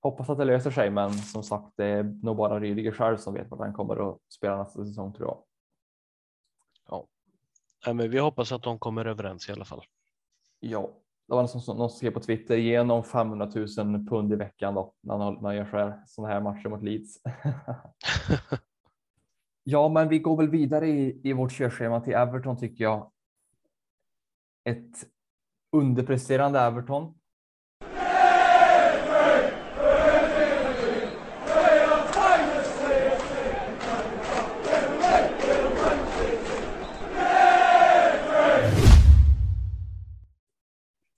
hoppas 0.00 0.30
att 0.30 0.38
det 0.38 0.44
löser 0.44 0.70
sig, 0.70 0.90
men 0.90 1.12
som 1.12 1.42
sagt, 1.42 1.72
det 1.76 1.84
är 1.84 2.02
nog 2.02 2.36
bara 2.36 2.60
Rydiger 2.60 2.92
själv 2.92 3.16
som 3.16 3.34
vet 3.34 3.50
vad 3.50 3.60
han 3.60 3.72
kommer 3.72 4.10
att 4.10 4.18
spela 4.28 4.62
nästa 4.62 4.84
säsong 4.84 5.12
tror 5.12 5.28
jag. 5.28 5.42
Ja, 7.86 7.92
men 7.92 8.10
vi 8.10 8.18
hoppas 8.18 8.52
att 8.52 8.62
de 8.62 8.78
kommer 8.78 9.04
överens 9.04 9.48
i 9.48 9.52
alla 9.52 9.64
fall. 9.64 9.82
Ja, 10.60 10.90
det 11.28 11.34
var 11.34 11.42
någon 11.42 11.48
som, 11.48 11.76
någon 11.76 11.90
skrev 11.90 12.10
på 12.10 12.20
Twitter 12.20 12.56
genom 12.56 13.04
500 13.04 13.50
000 13.54 14.06
pund 14.08 14.32
i 14.32 14.36
veckan 14.36 14.74
då 14.74 14.94
när 15.00 15.18
han, 15.18 15.34
när 15.34 15.42
han 15.42 15.56
gör 15.56 15.64
så 15.64 15.76
här, 15.76 16.02
sådana 16.06 16.34
här 16.34 16.40
matcher 16.40 16.68
mot 16.68 16.82
Leeds. 16.82 17.18
ja, 19.64 19.88
men 19.88 20.08
vi 20.08 20.18
går 20.18 20.36
väl 20.36 20.50
vidare 20.50 20.88
i, 20.88 21.20
i 21.24 21.32
vårt 21.32 21.52
körschema 21.52 22.00
till 22.00 22.12
Everton 22.12 22.56
tycker 22.56 22.84
jag. 22.84 23.10
Ett 24.64 25.08
underpresterande 25.72 26.60
Everton 26.60 27.14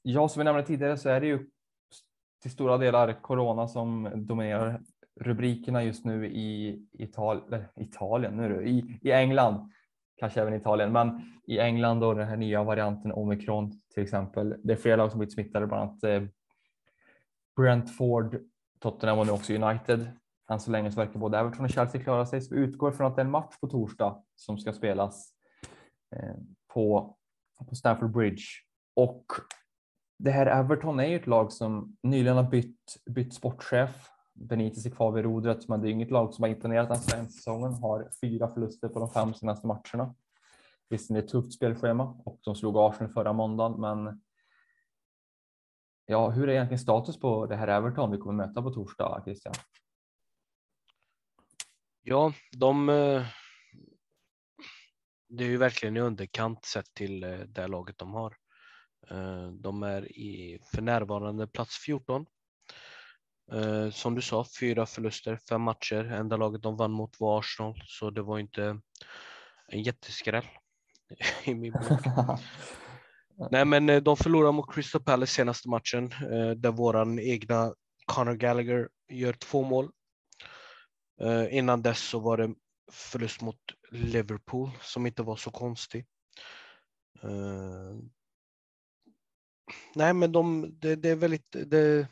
Ja, 0.02 0.28
som 0.28 0.40
vi 0.40 0.44
nämnde 0.44 0.62
tidigare 0.62 0.96
så 0.96 1.08
är 1.08 1.20
det 1.20 1.26
ju 1.26 1.46
till 2.42 2.50
stora 2.50 2.78
delar 2.78 3.22
corona 3.22 3.68
som 3.68 4.10
dominerar 4.14 4.80
rubrikerna 5.20 5.84
just 5.84 6.04
nu 6.04 6.26
i 6.26 6.82
Italien, 6.92 7.64
Italien 7.76 8.36
nu 8.36 8.68
i, 8.68 8.98
i 9.02 9.12
England, 9.12 9.72
kanske 10.16 10.40
även 10.40 10.54
Italien, 10.54 10.92
men 10.92 11.20
i 11.46 11.58
England 11.58 12.04
och 12.04 12.14
den 12.14 12.28
här 12.28 12.36
nya 12.36 12.64
varianten 12.64 13.12
omikron 13.12 13.80
till 13.94 14.02
exempel. 14.02 14.54
Det 14.62 14.72
är 14.72 14.76
flera 14.76 14.96
lag 14.96 15.10
som 15.10 15.18
blivit 15.18 15.34
smittade, 15.34 15.66
bland 15.66 15.82
annat 15.82 16.04
eh, 16.04 16.22
Brentford, 17.56 18.40
Tottenham 18.78 19.18
och 19.18 19.26
nu 19.26 19.32
också 19.32 19.54
United. 19.54 20.10
Än 20.50 20.60
så 20.60 20.70
länge 20.70 20.92
så 20.92 21.00
verkar 21.00 21.18
både 21.18 21.38
Everton 21.38 21.64
och 21.64 21.70
Chelsea 21.70 22.02
klara 22.02 22.26
sig, 22.26 22.40
så 22.40 22.54
vi 22.54 22.60
utgår 22.60 22.92
från 22.92 23.06
att 23.06 23.16
det 23.16 23.22
är 23.22 23.24
en 23.24 23.30
match 23.30 23.54
på 23.60 23.68
torsdag 23.68 24.22
som 24.36 24.58
ska 24.58 24.72
spelas 24.72 25.32
eh, 26.16 26.34
på, 26.74 27.16
på 27.68 27.74
Stamford 27.74 28.10
Bridge 28.10 28.42
och 28.96 29.24
det 30.22 30.30
här 30.30 30.46
Everton 30.46 31.00
är 31.00 31.06
ju 31.06 31.16
ett 31.16 31.26
lag 31.26 31.52
som 31.52 31.96
nyligen 32.02 32.36
har 32.36 32.50
bytt, 32.50 33.02
bytt 33.06 33.34
sportchef. 33.34 34.10
Benitez 34.34 34.86
är 34.86 34.90
kvar 34.90 35.12
vid 35.12 35.24
rodret, 35.24 35.68
men 35.68 35.80
det 35.80 35.88
är 35.88 35.90
inget 35.90 36.10
lag 36.10 36.34
som 36.34 36.42
har 36.42 36.48
imponerat 36.48 36.88
den 36.88 36.98
senaste 36.98 37.32
säsongen. 37.32 37.72
Har 37.72 38.10
fyra 38.20 38.48
förluster 38.48 38.88
på 38.88 38.98
de 38.98 39.10
fem 39.10 39.34
senaste 39.34 39.66
matcherna. 39.66 40.14
Visst, 40.88 41.08
det 41.08 41.14
är 41.14 41.22
ett 41.22 41.28
tufft 41.28 41.52
spelschema 41.52 42.22
och 42.24 42.40
de 42.44 42.56
slog 42.56 42.76
Arsenal 42.78 43.12
förra 43.12 43.32
måndagen, 43.32 43.80
men 43.80 44.22
ja, 46.06 46.30
hur 46.30 46.48
är 46.48 46.52
egentligen 46.52 46.78
status 46.78 47.20
på 47.20 47.46
det 47.46 47.56
här 47.56 47.68
Everton 47.68 48.10
vi 48.10 48.18
kommer 48.18 48.46
möta 48.46 48.62
på 48.62 48.70
torsdag, 48.70 49.22
Christian? 49.24 49.54
Ja, 52.02 52.32
de. 52.56 52.88
Eh, 52.88 53.26
det 55.28 55.44
är 55.44 55.48
ju 55.48 55.56
verkligen 55.56 55.96
i 55.96 56.00
underkant 56.00 56.64
sett 56.64 56.94
till 56.94 57.24
eh, 57.24 57.38
det 57.38 57.66
laget 57.66 57.98
de 57.98 58.14
har. 58.14 58.39
Eh, 59.08 59.48
de 59.48 59.82
är 59.82 60.12
i 60.12 60.58
för 60.74 60.82
närvarande 60.82 61.46
plats 61.46 61.78
14. 61.78 62.26
Eh, 63.52 63.90
som 63.90 64.14
du 64.14 64.22
sa, 64.22 64.46
fyra 64.60 64.86
förluster, 64.86 65.38
fem 65.48 65.62
matcher. 65.62 66.04
Enda 66.04 66.36
laget 66.36 66.62
de 66.62 66.76
vann 66.76 66.92
mot 66.92 67.20
var 67.20 67.38
Arsenal, 67.38 67.82
så 67.86 68.10
det 68.10 68.22
var 68.22 68.38
inte 68.38 68.80
en 69.68 69.82
jätteskräll 69.82 70.44
i 71.44 71.54
min 71.54 71.72
bok. 71.72 71.82
Nej, 73.50 73.64
men 73.64 73.88
eh, 73.88 74.02
de 74.02 74.16
förlorade 74.16 74.52
mot 74.52 74.74
Crystal 74.74 75.02
Palace 75.02 75.32
senaste 75.32 75.68
matchen 75.68 76.08
där 76.56 76.70
våran 76.70 77.18
egna 77.18 77.74
Conor 78.06 78.34
Gallagher 78.34 78.88
gör 79.08 79.32
två 79.32 79.62
mål. 79.62 79.90
Innan 81.50 81.82
dess 81.82 82.00
så 82.00 82.18
var 82.18 82.36
det 82.36 82.54
förlust 82.92 83.40
mot 83.40 83.56
Liverpool 83.90 84.70
som 84.80 85.06
inte 85.06 85.22
var 85.22 85.36
så 85.36 85.50
konstig 85.50 86.06
nej, 89.94 90.14
men 90.14 90.32
de, 90.32 90.74
det, 90.78 90.96
det 90.96 91.08
är 91.08 91.16
väldigt 91.16 91.56
det 91.66 92.08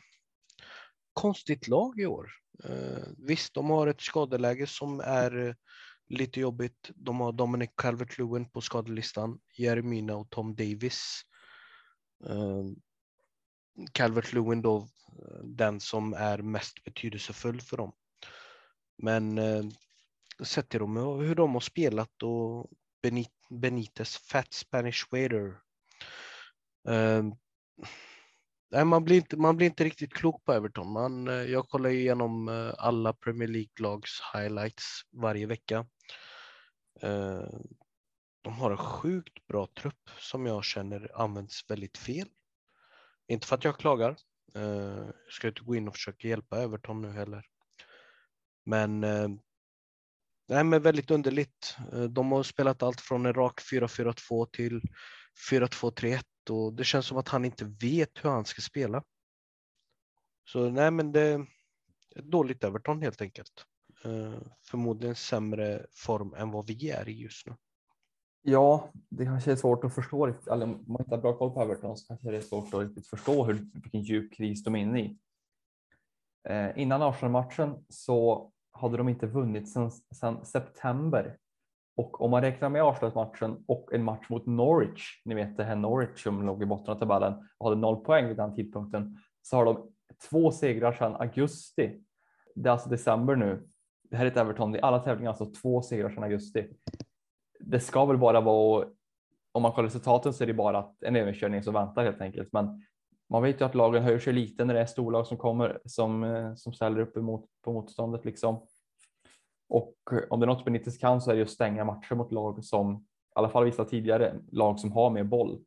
konstigt 1.13 1.67
lag 1.67 1.99
i 1.99 2.05
år. 2.05 2.31
Eh, 2.63 3.07
visst, 3.17 3.53
de 3.53 3.69
har 3.69 3.87
ett 3.87 4.01
skadeläge 4.01 4.67
som 4.67 4.99
är 4.99 5.47
eh, 5.47 5.53
lite 6.09 6.39
jobbigt. 6.39 6.91
De 6.95 7.19
har 7.19 7.31
Dominic 7.31 7.69
Calvert-Lewin 7.75 8.49
på 8.49 8.61
skadelistan, 8.61 9.39
Jeremina 9.57 10.15
och 10.15 10.29
Tom 10.29 10.55
Davis. 10.55 11.21
Eh, 12.25 12.63
Calvert-Lewin 13.93 14.61
då 14.61 14.77
eh, 14.77 15.43
den 15.43 15.79
som 15.79 16.13
är 16.13 16.37
mest 16.37 16.83
betydelsefull 16.83 17.61
för 17.61 17.77
dem. 17.77 17.91
Men 18.97 19.37
eh, 19.37 19.63
sett 20.43 20.69
till 20.69 20.79
dem 20.79 20.97
hur 20.97 21.35
de 21.35 21.53
har 21.53 21.59
spelat 21.59 22.23
och 22.23 22.69
Benit 23.01 23.31
Benites 23.49 24.17
Fat 24.17 24.53
Spanish 24.53 25.05
Waiter 25.11 25.59
eh, 26.87 27.23
nej, 28.71 28.85
man, 28.85 29.03
blir 29.03 29.15
inte, 29.15 29.37
man 29.37 29.57
blir 29.57 29.67
inte 29.67 29.83
riktigt 29.83 30.13
klok 30.13 30.45
på 30.45 30.53
Everton. 30.53 30.91
Man, 30.91 31.27
eh, 31.27 31.33
jag 31.33 31.69
kollar 31.69 31.89
igenom 31.89 32.47
eh, 32.47 32.73
alla 32.77 33.13
Premier 33.13 33.47
League-lags 33.47 34.21
highlights 34.33 35.01
varje 35.11 35.45
vecka. 35.45 35.85
Eh, 37.01 37.43
de 38.41 38.53
har 38.53 38.71
en 38.71 38.77
sjukt 38.77 39.47
bra 39.47 39.67
trupp 39.81 40.09
som 40.19 40.45
jag 40.45 40.63
känner 40.63 41.21
används 41.21 41.69
väldigt 41.69 41.97
fel. 41.97 42.27
Inte 43.27 43.47
för 43.47 43.55
att 43.55 43.63
jag 43.63 43.77
klagar. 43.77 44.15
Jag 44.53 45.13
ska 45.29 45.47
inte 45.47 45.61
gå 45.61 45.75
in 45.75 45.87
och 45.87 45.93
försöka 45.93 46.27
hjälpa 46.27 46.61
Everton 46.61 47.01
nu 47.01 47.11
heller. 47.11 47.45
Men, 48.65 48.99
nej, 50.47 50.63
men 50.63 50.81
väldigt 50.81 51.11
underligt. 51.11 51.77
De 52.09 52.31
har 52.31 52.43
spelat 52.43 52.83
allt 52.83 53.01
från 53.01 53.25
en 53.25 53.33
rak 53.33 53.61
4-4-2 53.71 54.49
till 54.51 54.81
4-2-3-1 55.51 56.21
och 56.49 56.73
det 56.73 56.83
känns 56.83 57.05
som 57.05 57.17
att 57.17 57.27
han 57.27 57.45
inte 57.45 57.65
vet 57.65 58.25
hur 58.25 58.29
han 58.29 58.45
ska 58.45 58.61
spela. 58.61 59.03
Så 60.45 60.69
nej, 60.69 60.91
men 60.91 61.11
det 61.11 61.21
är 61.21 61.45
ett 62.15 62.25
dåligt 62.25 62.63
Everton 62.63 63.01
helt 63.01 63.21
enkelt. 63.21 63.65
Uh, 64.05 64.41
förmodligen 64.65 65.15
sämre 65.15 65.85
form 65.91 66.33
än 66.33 66.51
vad 66.51 66.67
vi 66.67 66.89
är 66.89 67.09
i 67.09 67.21
just 67.21 67.47
nu. 67.47 67.55
Ja, 68.41 68.89
det 69.09 69.25
kanske 69.25 69.51
är 69.51 69.55
svårt 69.55 69.83
att 69.83 69.95
förstå. 69.95 70.27
Eller 70.27 70.63
om 70.63 70.83
man 70.87 71.01
inte 71.01 71.15
har 71.15 71.21
bra 71.21 71.37
koll 71.37 71.51
på 71.51 71.61
Everton 71.61 71.97
så 71.97 72.07
kanske 72.07 72.31
det 72.31 72.37
är 72.37 72.41
svårt 72.41 72.73
att 72.73 72.81
riktigt 72.81 73.07
förstå 73.07 73.45
hur, 73.45 73.69
vilken 73.73 74.01
djup 74.01 74.33
kris 74.33 74.63
de 74.63 74.75
är 74.75 74.79
inne 74.79 74.99
i. 74.99 75.17
Eh, 76.49 76.79
innan 76.79 77.01
Arsenal-matchen 77.01 77.85
så 77.89 78.51
hade 78.71 78.97
de 78.97 79.09
inte 79.09 79.27
vunnit 79.27 79.69
sedan 79.69 80.45
september 80.45 81.37
och 81.99 82.21
om 82.21 82.31
man 82.31 82.41
räknar 82.41 82.69
med 82.69 82.83
Arsenal-matchen 82.83 83.63
och 83.67 83.93
en 83.93 84.03
match 84.03 84.29
mot 84.29 84.45
Norwich, 84.45 85.21
ni 85.25 85.35
vet 85.35 85.57
det 85.57 85.63
här 85.63 85.75
Norwich 85.75 86.23
som 86.23 86.45
låg 86.45 86.63
i 86.63 86.65
botten 86.65 86.93
av 86.93 86.99
tabellen 86.99 87.33
och 87.57 87.69
hade 87.69 87.81
noll 87.81 88.03
poäng 88.03 88.27
vid 88.27 88.37
den 88.37 88.55
tidpunkten, 88.55 89.17
så 89.41 89.57
har 89.57 89.65
de 89.65 89.91
två 90.29 90.51
segrar 90.51 90.91
sedan 90.91 91.15
augusti. 91.15 92.01
Det 92.55 92.69
är 92.69 92.73
alltså 92.73 92.89
december 92.89 93.35
nu. 93.35 93.67
Det 94.09 94.17
här 94.17 94.25
är 94.25 94.31
ett 94.31 94.37
Everton, 94.37 94.75
i 94.75 94.79
alla 94.81 94.99
tävlingar 94.99 95.29
alltså 95.29 95.45
två 95.45 95.81
segrar 95.81 96.09
sedan 96.09 96.23
augusti. 96.23 96.67
Det 97.59 97.79
ska 97.79 98.05
väl 98.05 98.17
bara 98.17 98.41
vara, 98.41 98.87
om 99.51 99.61
man 99.61 99.71
kollar 99.71 99.87
resultaten 99.87 100.33
så 100.33 100.43
är 100.43 100.47
det 100.47 100.53
bara 100.53 100.85
en 101.01 101.15
överkörning 101.15 101.63
som 101.63 101.73
väntar 101.73 102.03
helt 102.03 102.21
enkelt. 102.21 102.53
Men 102.53 102.83
man 103.29 103.43
vet 103.43 103.61
ju 103.61 103.65
att 103.65 103.75
lagen 103.75 104.03
höjer 104.03 104.19
sig 104.19 104.33
lite 104.33 104.65
när 104.65 104.73
det 104.73 104.81
är 104.81 104.85
storlag 104.85 105.27
som 105.27 105.37
kommer 105.37 105.79
som, 105.85 106.23
eh, 106.23 106.55
som 106.55 106.73
ställer 106.73 106.99
upp 106.99 107.17
emot 107.17 107.45
på 107.61 107.73
motståndet 107.73 108.25
liksom. 108.25 108.67
Och 109.69 109.95
eh, 110.11 110.19
om 110.29 110.39
det 110.39 110.43
är 110.43 110.47
något 110.47 110.65
Benitez 110.65 110.97
kan 110.97 111.21
så 111.21 111.31
är 111.31 111.35
det 111.35 111.41
att 111.41 111.49
stänga 111.49 111.85
matcher 111.85 112.15
mot 112.15 112.31
lag 112.31 112.63
som, 112.63 112.95
i 112.95 112.99
alla 113.35 113.49
fall 113.49 113.65
vissa 113.65 113.85
tidigare 113.85 114.35
lag 114.51 114.79
som 114.79 114.91
har 114.91 115.09
mer 115.09 115.23
boll. 115.23 115.59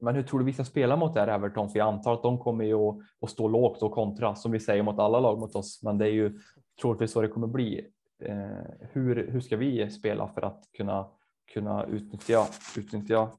Men 0.00 0.14
hur 0.14 0.22
tror 0.22 0.38
du 0.38 0.44
vi 0.44 0.52
ska 0.52 0.64
spela 0.64 0.96
mot 0.96 1.14
det 1.14 1.20
här 1.20 1.28
Everton? 1.28 1.70
För 1.70 1.78
jag 1.78 1.88
antar 1.88 2.14
att 2.14 2.22
de 2.22 2.38
kommer 2.38 2.64
ju 2.64 2.74
att, 2.74 2.96
att 3.20 3.30
stå 3.30 3.48
lågt 3.48 3.82
och 3.82 3.92
kontra 3.92 4.34
som 4.34 4.52
vi 4.52 4.60
säger 4.60 4.82
mot 4.82 4.98
alla 4.98 5.20
lag 5.20 5.38
mot 5.38 5.54
oss. 5.54 5.82
Men 5.82 5.98
det 5.98 6.06
är 6.06 6.12
ju 6.12 6.40
troligtvis 6.80 7.12
så 7.12 7.20
det 7.20 7.28
kommer 7.28 7.46
bli. 7.46 7.86
Eh, 8.22 8.88
hur, 8.92 9.30
hur 9.30 9.40
ska 9.40 9.56
vi 9.56 9.90
spela 9.90 10.28
för 10.28 10.42
att 10.42 10.64
kunna, 10.76 11.06
kunna 11.52 11.84
utnyttja, 11.84 12.46
utnyttja 12.78 13.30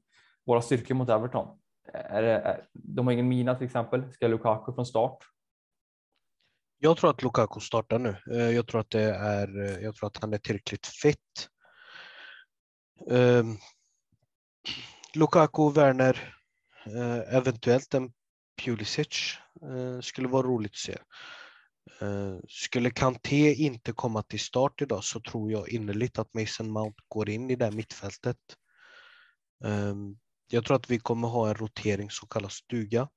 våra 0.46 0.62
styrkor 0.62 0.94
mot 0.94 1.08
Everton? 1.08 1.46
Är 1.92 2.22
det, 2.22 2.32
är, 2.32 2.66
de 2.72 3.06
har 3.06 3.12
ingen 3.12 3.28
mina 3.28 3.54
till 3.54 3.66
exempel. 3.66 4.12
Ska 4.12 4.28
Lukaku 4.28 4.72
från 4.72 4.86
start? 4.86 5.18
Jag 6.84 6.96
tror 6.96 7.10
att 7.10 7.22
Lukaku 7.22 7.60
startar 7.60 7.98
nu. 7.98 8.16
Eh, 8.30 8.50
jag 8.50 8.66
tror 8.66 8.80
att 8.80 8.90
det 8.90 9.14
är. 9.14 9.60
Eh, 9.60 9.84
jag 9.84 9.94
tror 9.96 10.06
att 10.06 10.16
han 10.16 10.32
är 10.32 10.38
tillräckligt 10.38 10.86
fit. 10.86 11.48
Um, 13.06 13.58
Lukaku, 15.14 15.70
Werner, 15.70 16.34
uh, 16.86 17.34
eventuellt 17.36 17.94
en 17.94 18.12
Pulisic 18.62 19.36
uh, 19.64 20.00
skulle 20.00 20.28
vara 20.28 20.46
roligt 20.46 20.72
att 20.72 20.76
se. 20.76 20.98
Uh, 22.02 22.38
skulle 22.48 22.90
Kanté 22.90 23.54
inte 23.54 23.92
komma 23.92 24.22
till 24.22 24.40
start 24.40 24.82
idag 24.82 25.04
så 25.04 25.20
tror 25.20 25.52
jag 25.52 25.68
innerligt 25.68 26.18
att 26.18 26.34
Mason 26.34 26.70
Mount 26.70 27.02
går 27.08 27.28
in 27.28 27.50
i 27.50 27.56
det 27.56 27.70
mittfältet. 27.70 28.38
Um, 29.64 30.18
jag 30.48 30.64
tror 30.64 30.76
att 30.76 30.90
vi 30.90 30.98
kommer 30.98 31.28
ha 31.28 31.48
en 31.48 31.54
rotering 31.54 32.10
som 32.10 32.28
kallas 32.28 32.52
stuga. 32.52 33.08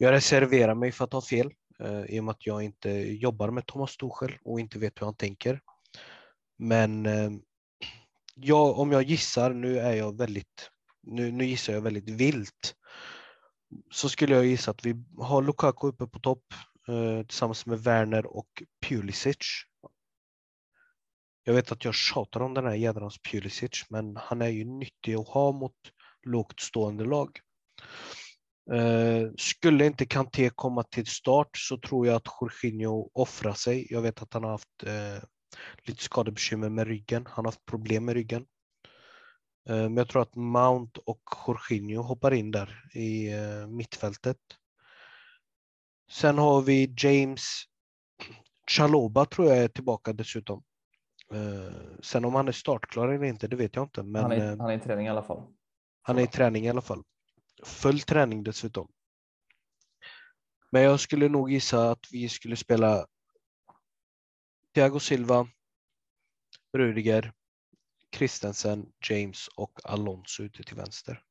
Jag 0.00 0.12
reserverar 0.12 0.74
mig 0.74 0.92
för 0.92 1.04
att 1.04 1.12
ha 1.12 1.22
fel 1.22 1.52
eh, 1.78 2.04
i 2.04 2.20
och 2.20 2.24
med 2.24 2.32
att 2.32 2.46
jag 2.46 2.62
inte 2.62 2.90
jobbar 2.90 3.50
med 3.50 3.66
Thomas 3.66 3.96
Tuchel 3.96 4.38
och 4.44 4.60
inte 4.60 4.78
vet 4.78 5.00
hur 5.00 5.06
han 5.06 5.16
tänker. 5.16 5.60
Men 6.58 7.06
eh, 7.06 7.30
jag, 8.34 8.78
om 8.78 8.92
jag 8.92 9.02
gissar, 9.02 9.54
nu 9.54 9.78
är 9.78 9.92
jag 9.92 10.18
väldigt, 10.18 10.70
nu, 11.02 11.32
nu 11.32 11.44
gissar 11.44 11.72
jag 11.72 11.80
väldigt 11.80 12.08
vilt, 12.08 12.74
så 13.90 14.08
skulle 14.08 14.34
jag 14.34 14.46
gissa 14.46 14.70
att 14.70 14.86
vi 14.86 15.04
har 15.18 15.42
Lukaku 15.42 15.88
uppe 15.88 16.06
på 16.06 16.18
topp 16.18 16.44
eh, 16.88 17.26
tillsammans 17.26 17.66
med 17.66 17.78
Werner 17.78 18.26
och 18.26 18.62
Pulisic. 18.86 19.36
Jag 21.44 21.54
vet 21.54 21.72
att 21.72 21.84
jag 21.84 21.94
tjatar 21.94 22.40
om 22.40 22.54
den 22.54 22.64
här 22.64 22.74
jädrans 22.74 23.18
Pulisic, 23.18 23.86
men 23.90 24.16
han 24.16 24.42
är 24.42 24.48
ju 24.48 24.64
nyttig 24.64 25.14
att 25.14 25.28
ha 25.28 25.52
mot 25.52 25.76
lågt 26.26 26.60
stående 26.60 27.04
lag. 27.04 27.40
Eh, 28.72 29.30
skulle 29.36 29.86
inte 29.86 30.06
Kanté 30.06 30.50
komma 30.50 30.82
till 30.82 31.06
start 31.06 31.56
så 31.56 31.78
tror 31.78 32.06
jag 32.06 32.16
att 32.16 32.26
Jorginho 32.40 33.10
offrar 33.14 33.52
sig. 33.52 33.86
Jag 33.90 34.02
vet 34.02 34.22
att 34.22 34.34
han 34.34 34.44
har 34.44 34.50
haft 34.50 34.82
eh, 34.86 35.28
lite 35.82 36.02
skadebekymmer 36.02 36.68
med 36.68 36.86
ryggen. 36.86 37.26
Han 37.26 37.44
har 37.44 37.52
haft 37.52 37.64
problem 37.64 38.04
med 38.04 38.14
ryggen. 38.14 38.46
Eh, 39.68 39.76
men 39.76 39.96
jag 39.96 40.08
tror 40.08 40.22
att 40.22 40.34
Mount 40.34 41.00
och 41.06 41.22
Jorginho 41.46 42.02
hoppar 42.02 42.34
in 42.34 42.50
där 42.50 42.90
i 42.94 43.32
eh, 43.32 43.66
mittfältet. 43.66 44.38
Sen 46.10 46.38
har 46.38 46.62
vi 46.62 46.94
James 46.98 47.42
Chaloba 48.70 49.24
tror 49.24 49.48
jag 49.48 49.58
är 49.58 49.68
tillbaka 49.68 50.12
dessutom. 50.12 50.62
Eh, 51.32 51.72
sen 52.02 52.24
om 52.24 52.34
han 52.34 52.48
är 52.48 52.52
startklar 52.52 53.08
eller 53.08 53.24
inte, 53.24 53.48
det 53.48 53.56
vet 53.56 53.76
jag 53.76 53.84
inte. 53.84 54.02
Men, 54.02 54.22
han, 54.22 54.32
är, 54.32 54.56
han 54.56 54.70
är 54.70 54.76
i 54.76 54.80
träning 54.80 55.06
i 55.06 55.10
alla 55.10 55.22
fall. 55.22 55.42
Han 56.02 56.18
är 56.18 56.22
i 56.22 56.26
träning 56.26 56.64
i 56.64 56.70
alla 56.70 56.80
fall. 56.80 57.02
Full 57.64 58.00
träning 58.00 58.42
dessutom. 58.42 58.88
Men 60.70 60.82
jag 60.82 61.00
skulle 61.00 61.28
nog 61.28 61.50
gissa 61.50 61.90
att 61.90 62.06
vi 62.12 62.28
skulle 62.28 62.56
spela 62.56 63.06
Thiago 64.74 64.98
Silva, 64.98 65.48
Rudiger, 66.72 67.32
Christensen, 68.16 68.92
James 69.10 69.48
och 69.56 69.80
Alonso 69.84 70.42
ute 70.42 70.62
till 70.62 70.76
vänster. 70.76 71.22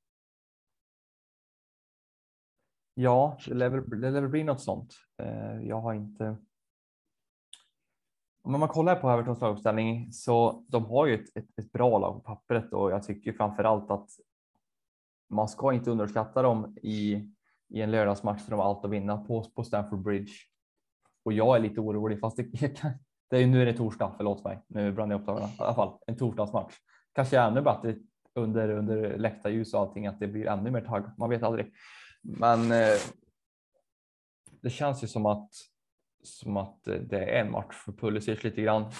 Ja, 2.93 3.37
det 3.45 3.53
lär 3.53 3.69
väl, 3.69 3.89
det 3.89 4.11
lär 4.11 4.21
väl 4.21 4.29
bli 4.29 4.43
något 4.43 4.61
sånt. 4.61 4.95
Eh, 5.17 5.61
jag 5.61 5.81
har 5.81 5.93
inte. 5.93 6.37
Om 8.41 8.59
man 8.59 8.69
kollar 8.69 8.95
på 8.95 9.09
Evertons 9.09 9.41
laguppställning 9.41 10.13
så 10.13 10.65
de 10.67 10.85
har 10.85 11.05
ju 11.05 11.15
ett, 11.15 11.37
ett, 11.37 11.59
ett, 11.59 11.71
bra 11.71 11.99
lag 11.99 12.13
på 12.13 12.19
pappret 12.19 12.73
och 12.73 12.91
jag 12.91 13.03
tycker 13.03 13.33
framför 13.33 13.63
allt 13.63 13.91
att 13.91 14.09
man 15.29 15.47
ska 15.47 15.73
inte 15.73 15.91
underskatta 15.91 16.41
dem 16.41 16.77
i, 16.81 17.13
i 17.69 17.81
en 17.81 17.91
lördagsmatch 17.91 18.43
där 18.45 18.51
de 18.51 18.59
har 18.59 18.69
allt 18.69 18.85
att 18.85 18.91
vinna 18.91 19.17
på, 19.17 19.43
på 19.43 19.63
Stamford 19.63 20.03
Bridge. 20.03 20.31
Och 21.25 21.33
jag 21.33 21.55
är 21.55 21.59
lite 21.59 21.79
orolig, 21.79 22.19
fast 22.19 22.37
det, 22.37 22.43
det 23.29 23.37
är 23.37 23.47
nu 23.47 23.61
är 23.61 23.65
det 23.65 23.73
torsdag, 23.73 24.13
förlåt 24.17 24.43
mig, 24.43 24.63
nu 24.67 24.91
brann 24.91 25.11
jag 25.11 25.21
upp 25.21 25.27
dagarna. 25.27 25.47
I 25.47 25.51
alla 25.57 25.75
fall 25.75 25.97
en 26.07 26.17
torsdagsmatch. 26.17 26.73
Kanske 27.13 27.39
ännu 27.39 27.61
bättre 27.61 27.95
under, 28.35 28.69
under 28.69 29.17
läktarljus 29.17 29.73
och 29.73 29.79
allting, 29.79 30.07
att 30.07 30.19
det 30.19 30.27
blir 30.27 30.47
ännu 30.47 30.71
mer 30.71 30.81
tagg. 30.81 31.03
Man 31.17 31.29
vet 31.29 31.43
aldrig. 31.43 31.73
Men 32.21 32.71
eh, 32.71 32.97
det 34.61 34.69
känns 34.69 35.03
ju 35.03 35.07
som 35.07 35.25
att, 35.25 35.49
som 36.23 36.57
att 36.57 36.83
det 36.83 37.23
är 37.23 37.41
en 37.41 37.51
match 37.51 37.75
för 37.85 37.91
Pulisic 37.91 38.43
lite 38.43 38.61
grann. 38.61 38.91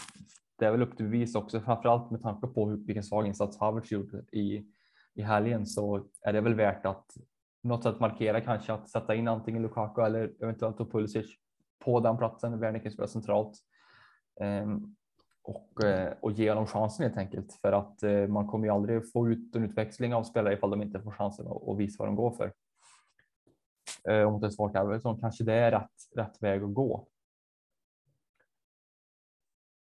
Det 0.59 0.65
är 0.65 0.71
väl 0.71 0.82
upp 0.82 0.97
till 0.97 1.05
bevis 1.05 1.36
också, 1.36 1.59
framförallt 1.59 2.11
med 2.11 2.21
tanke 2.21 2.47
på 2.47 2.69
hur, 2.69 2.78
vilken 2.78 3.03
svag 3.03 3.28
insats 3.28 3.57
Havertz 3.57 3.91
gjorde 3.91 4.17
i, 4.17 4.65
i 5.18 5.22
helgen 5.22 5.65
så 5.65 6.05
är 6.22 6.34
det 6.34 6.41
väl 6.41 6.55
värt 6.55 6.86
att 6.86 7.18
något 7.63 7.84
sätt 7.84 7.99
markera 7.99 8.41
kanske 8.41 8.74
att 8.74 8.89
sätta 8.89 9.15
in 9.15 9.28
antingen 9.28 9.61
Lukaku 9.61 10.01
eller 10.01 10.34
eventuellt 10.43 10.91
Pulisic 10.91 11.26
på 11.80 11.99
den 11.99 12.18
platsen. 12.18 12.59
Werner 12.59 12.89
spelar 12.89 13.07
centralt 13.07 13.57
ehm, 14.41 14.95
och, 15.43 15.84
eh, 15.84 16.13
och 16.22 16.32
ge 16.32 16.49
honom 16.49 16.68
chansen 16.68 17.03
helt 17.03 17.18
enkelt 17.18 17.53
för 17.53 17.72
att 17.72 18.03
eh, 18.03 18.28
man 18.28 18.47
kommer 18.47 18.68
ju 18.68 18.74
aldrig 18.74 19.11
få 19.11 19.30
ut 19.30 19.55
en 19.55 19.63
utväxling 19.63 20.13
av 20.13 20.24
spelare 20.24 20.53
ifall 20.53 20.70
de 20.70 20.82
inte 20.82 21.01
får 21.01 21.11
chansen 21.11 21.47
att 21.47 21.78
visa 21.78 21.95
vad 21.99 22.07
de 22.07 22.15
går 22.15 22.32
för. 22.32 22.53
Eh, 24.09 24.28
om 24.28 24.41
det 24.41 24.47
är 24.47 24.51
svårt 24.51 24.72
svagt 24.72 24.86
Everton 24.86 25.20
kanske 25.20 25.43
det 25.43 25.53
är 25.53 25.72
rätt, 25.72 26.15
rätt 26.15 26.43
väg 26.43 26.63
att 26.63 26.74
gå. 26.74 27.07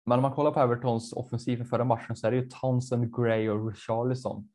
Men 0.06 0.18
om 0.18 0.22
man 0.22 0.32
kollar 0.32 0.50
på 0.50 0.60
Evertons 0.60 1.12
offensiv 1.12 1.56
för 1.56 1.64
förra 1.64 1.84
matchen 1.84 2.16
så 2.16 2.26
är 2.26 2.30
det 2.30 2.36
ju 2.36 2.48
Townsend, 2.50 3.16
Gray 3.16 3.48
och 3.48 3.68
Richarlison 3.68 4.48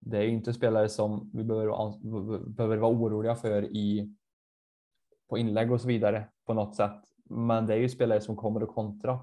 det 0.00 0.18
är 0.18 0.28
inte 0.28 0.52
spelare 0.52 0.88
som 0.88 1.30
vi 1.34 1.44
behöver, 1.44 2.48
behöver 2.48 2.76
vara 2.76 2.92
oroliga 2.92 3.34
för 3.34 3.62
i 3.64 4.14
på 5.28 5.38
inlägg 5.38 5.72
och 5.72 5.80
så 5.80 5.88
vidare 5.88 6.28
på 6.46 6.54
något 6.54 6.76
sätt. 6.76 7.00
Men 7.24 7.66
det 7.66 7.74
är 7.74 7.78
ju 7.78 7.88
spelare 7.88 8.20
som 8.20 8.36
kommer 8.36 8.60
att 8.60 8.74
kontra 8.74 9.20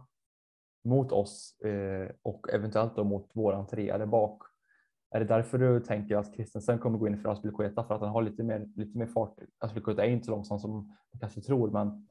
mot 0.83 1.11
oss 1.11 1.59
eh, 1.61 2.09
och 2.21 2.49
eventuellt 2.53 2.95
då 2.95 3.03
mot 3.03 3.29
våran 3.33 3.67
trea 3.67 3.97
där 3.97 4.05
bak. 4.05 4.43
är 5.11 5.19
det 5.19 5.25
därför 5.25 5.57
du 5.57 5.79
tänker 5.79 6.17
att 6.17 6.35
Christensen 6.35 6.79
kommer 6.79 6.97
gå 6.97 7.07
in 7.07 7.17
för 7.17 7.29
Aspilicueta 7.29 7.83
för 7.83 7.95
att 7.95 8.01
han 8.01 8.09
har 8.09 8.21
lite 8.21 8.43
mer, 8.43 8.67
lite 8.75 8.97
mer 8.97 9.05
fart? 9.05 9.39
Aspilicueta 9.57 10.05
är 10.05 10.09
inte 10.09 10.25
så 10.25 10.31
långsam 10.31 10.59
som 10.59 10.71
man 11.11 11.19
kanske 11.19 11.41
tror, 11.41 11.71
men, 11.71 12.07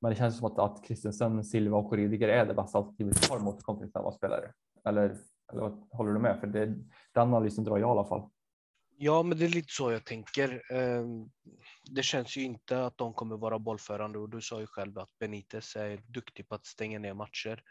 men 0.00 0.10
det 0.10 0.16
känns 0.16 0.38
som 0.38 0.46
att, 0.46 0.58
att 0.58 0.86
Christensen, 0.86 1.44
Silva 1.44 1.76
och 1.76 1.92
Rydiger 1.92 2.28
är 2.28 2.46
det 2.46 2.54
bästa 2.54 2.78
alternativet 2.78 3.28
vi 3.28 3.32
har 3.34 3.40
mot 3.40 3.62
kontringsnära 3.62 4.12
spelare. 4.12 4.52
Eller, 4.84 5.16
eller 5.52 5.60
vad 5.60 5.88
håller 5.90 6.12
du 6.12 6.18
med? 6.18 6.40
För 6.40 6.46
det, 6.46 6.66
den 6.66 6.84
analysen 7.14 7.64
drar 7.64 7.78
jag 7.78 7.88
i 7.88 7.90
alla 7.90 8.04
fall. 8.04 8.30
Ja, 9.02 9.22
men 9.22 9.38
det 9.38 9.44
är 9.44 9.48
lite 9.48 9.72
så 9.72 9.92
jag 9.92 10.04
tänker. 10.04 10.72
Ehm, 10.72 11.30
det 11.90 12.02
känns 12.02 12.36
ju 12.36 12.42
inte 12.42 12.84
att 12.84 12.98
de 12.98 13.14
kommer 13.14 13.36
vara 13.36 13.58
bollförande 13.58 14.18
och 14.18 14.28
du 14.28 14.40
sa 14.40 14.60
ju 14.60 14.66
själv 14.66 14.98
att 14.98 15.18
Benitez 15.18 15.76
är 15.76 16.02
duktig 16.06 16.48
på 16.48 16.54
att 16.54 16.66
stänga 16.66 16.98
ner 16.98 17.14
matcher. 17.14 17.62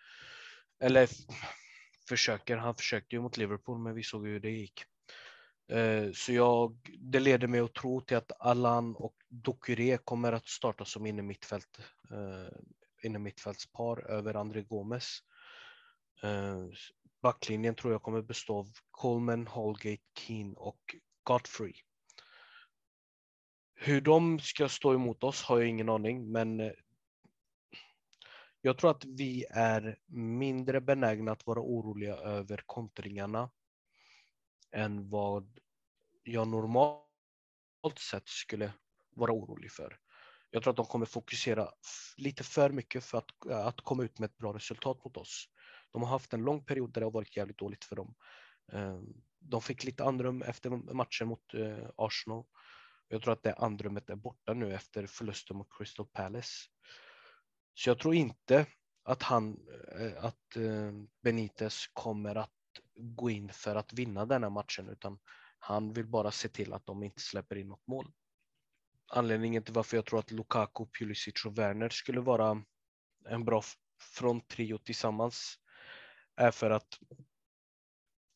Eller 0.79 1.09
försöker. 2.09 2.57
Han 2.57 2.75
försökte 2.75 3.15
ju 3.15 3.21
mot 3.21 3.37
Liverpool, 3.37 3.79
men 3.79 3.95
vi 3.95 4.03
såg 4.03 4.27
hur 4.27 4.39
det 4.39 4.49
gick. 4.49 4.83
Ehm, 5.71 6.13
så 6.13 6.33
jag, 6.33 6.77
det 6.99 7.19
leder 7.19 7.47
mig 7.47 7.59
att 7.59 7.73
tro 7.73 8.01
till 8.01 8.17
att 8.17 8.31
Allan 8.39 8.95
och 8.95 9.15
Dokure 9.27 9.97
kommer 9.97 10.31
att 10.33 10.47
starta 10.47 10.85
som 10.85 11.05
inne 11.05 11.21
mittfält, 11.21 11.79
eh, 12.11 12.57
inne 13.03 13.19
mittfältspar 13.19 14.11
över 14.11 14.33
André 14.33 14.61
Gomes. 14.61 15.19
Ehm, 16.23 16.71
Backlinjen 17.21 17.75
tror 17.75 17.93
jag 17.93 18.01
kommer 18.01 18.21
bestå 18.21 18.57
av 18.57 18.69
Coleman, 18.91 19.47
Holgate, 19.47 20.03
Keane 20.13 20.53
och 20.55 20.95
Godfrey. 21.23 21.73
Hur 23.75 24.01
de 24.01 24.39
ska 24.39 24.69
stå 24.69 24.93
emot 24.93 25.23
oss 25.23 25.43
har 25.43 25.59
jag 25.59 25.67
ingen 25.67 25.89
aning, 25.89 26.31
men 26.31 26.59
eh, 26.59 26.71
jag 28.61 28.77
tror 28.77 28.91
att 28.91 29.05
vi 29.05 29.45
är 29.49 29.99
mindre 30.07 30.81
benägna 30.81 31.31
att 31.31 31.45
vara 31.45 31.59
oroliga 31.59 32.15
över 32.15 32.63
kontringarna 32.65 33.49
än 34.71 35.09
vad 35.09 35.59
jag 36.23 36.47
normalt 36.47 37.99
sett 38.11 38.27
skulle 38.27 38.73
vara 39.15 39.31
orolig 39.31 39.71
för. 39.71 39.99
Jag 40.49 40.63
tror 40.63 40.71
att 40.71 40.77
de 40.77 40.85
kommer 40.85 41.05
fokusera 41.05 41.69
lite 42.17 42.43
för 42.43 42.69
mycket 42.69 43.03
för 43.03 43.17
att, 43.17 43.47
att 43.51 43.81
komma 43.81 44.03
ut 44.03 44.19
med 44.19 44.29
ett 44.29 44.37
bra 44.37 44.53
resultat 44.53 45.03
mot 45.03 45.17
oss. 45.17 45.49
De 45.91 46.01
har 46.01 46.09
haft 46.09 46.33
en 46.33 46.43
lång 46.43 46.65
period 46.65 46.93
där 46.93 47.01
det 47.01 47.05
har 47.05 47.11
varit 47.11 47.37
jävligt 47.37 47.57
dåligt 47.57 47.85
för 47.85 47.95
dem. 47.95 48.15
Ehm, 48.71 49.13
de 49.39 49.61
fick 49.61 49.83
lite 49.83 50.03
andrum 50.03 50.41
efter 50.41 50.69
matchen 50.93 51.27
mot 51.27 51.53
eh, 51.53 51.89
Arsenal. 51.97 52.43
Jag 53.07 53.21
tror 53.21 53.33
att 53.33 53.43
det 53.43 53.53
andrummet 53.53 54.09
är 54.09 54.15
borta 54.15 54.53
nu 54.53 54.73
efter 54.73 55.07
förlusten 55.07 55.57
mot 55.57 55.77
Crystal 55.77 56.07
Palace. 56.13 56.69
Så 57.73 57.89
jag 57.89 57.99
tror 57.99 58.15
inte 58.15 58.65
att 59.03 59.23
han, 59.23 59.67
eh, 59.99 60.25
att 60.25 60.55
eh, 60.55 60.91
Benitez 61.21 61.87
kommer 61.93 62.35
att 62.35 62.51
gå 62.95 63.29
in 63.29 63.49
för 63.53 63.75
att 63.75 63.93
vinna 63.93 64.25
den 64.25 64.43
här 64.43 64.49
matchen, 64.49 64.89
utan 64.89 65.19
han 65.59 65.93
vill 65.93 66.07
bara 66.07 66.31
se 66.31 66.49
till 66.49 66.73
att 66.73 66.85
de 66.85 67.03
inte 67.03 67.21
släpper 67.21 67.55
in 67.55 67.67
något 67.67 67.87
mål. 67.87 68.11
Anledningen 69.07 69.63
till 69.63 69.73
varför 69.73 69.97
jag 69.97 70.05
tror 70.05 70.19
att 70.19 70.31
Lukaku, 70.31 70.85
Pulisic 70.99 71.45
och 71.45 71.57
Werner 71.57 71.89
skulle 71.89 72.21
vara 72.21 72.63
en 73.29 73.45
bra 73.45 73.61
fronttrio 74.01 74.77
tillsammans 74.77 75.59
är 76.39 76.51
för 76.51 76.69
att 76.69 76.99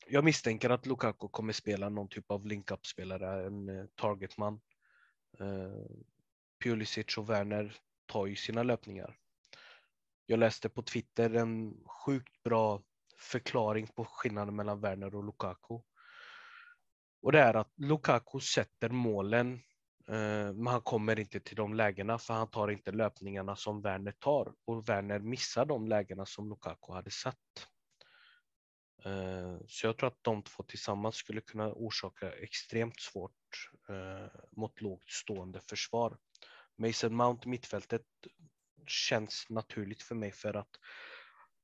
jag 0.08 0.24
misstänker 0.24 0.70
att 0.70 0.86
Lukaku 0.86 1.28
kommer 1.28 1.54
spela 1.54 1.90
någon 1.90 2.10
typ 2.10 2.32
av 2.32 2.46
link-up-spelare, 2.46 3.46
en 3.46 3.70
eh, 3.70 3.86
targetman. 3.96 4.62
Eh, 5.40 5.96
Pulisic 6.64 7.18
och 7.18 7.30
Werner 7.30 7.76
tar 8.06 8.26
ju 8.26 8.36
sina 8.36 8.64
löpningar. 8.64 9.18
Jag 10.26 10.40
läste 10.40 10.70
på 10.70 10.82
Twitter 10.82 11.36
en 11.36 11.78
sjukt 11.86 12.44
bra 12.44 12.82
förklaring 13.18 13.88
på 13.88 14.06
skillnaden 14.06 14.56
mellan 14.56 14.82
Werner 14.82 15.16
och 15.16 15.24
Lukaku. 15.24 15.80
Och 17.22 17.32
det 17.32 17.40
är 17.40 17.54
att 17.54 17.74
Lukaku 17.78 18.40
sätter 18.40 18.90
målen, 18.90 19.54
eh, 20.08 20.54
men 20.54 20.68
han 20.68 20.82
kommer 20.82 21.20
inte 21.20 21.40
till 21.40 21.56
de 21.56 21.74
lägena 21.74 22.18
för 22.18 22.34
han 22.34 22.50
tar 22.50 22.72
inte 22.72 22.92
löpningarna 22.92 23.56
som 23.56 23.82
Werner 23.82 24.12
tar 24.12 24.54
och 24.66 24.90
Werner 24.90 25.20
missar 25.20 25.66
de 25.66 25.88
lägena 25.88 26.26
som 26.26 26.50
Lukaku 26.50 26.94
hade 26.94 27.12
satt. 27.12 27.68
Eh, 29.06 29.58
så 29.68 29.88
jag 29.88 29.98
tror 29.98 30.08
att 30.08 30.24
de 30.24 30.44
två 30.44 30.64
tillsammans 30.64 31.16
skulle 31.16 31.42
kunna 31.42 31.74
orsaka 31.74 32.32
extremt 32.32 33.00
svårt 33.00 33.70
eh, 33.90 34.42
mot 34.52 34.82
lågt 34.82 35.10
stående 35.10 35.62
försvar. 35.62 36.18
Mason 36.78 37.16
Mount 37.16 37.50
mittfältet 37.50 38.06
känns 38.88 39.46
naturligt 39.50 40.04
för 40.04 40.16
mig 40.16 40.32
för 40.32 40.54
att 40.54 40.80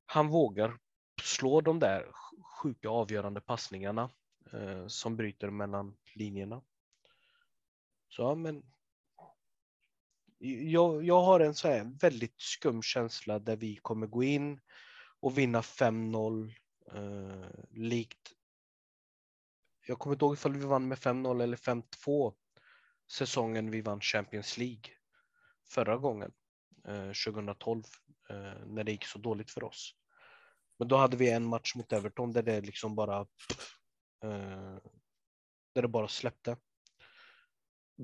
han 0.05 0.27
vågar 0.27 0.77
slå 1.21 1.61
de 1.61 1.79
där 1.79 2.11
sjuka 2.61 2.89
avgörande 2.89 3.41
passningarna 3.41 4.09
eh, 4.53 4.87
som 4.87 5.15
bryter 5.15 5.49
mellan 5.49 5.97
linjerna. 6.15 6.61
Så 8.09 8.21
ja, 8.21 8.35
men 8.35 8.63
jag, 10.71 11.03
jag 11.03 11.21
har 11.21 11.39
en 11.39 11.55
så 11.55 11.67
här 11.67 11.99
väldigt 12.01 12.41
skum 12.41 12.81
känsla 12.81 13.39
där 13.39 13.55
vi 13.55 13.75
kommer 13.75 14.07
gå 14.07 14.23
in 14.23 14.59
och 15.19 15.37
vinna 15.37 15.61
5-0 15.61 16.53
Eh, 16.93 17.49
likt, 17.71 18.31
jag 19.87 19.99
kommer 19.99 20.15
inte 20.15 20.25
ihåg 20.25 20.33
ifall 20.33 20.53
vi 20.53 20.65
vann 20.65 20.87
med 20.87 20.97
5-0 20.97 21.43
eller 21.43 21.57
5-2 21.57 22.33
säsongen 23.11 23.71
vi 23.71 23.81
vann 23.81 24.01
Champions 24.01 24.57
League 24.57 24.83
förra 25.69 25.97
gången, 25.97 26.31
eh, 26.87 27.11
2012, 27.11 27.83
eh, 28.29 28.65
när 28.65 28.83
det 28.83 28.91
gick 28.91 29.05
så 29.05 29.19
dåligt 29.19 29.51
för 29.51 29.63
oss. 29.63 29.95
Men 30.79 30.87
då 30.87 30.97
hade 30.97 31.17
vi 31.17 31.31
en 31.31 31.45
match 31.45 31.75
mot 31.75 31.93
Everton 31.93 32.31
där 32.31 32.43
det 32.43 32.61
liksom 32.61 32.95
bara 32.95 33.19
eh, 34.23 34.77
där 35.73 35.81
det 35.81 35.87
bara 35.87 36.07
släppte. 36.07 36.57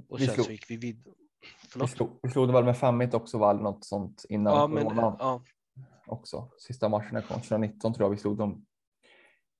Och 0.09 0.19
sen 0.19 0.33
slog, 0.33 0.45
så 0.45 0.51
gick 0.51 0.69
vi 0.69 0.77
vid. 0.77 1.07
Vi 1.75 1.88
slog, 1.88 2.19
vi 2.23 2.29
slog 2.29 2.47
det 2.47 2.53
väl 2.53 2.65
med 2.65 2.77
5 2.77 3.01
också, 3.13 3.39
väl 3.39 3.57
något 3.57 3.86
sånt 3.86 4.25
innan 4.29 4.53
ja, 4.53 4.67
men, 4.67 4.95
ja. 4.95 5.43
också. 6.05 6.51
Sista 6.59 6.89
matchen 6.89 7.21
kom 7.21 7.41
2019 7.41 7.93
tror 7.93 8.05
jag 8.05 8.11
vi 8.11 8.17
slog 8.17 8.38
dem 8.38 8.65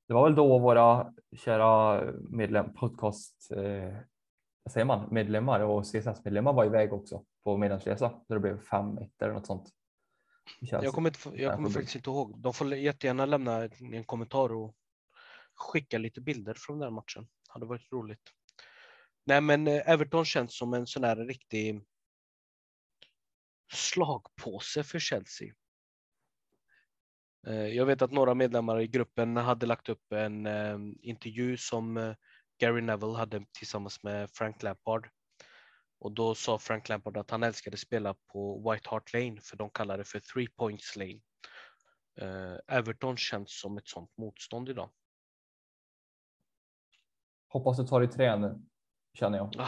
det 0.08 0.14
var 0.14 0.24
väl 0.24 0.36
då 0.36 0.60
våra 0.60 1.14
kära 1.38 2.04
medlem, 2.30 2.74
podcast, 2.74 3.52
eh, 3.52 3.98
vad 4.64 4.72
säger 4.72 4.86
man, 4.86 5.08
medlemmar 5.12 5.60
och 5.60 5.86
CSS-medlemmar 5.86 6.54
var 6.54 6.66
iväg 6.66 6.94
också 6.94 7.26
på 7.44 7.58
medlemsresa. 7.58 8.22
Där 8.28 8.36
det 8.36 8.40
blev 8.40 8.60
5-1 8.62 9.10
eller 9.22 9.34
något 9.34 9.46
sånt. 9.46 9.70
Jag 10.60 10.94
kommer, 10.94 11.10
inte, 11.10 11.42
jag 11.42 11.56
kommer 11.56 11.70
faktiskt 11.70 11.96
inte 11.96 12.10
ihåg. 12.10 12.42
De 12.42 12.54
får 12.54 12.76
jättegärna 12.76 13.26
lämna 13.26 13.70
en 13.80 14.04
kommentar 14.04 14.54
och 14.54 14.76
skicka 15.56 15.98
lite 15.98 16.22
bilder 16.22 16.56
från 16.58 16.80
den 16.80 16.94
matchen. 16.94 17.24
Det 17.24 17.52
hade 17.54 17.66
varit 17.66 17.92
roligt. 17.92 18.32
Nej, 19.26 19.42
men 19.42 19.68
eh, 19.68 19.90
Everton 19.90 20.26
känns 20.26 20.58
som 20.58 20.74
en 20.74 20.88
sån 20.88 21.04
här 21.04 21.16
riktig 21.16 21.82
slagpåse 23.74 24.84
för 24.84 25.00
Chelsea. 25.00 25.54
Eh, 27.48 27.68
jag 27.68 27.86
vet 27.86 28.02
att 28.02 28.12
några 28.12 28.34
medlemmar 28.34 28.80
i 28.80 28.88
gruppen 28.88 29.38
hade 29.38 29.66
lagt 29.66 29.90
upp 29.90 30.12
en 30.12 30.46
eh, 30.46 30.78
intervju 31.02 31.58
som 31.58 31.98
eh, 31.98 32.16
Gary 32.60 32.82
Neville 32.82 33.18
hade 33.18 33.46
tillsammans 33.58 34.04
med 34.04 34.30
Frank 34.32 34.64
Lampard. 34.64 35.10
Och 36.00 36.12
då 36.12 36.36
sa 36.36 36.60
Frank 36.60 36.90
Lampard 36.90 37.18
att 37.18 37.32
han 37.32 37.44
älskade 37.44 37.78
spela 37.78 38.16
på 38.32 38.72
White 38.72 38.90
Hart 38.90 39.14
Lane 39.14 39.42
för 39.42 39.58
de 39.58 39.70
kallar 39.70 39.98
det 39.98 40.04
för 40.04 40.20
three 40.20 40.48
points 40.48 40.96
lane. 40.96 41.20
Everton 42.68 43.18
känns 43.18 43.60
som 43.60 43.78
ett 43.78 43.88
sånt 43.88 44.18
motstånd 44.18 44.70
idag. 44.70 44.90
Hoppas 47.48 47.78
du 47.78 47.88
tar 47.88 48.02
i 48.02 48.08
trä 48.08 48.38
nu, 48.38 48.62
känner 49.14 49.38
jag. 49.38 49.52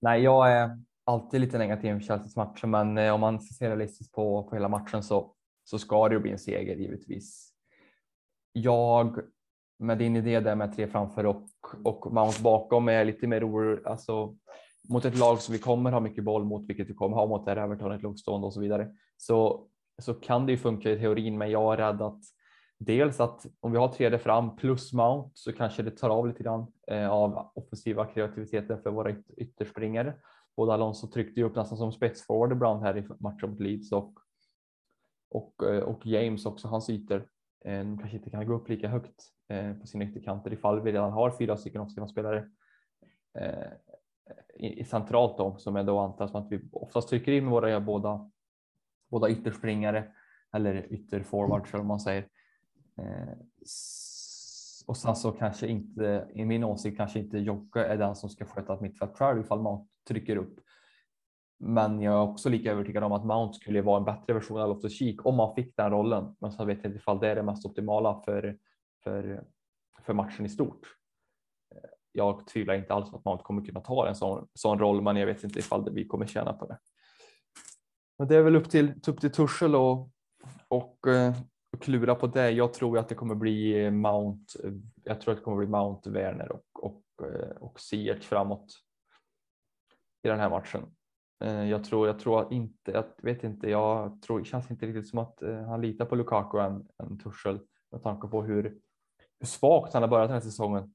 Nej, 0.00 0.22
jag 0.22 0.52
är 0.52 0.82
alltid 1.06 1.40
lite 1.40 1.58
negativ 1.58 1.90
inför 1.90 2.06
Chelseas 2.06 2.36
matcher, 2.36 2.66
men 2.66 2.98
eh, 2.98 3.14
om 3.14 3.20
man 3.20 3.40
ser 3.40 3.68
realistiskt 3.68 4.12
på, 4.12 4.42
på 4.42 4.56
hela 4.56 4.68
matchen 4.68 5.02
så, 5.02 5.32
så 5.64 5.78
ska 5.78 6.08
det 6.08 6.14
ju 6.14 6.20
bli 6.20 6.30
en 6.32 6.38
seger 6.38 6.76
givetvis. 6.76 7.52
Jag 8.52 9.20
med 9.78 9.98
din 9.98 10.16
idé 10.16 10.40
där 10.40 10.54
med 10.54 10.76
tre 10.76 10.86
framför 10.86 11.26
och, 11.26 11.48
och 11.84 12.12
Mount 12.12 12.42
bakom 12.42 12.88
är 12.88 13.04
lite 13.04 13.26
mer 13.26 13.48
orolig, 13.48 13.86
alltså 13.86 14.36
mot 14.88 15.04
ett 15.04 15.18
lag 15.18 15.38
som 15.38 15.52
vi 15.52 15.58
kommer 15.58 15.92
ha 15.92 16.00
mycket 16.00 16.24
boll 16.24 16.44
mot, 16.44 16.68
vilket 16.68 16.90
vi 16.90 16.94
kommer 16.94 17.16
ha 17.16 17.26
mot 17.26 17.48
Everton, 17.48 17.92
ett 17.92 18.02
lågstående 18.02 18.46
och 18.46 18.54
så 18.54 18.60
vidare, 18.60 18.88
så, 19.16 19.66
så 20.02 20.14
kan 20.14 20.46
det 20.46 20.52
ju 20.52 20.58
funka 20.58 20.90
i 20.90 20.98
teorin, 20.98 21.38
men 21.38 21.50
jag 21.50 21.72
är 21.72 21.76
rädd 21.76 22.02
att 22.02 22.20
dels 22.78 23.20
att 23.20 23.46
om 23.60 23.72
vi 23.72 23.78
har 23.78 23.88
tredje 23.88 24.18
fram 24.18 24.56
plus 24.56 24.92
Mount 24.92 25.30
så 25.34 25.52
kanske 25.52 25.82
det 25.82 25.90
tar 25.90 26.10
av 26.10 26.28
lite 26.28 26.42
grann 26.42 26.66
eh, 26.86 27.10
av 27.10 27.52
offensiva 27.54 28.06
kreativiteten 28.06 28.82
för 28.82 28.90
våra 28.90 29.14
ytterspringare 29.36 30.14
både 30.56 30.74
Alonso 30.74 31.06
tryckte 31.06 31.40
ju 31.40 31.46
upp 31.46 31.56
nästan 31.56 31.78
som 31.78 31.92
spetsforward 31.92 32.52
ibland 32.52 32.82
här 32.82 32.96
i 32.96 33.06
matchen 33.18 33.50
mot 33.50 33.60
Leeds 33.60 33.92
och, 33.92 34.18
och, 35.30 35.62
eh, 35.62 35.82
och 35.82 36.06
James 36.06 36.46
också, 36.46 36.68
hans 36.68 36.90
ytor 36.90 37.28
eh, 37.64 37.82
kanske 37.82 38.16
inte 38.16 38.30
kan 38.30 38.46
gå 38.46 38.54
upp 38.54 38.68
lika 38.68 38.88
högt 38.88 39.24
eh, 39.48 39.72
på 39.72 39.86
sina 39.86 40.04
ytterkanter 40.04 40.52
ifall 40.52 40.80
vi 40.80 40.92
redan 40.92 41.12
har 41.12 41.30
fyra 41.30 41.56
stycken 41.56 41.80
offensiva 41.80 42.08
spelare 42.08 42.48
eh, 43.38 43.72
i, 44.54 44.80
i 44.80 44.84
centralt 44.84 45.38
då, 45.38 45.56
som 45.56 45.76
är 45.76 45.84
då 45.84 45.98
antas 45.98 46.30
som 46.30 46.42
att 46.42 46.52
vi 46.52 46.60
oftast 46.72 47.08
trycker 47.08 47.32
in 47.32 47.46
våra 47.46 47.80
båda, 47.80 48.30
båda 49.10 49.30
ytterspringare 49.30 50.12
eller 50.52 50.92
ytterforwards 50.92 51.74
eller 51.74 51.78
vad 51.78 51.86
man 51.86 52.00
säger. 52.00 52.28
Eh, 52.98 53.38
och 54.86 54.96
sen 54.96 55.16
så 55.16 55.32
kanske 55.32 55.66
inte, 55.66 56.28
i 56.34 56.44
min 56.44 56.64
åsikt, 56.64 56.96
kanske 56.96 57.18
inte 57.18 57.38
Jocke 57.38 57.80
är 57.84 57.96
den 57.96 58.16
som 58.16 58.30
ska 58.30 58.44
sköta 58.44 58.74
ett 58.74 58.80
mittfält 58.80 59.16
själv 59.16 59.40
ifall 59.40 59.62
Mount 59.62 59.86
trycker 60.08 60.36
upp. 60.36 60.60
Men 61.58 62.02
jag 62.02 62.14
är 62.14 62.20
också 62.20 62.48
lika 62.48 62.72
övertygad 62.72 63.04
om 63.04 63.12
att 63.12 63.24
Mount 63.24 63.54
skulle 63.54 63.82
vara 63.82 63.98
en 63.98 64.04
bättre 64.04 64.34
version 64.34 64.60
av 64.60 64.68
Loftus 64.68 64.98
Cheek 64.98 65.26
om 65.26 65.36
man 65.36 65.54
fick 65.54 65.76
den 65.76 65.90
rollen. 65.90 66.36
Men 66.40 66.52
så 66.52 66.64
vet 66.64 66.78
jag 66.82 66.90
inte 66.90 66.98
ifall 66.98 67.20
det 67.20 67.28
är 67.28 67.34
det 67.34 67.42
mest 67.42 67.66
optimala 67.66 68.22
för, 68.24 68.58
för, 69.04 69.44
för 70.02 70.14
matchen 70.14 70.46
i 70.46 70.48
stort. 70.48 70.80
Jag 72.12 72.46
tvivlar 72.46 72.74
inte 72.74 72.94
alls 72.94 73.10
på 73.10 73.16
att 73.16 73.24
Mount 73.24 73.44
kommer 73.44 73.64
kunna 73.64 73.80
ta 73.80 74.08
en 74.08 74.14
sån, 74.14 74.48
sån 74.54 74.78
roll, 74.78 75.02
men 75.02 75.16
jag 75.16 75.26
vet 75.26 75.44
inte 75.44 75.58
ifall 75.58 75.84
det, 75.84 75.90
vi 75.90 76.06
kommer 76.06 76.26
tjäna 76.26 76.52
på 76.52 76.66
det. 76.66 76.78
Men 78.18 78.28
det 78.28 78.36
är 78.36 78.42
väl 78.42 78.56
upp 78.56 78.70
till, 78.70 78.94
upp 79.08 79.20
till 79.20 79.32
Tursel 79.32 79.74
och, 79.74 80.10
och 80.68 81.06
eh, 81.06 81.34
klura 81.80 82.14
på 82.14 82.26
det. 82.26 82.50
Jag 82.50 82.74
tror 82.74 82.98
att 82.98 83.08
det 83.08 83.14
kommer 83.14 83.34
bli 83.34 83.90
Mount. 83.90 84.52
Jag 85.04 85.20
tror 85.20 85.32
att 85.32 85.38
det 85.38 85.44
kommer 85.44 85.58
bli 85.58 85.66
Mount, 85.66 86.10
Werner 86.10 86.52
och, 86.52 86.84
och, 86.84 87.26
eh, 87.26 87.56
och 87.56 87.80
Siert 87.80 88.24
framåt 88.24 88.74
i 90.22 90.28
den 90.28 90.40
här 90.40 90.50
matchen. 90.50 90.82
Eh, 91.44 91.64
jag 91.70 91.84
tror, 91.84 92.06
jag 92.06 92.18
tror 92.18 92.52
inte, 92.52 92.90
jag 92.90 93.04
vet 93.22 93.44
inte, 93.44 93.70
jag 93.70 94.22
tror, 94.22 94.38
det 94.38 94.44
känns 94.44 94.70
inte 94.70 94.86
riktigt 94.86 95.08
som 95.08 95.18
att 95.18 95.42
eh, 95.42 95.62
han 95.62 95.80
litar 95.80 96.04
på 96.04 96.14
Lukaku 96.14 96.58
än, 96.58 96.88
än 97.02 97.18
Tursel 97.18 97.60
med 97.92 98.02
tanke 98.02 98.28
på 98.28 98.42
hur, 98.42 98.62
hur 99.40 99.46
svagt 99.46 99.92
han 99.92 100.02
har 100.02 100.08
börjat 100.08 100.28
den 100.28 100.34
här 100.34 100.40
säsongen. 100.40 100.94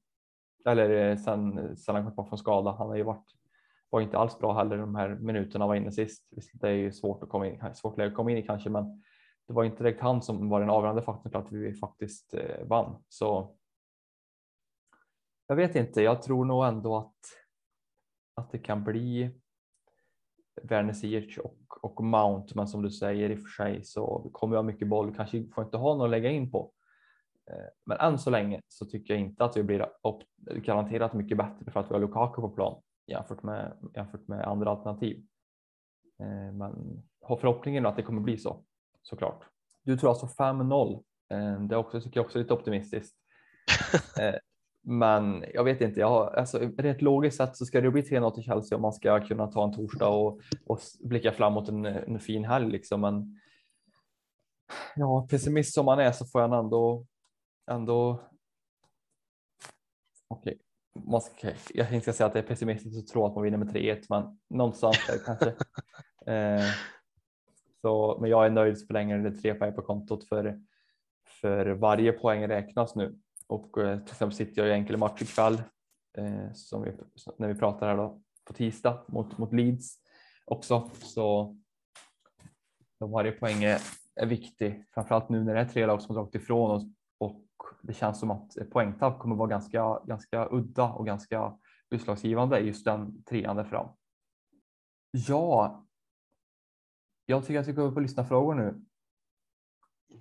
Eller 0.64 1.16
sen, 1.16 1.76
sen 1.76 1.94
han 1.94 2.04
kom 2.04 2.12
tillbaka 2.12 2.28
från 2.28 2.38
skada. 2.38 2.70
Han 2.70 2.88
har 2.88 2.96
ju 2.96 3.02
varit 3.02 3.26
var 3.92 4.00
inte 4.00 4.18
alls 4.18 4.38
bra 4.38 4.58
heller 4.58 4.76
de 4.76 4.94
här 4.94 5.08
minuterna 5.08 5.66
var 5.66 5.74
inne 5.74 5.92
sist. 5.92 6.28
Det 6.52 6.68
är 6.68 6.72
ju 6.72 6.92
svårt 6.92 7.22
att 7.22 7.28
komma 7.28 7.46
in, 7.46 7.74
svårt 7.74 8.00
att 8.00 8.14
komma 8.14 8.30
in 8.30 8.36
i 8.38 8.42
kanske, 8.42 8.70
men 8.70 9.02
det 9.46 9.52
var 9.52 9.64
inte 9.64 9.82
direkt 9.82 10.00
han 10.00 10.22
som 10.22 10.48
var 10.48 10.60
den 10.60 10.70
avgörande 10.70 11.02
faktorn 11.02 11.30
till 11.30 11.40
att 11.40 11.52
vi 11.52 11.74
faktiskt 11.74 12.34
eh, 12.34 12.66
vann. 12.66 13.02
Så. 13.08 13.56
Jag 15.46 15.56
vet 15.56 15.76
inte. 15.76 16.02
Jag 16.02 16.22
tror 16.22 16.44
nog 16.44 16.64
ändå 16.64 16.96
att. 16.96 17.14
Att 18.34 18.52
det 18.52 18.58
kan 18.58 18.84
bli. 18.84 19.38
Werner 20.62 20.92
Ziyech 20.92 21.38
och, 21.38 21.84
och 21.84 22.04
Mount, 22.04 22.52
men 22.54 22.68
som 22.68 22.82
du 22.82 22.90
säger 22.90 23.30
i 23.30 23.34
och 23.34 23.38
för 23.38 23.48
sig 23.48 23.84
så 23.84 24.30
kommer 24.32 24.56
jag 24.56 24.64
mycket 24.64 24.88
boll. 24.88 25.14
Kanske 25.14 25.46
får 25.54 25.64
inte 25.64 25.76
ha 25.76 25.94
något 25.94 26.04
att 26.04 26.10
lägga 26.10 26.30
in 26.30 26.50
på. 26.50 26.72
Eh, 27.50 27.66
men 27.84 27.98
än 27.98 28.18
så 28.18 28.30
länge 28.30 28.60
så 28.68 28.86
tycker 28.86 29.14
jag 29.14 29.20
inte 29.20 29.44
att 29.44 29.56
vi 29.56 29.62
blir 29.62 29.88
garanterat 30.54 31.14
mycket 31.14 31.38
bättre 31.38 31.70
för 31.70 31.80
att 31.80 31.90
vi 31.90 31.94
har 31.94 32.00
Lukaku 32.00 32.40
på 32.40 32.48
plan 32.48 32.82
jämfört 33.06 33.42
med, 33.42 33.76
jämfört 33.94 34.28
med 34.28 34.48
andra 34.48 34.70
alternativ. 34.70 35.26
Eh, 36.20 36.52
men 36.52 37.02
har 37.20 37.36
förhoppningen 37.36 37.86
att 37.86 37.96
det 37.96 38.02
kommer 38.02 38.20
bli 38.20 38.38
så 38.38 38.64
såklart. 39.02 39.44
Du 39.82 39.96
tror 39.96 40.10
alltså 40.10 40.26
5-0. 40.26 41.02
Eh, 41.30 41.60
det 41.60 41.76
också, 41.76 42.00
tycker 42.00 42.20
jag 42.20 42.24
också 42.24 42.38
är 42.38 42.42
lite 42.42 42.54
optimistiskt. 42.54 43.16
Eh, 44.20 44.34
men 44.84 45.44
jag 45.54 45.64
vet 45.64 45.80
inte, 45.80 46.00
jag 46.00 46.08
har, 46.08 46.30
alltså, 46.30 46.58
rent 46.58 47.02
logiskt 47.02 47.36
sett 47.36 47.56
så 47.56 47.66
ska 47.66 47.80
det 47.80 47.90
bli 47.90 48.02
3-0 48.02 48.30
till 48.30 48.42
Chelsea 48.42 48.76
om 48.76 48.82
man 48.82 48.92
ska 48.92 49.20
kunna 49.20 49.46
ta 49.46 49.64
en 49.64 49.72
torsdag 49.72 50.08
och, 50.08 50.40
och 50.66 50.80
blicka 51.00 51.32
fram 51.32 51.52
mot 51.52 51.68
en, 51.68 51.86
en 51.86 52.20
fin 52.20 52.44
helg. 52.44 52.70
Liksom. 52.70 53.00
Men 53.00 53.40
ja, 54.96 55.26
pessimist 55.30 55.74
som 55.74 55.84
man 55.86 55.98
är 55.98 56.12
så 56.12 56.26
får 56.26 56.40
jag 56.40 56.58
ändå, 56.58 57.06
ändå 57.70 58.20
Okej, 60.28 60.58
okay. 60.94 61.54
jag 61.74 61.88
tänkte 61.88 62.12
säga 62.12 62.26
att 62.26 62.32
det 62.32 62.38
är 62.38 62.42
pessimistiskt 62.42 62.98
att 62.98 63.06
tro 63.06 63.26
att 63.26 63.34
man 63.34 63.44
vinner 63.44 63.58
med 63.58 63.68
3-1, 63.68 64.06
men 64.08 64.38
någonstans 64.50 65.06
där 65.06 65.18
kanske. 65.24 65.48
eh, 66.32 66.70
så, 67.82 68.18
men 68.20 68.30
jag 68.30 68.46
är 68.46 68.50
nöjd 68.50 68.78
så 68.78 68.92
länge 68.92 69.18
det 69.18 69.28
är 69.28 69.40
tre 69.40 69.54
poäng 69.54 69.74
på 69.74 69.82
kontot 69.82 70.28
för, 70.28 70.60
för 71.40 71.66
varje 71.66 72.12
poäng 72.12 72.48
räknas 72.48 72.94
nu. 72.94 73.18
Och 73.46 73.78
eh, 73.78 73.98
till 73.98 74.12
exempel 74.12 74.36
sitter 74.36 74.62
jag 74.62 74.70
i 74.70 74.72
enkel 74.72 74.96
match 74.96 75.22
ikväll 75.22 75.62
eh, 76.18 76.52
som 76.52 76.82
vi, 76.82 76.92
när 77.36 77.48
vi 77.48 77.54
pratar 77.54 77.88
här 77.88 77.96
då 77.96 78.22
på 78.44 78.52
tisdag 78.52 79.04
mot, 79.08 79.38
mot 79.38 79.52
Leeds 79.52 79.98
också. 80.44 80.90
Så, 81.02 81.56
så 82.98 83.06
varje 83.06 83.32
poäng 83.32 83.64
är, 83.64 83.80
är 84.16 84.26
viktig, 84.26 84.84
framförallt 84.94 85.28
nu 85.28 85.44
när 85.44 85.54
det 85.54 85.60
är 85.60 85.64
tre 85.64 85.86
lag 85.86 86.02
som 86.02 86.16
har 86.16 86.22
dragit 86.22 86.42
ifrån 86.42 86.70
oss 86.70 86.82
och 87.18 87.44
det 87.82 87.94
känns 87.94 88.20
som 88.20 88.30
att 88.30 88.56
poängtapp 88.70 89.18
kommer 89.18 89.36
vara 89.36 89.48
ganska, 89.48 90.00
ganska 90.04 90.48
udda 90.50 90.92
och 90.92 91.06
ganska 91.06 91.58
utslagsgivande 91.90 92.58
i 92.58 92.66
just 92.66 92.84
den 92.84 93.22
trean 93.22 93.56
där 93.56 93.64
fram. 93.64 93.88
Ja, 95.10 95.84
jag 97.26 97.46
tycker 97.46 97.60
att 97.60 97.68
vi 97.68 97.72
går 97.72 97.92
på 97.92 98.00
lyssna 98.00 98.24
frågor 98.24 98.54
nu. 98.54 98.84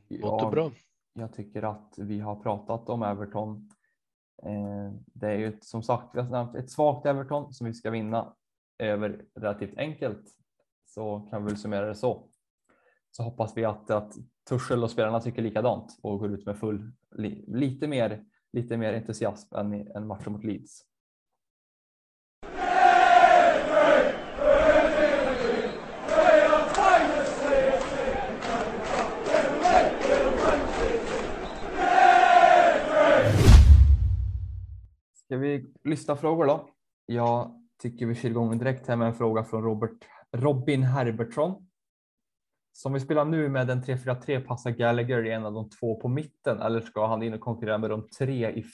Låter 0.09 0.45
jag, 0.45 0.51
bra. 0.51 0.71
Jag 1.13 1.33
tycker 1.33 1.63
att 1.63 1.93
vi 1.97 2.19
har 2.19 2.35
pratat 2.35 2.89
om 2.89 3.03
Everton. 3.03 3.69
Eh, 4.43 4.93
det 5.05 5.27
är 5.27 5.37
ju 5.37 5.47
ett, 5.47 5.63
som 5.63 5.83
sagt 5.83 6.15
ett 6.55 6.71
svagt 6.71 7.05
Everton 7.05 7.53
som 7.53 7.67
vi 7.67 7.73
ska 7.73 7.89
vinna 7.89 8.35
över 8.79 9.25
relativt 9.35 9.77
enkelt. 9.77 10.37
Så 10.85 11.27
kan 11.29 11.43
vi 11.43 11.49
väl 11.49 11.57
summera 11.57 11.85
det 11.85 11.95
så. 11.95 12.29
Så 13.11 13.23
hoppas 13.23 13.57
vi 13.57 13.65
att, 13.65 13.89
att 13.89 14.13
Tuchel 14.49 14.83
och 14.83 14.91
spelarna 14.91 15.19
tycker 15.19 15.41
likadant 15.41 15.99
och 16.03 16.19
går 16.19 16.31
ut 16.31 16.45
med 16.45 16.57
full 16.57 16.91
lite 17.47 17.87
mer, 17.87 18.25
lite 18.53 18.77
mer 18.77 18.93
entusiasm 18.93 19.55
än 19.55 19.73
i 19.73 19.91
en 19.95 20.07
match 20.07 20.27
mot 20.27 20.43
Leeds. 20.43 20.90
Ska 35.32 35.38
vi 35.38 35.73
lyssna 35.84 36.15
frågor 36.15 36.45
då? 36.45 36.69
Jag 37.05 37.61
tycker 37.82 38.05
vi 38.05 38.15
kör 38.15 38.29
igång 38.29 38.57
direkt 38.57 38.88
här 38.88 38.95
med 38.95 39.07
en 39.07 39.13
fråga 39.13 39.43
från 39.43 39.63
Robert 39.63 39.97
Robin 40.32 40.84
Herbertsson. 40.84 41.67
Som 42.73 42.93
vi 42.93 42.99
spelar 42.99 43.25
nu 43.25 43.49
med 43.49 43.69
en 43.69 43.84
3-4-3 43.84 44.39
passar 44.39 44.71
Gallagher 44.71 45.25
i 45.25 45.32
en 45.32 45.45
av 45.45 45.53
de 45.53 45.69
två 45.69 46.01
på 46.01 46.07
mitten 46.07 46.61
eller 46.61 46.82
ska 46.82 47.07
han 47.07 47.23
in 47.23 47.34
och 47.34 47.39
konkurrera 47.39 47.77
med 47.77 47.89
de 47.89 48.09
tre 48.17 48.49
i 48.49 48.65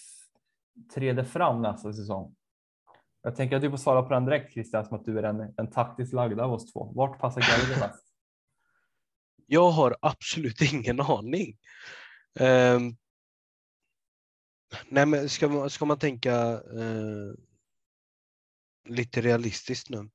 tredje 0.94 1.26
fram 1.26 1.62
nästa 1.62 1.94
säsong? 1.94 2.36
Jag 3.22 3.36
tänker 3.36 3.56
att 3.56 3.62
du 3.62 3.70
får 3.70 3.78
svara 3.78 4.04
på 4.04 4.14
den 4.14 4.26
direkt 4.26 4.54
Christian 4.54 4.86
som 4.86 4.98
att 4.98 5.06
du 5.06 5.20
är 5.20 5.24
en, 5.24 5.54
den 5.56 5.72
taktiskt 5.72 6.14
lagd 6.14 6.40
av 6.40 6.54
oss 6.54 6.74
två. 6.74 6.92
Vart 6.96 7.20
passar 7.20 7.42
Gallagher 7.42 7.88
bäst? 7.88 8.04
Jag 9.46 9.70
har 9.70 9.96
absolut 10.02 10.74
ingen 10.74 11.02
aning. 11.02 11.58
Um, 12.40 12.98
nej, 14.90 15.06
men 15.06 15.30
ska 15.30 15.48
man, 15.48 15.70
ska 15.70 15.86
man 15.86 16.00
tänka 16.00 16.34
eh, 16.54 17.34
lite 18.90 19.22
realistiskt 19.22 19.90
nu 19.90 20.10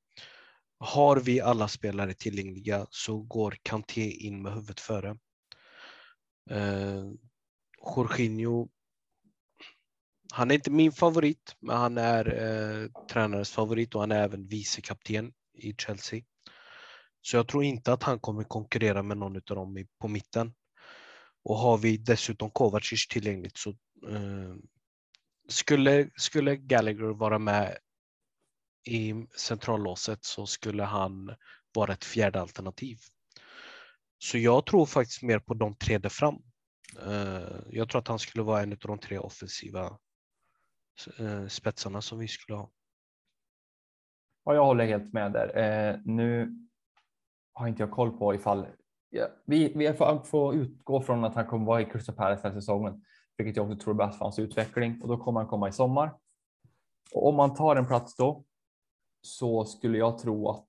har 0.82 1.16
vi 1.16 1.40
alla 1.40 1.68
spelare 1.68 2.14
tillgängliga 2.14 2.86
så 2.90 3.18
går 3.18 3.56
Kanté 3.62 4.10
in 4.10 4.42
med 4.42 4.52
huvudet 4.52 4.80
före. 4.80 5.18
Eh, 6.50 7.04
Jorginho, 7.96 8.68
han 10.32 10.50
är 10.50 10.54
inte 10.54 10.70
min 10.70 10.92
favorit, 10.92 11.56
men 11.60 11.76
han 11.76 11.98
är 11.98 12.26
eh, 12.26 13.06
tränarens 13.10 13.50
favorit 13.50 13.94
och 13.94 14.00
han 14.00 14.12
är 14.12 14.22
även 14.22 14.46
vicekapten 14.46 15.32
i 15.54 15.74
Chelsea. 15.78 16.22
Så 17.20 17.36
jag 17.36 17.48
tror 17.48 17.64
inte 17.64 17.92
att 17.92 18.02
han 18.02 18.20
kommer 18.20 18.44
konkurrera 18.44 19.02
med 19.02 19.16
någon 19.16 19.36
av 19.36 19.42
dem 19.42 19.86
på 20.00 20.08
mitten. 20.08 20.54
Och 21.44 21.56
har 21.56 21.78
vi 21.78 21.96
dessutom 21.96 22.50
Kovacic 22.50 23.08
tillgängligt 23.08 23.56
så 23.56 23.74
Eh, 24.08 24.54
skulle, 25.48 26.10
skulle 26.16 26.56
Gallagher 26.56 27.14
vara 27.14 27.38
med 27.38 27.78
i 28.84 29.26
centrallåset 29.36 30.24
så 30.24 30.46
skulle 30.46 30.82
han 30.82 31.34
vara 31.74 31.92
ett 31.92 32.04
fjärde 32.04 32.40
alternativ. 32.40 32.98
Så 34.18 34.38
jag 34.38 34.66
tror 34.66 34.86
faktiskt 34.86 35.22
mer 35.22 35.38
på 35.38 35.54
de 35.54 35.74
tre 35.74 35.98
där 35.98 36.08
fram. 36.08 36.42
Eh, 37.06 37.60
jag 37.70 37.88
tror 37.88 37.98
att 38.00 38.08
han 38.08 38.18
skulle 38.18 38.44
vara 38.44 38.62
en 38.62 38.72
av 38.72 38.78
de 38.78 38.98
tre 38.98 39.18
offensiva 39.18 39.98
eh, 41.18 41.46
spetsarna 41.46 42.02
som 42.02 42.18
vi 42.18 42.28
skulle 42.28 42.58
ha. 42.58 42.70
Ja, 44.44 44.54
jag 44.54 44.64
håller 44.64 44.86
helt 44.86 45.12
med 45.12 45.32
där. 45.32 46.02
Nu 46.04 46.58
har 47.52 47.68
inte 47.68 47.82
jag 47.82 47.90
koll 47.90 48.18
på 48.18 48.34
ifall 48.34 48.66
vi, 49.44 49.72
vi 49.74 49.92
får, 49.92 50.24
får 50.24 50.54
utgå 50.54 51.00
från 51.00 51.24
att 51.24 51.34
han 51.34 51.46
kommer 51.46 51.66
vara 51.66 51.80
i 51.80 51.84
Crystal 51.84 52.14
Palace 52.14 52.42
den 52.42 52.52
här 52.52 52.60
säsongen, 52.60 53.04
vilket 53.44 53.56
jag 53.56 53.70
också 53.70 53.84
tror 53.84 53.94
är 53.94 54.06
bäst 54.06 54.18
för 54.18 54.24
hans 54.24 54.38
utveckling 54.38 55.02
och 55.02 55.08
då 55.08 55.16
kommer 55.16 55.40
han 55.40 55.48
komma 55.48 55.68
i 55.68 55.72
sommar. 55.72 56.14
Och 57.14 57.28
om 57.28 57.34
man 57.34 57.54
tar 57.54 57.76
en 57.76 57.86
plats 57.86 58.16
då 58.16 58.44
så 59.22 59.64
skulle 59.64 59.98
jag 59.98 60.18
tro 60.18 60.48
att 60.48 60.68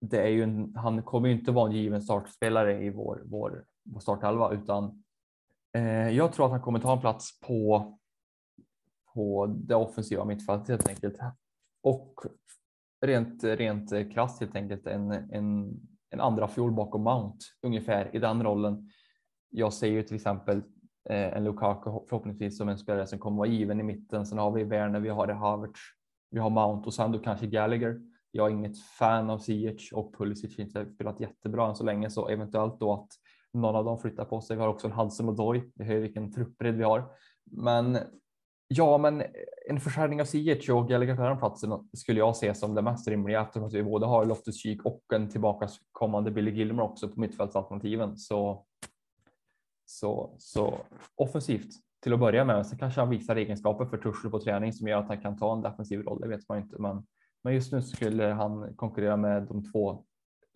det 0.00 0.22
är 0.22 0.28
ju 0.28 0.42
en, 0.42 0.76
han 0.76 1.02
kommer 1.02 1.28
ju 1.28 1.34
inte 1.34 1.52
vara 1.52 1.66
en 1.66 1.76
given 1.76 2.02
startspelare 2.02 2.84
i 2.84 2.90
vår, 2.90 3.22
vår, 3.24 3.64
vår 3.84 4.00
startelva 4.00 4.52
utan 4.52 5.04
eh, 5.76 6.08
jag 6.08 6.32
tror 6.32 6.46
att 6.46 6.52
han 6.52 6.62
kommer 6.62 6.78
ta 6.78 6.92
en 6.92 7.00
plats 7.00 7.40
på, 7.40 7.92
på 9.14 9.46
det 9.46 9.74
offensiva 9.74 10.24
mittfältet 10.24 10.68
helt 10.68 10.88
enkelt. 10.88 11.18
Och 11.82 12.20
rent, 13.00 13.44
rent 13.44 13.90
krasst 13.90 14.40
helt 14.40 14.56
enkelt 14.56 14.86
en, 14.86 15.10
en, 15.12 15.80
en 16.10 16.20
andra 16.20 16.48
fjol 16.48 16.72
bakom 16.72 17.02
Mount 17.02 17.38
ungefär 17.62 18.16
i 18.16 18.18
den 18.18 18.42
rollen. 18.42 18.90
Jag 19.50 19.72
ser 19.72 19.86
ju 19.86 20.02
till 20.02 20.16
exempel 20.16 20.62
Eh, 21.10 21.36
en 21.36 21.44
Lukaku 21.44 21.90
förhoppningsvis 22.08 22.58
som 22.58 22.68
en 22.68 22.78
spelare 22.78 23.06
som 23.06 23.18
kommer 23.18 23.36
vara 23.36 23.48
given 23.48 23.80
i 23.80 23.82
mitten. 23.82 24.26
Sen 24.26 24.38
har 24.38 24.50
vi 24.50 24.64
Werner, 24.64 25.00
vi 25.00 25.08
har 25.08 25.26
det 25.26 25.34
Havertz, 25.34 25.80
vi 26.30 26.38
har 26.40 26.50
Mount 26.50 26.86
och 26.86 26.94
sen 26.94 27.12
då 27.12 27.18
kanske 27.18 27.46
Gallagher. 27.46 28.00
Jag 28.30 28.46
är 28.46 28.54
inget 28.54 28.78
fan 28.78 29.30
av 29.30 29.38
Ziyech 29.38 29.92
och 29.92 30.14
Pulisic 30.18 30.58
inte 30.58 30.86
spelat 30.94 31.20
jättebra 31.20 31.68
än 31.68 31.76
så 31.76 31.84
länge 31.84 32.10
så 32.10 32.28
eventuellt 32.28 32.80
då 32.80 32.92
att 32.92 33.08
någon 33.52 33.76
av 33.76 33.84
dem 33.84 33.98
flyttar 33.98 34.24
på 34.24 34.40
sig. 34.40 34.56
Vi 34.56 34.62
har 34.62 34.68
också 34.68 34.86
en 34.86 34.92
Hudson 34.92 35.28
och 35.28 35.36
Doy. 35.36 35.70
Det 35.74 35.84
hör 35.84 35.96
vilken 35.96 36.32
truppbredd 36.32 36.74
vi 36.74 36.84
har. 36.84 37.04
Men 37.44 37.98
ja, 38.68 38.98
men 38.98 39.22
en 39.68 39.80
försäljning 39.80 40.20
av 40.20 40.24
Ziyech 40.24 40.70
och 40.70 40.88
Gallagher 40.88 41.16
på 41.16 41.22
den 41.22 41.38
platsen 41.38 41.88
skulle 41.92 42.18
jag 42.18 42.36
se 42.36 42.54
som 42.54 42.74
det 42.74 42.82
mest 42.82 43.08
rimliga 43.08 43.42
eftersom 43.42 43.64
att 43.64 43.74
vi 43.74 43.82
både 43.82 44.06
har 44.06 44.24
Loftus 44.24 44.62
Cheek 44.62 44.84
och 44.84 45.02
en 45.14 45.28
tillbaka 45.28 45.68
kommande 45.92 46.30
Billy 46.30 46.50
Gilmer 46.50 46.82
också 46.82 47.08
på 47.08 47.20
mittfältsalternativen. 47.20 48.16
Så 48.16 48.65
så, 49.86 50.34
så 50.38 50.78
offensivt 51.14 51.70
till 52.02 52.12
att 52.12 52.20
börja 52.20 52.44
med. 52.44 52.66
Sen 52.66 52.78
kanske 52.78 53.00
han 53.00 53.10
visar 53.10 53.36
egenskaper 53.36 53.84
för 53.84 53.98
Tursel 53.98 54.30
på 54.30 54.40
träning 54.40 54.72
som 54.72 54.88
gör 54.88 54.98
att 54.98 55.08
han 55.08 55.20
kan 55.20 55.38
ta 55.38 55.52
en 55.52 55.62
defensiv 55.62 56.02
roll. 56.02 56.20
Det 56.20 56.28
vet 56.28 56.48
man 56.48 56.58
inte, 56.58 56.78
men, 56.78 57.06
men 57.44 57.54
just 57.54 57.72
nu 57.72 57.82
skulle 57.82 58.24
han 58.24 58.76
konkurrera 58.76 59.16
med 59.16 59.42
de 59.42 59.72
två, 59.72 60.04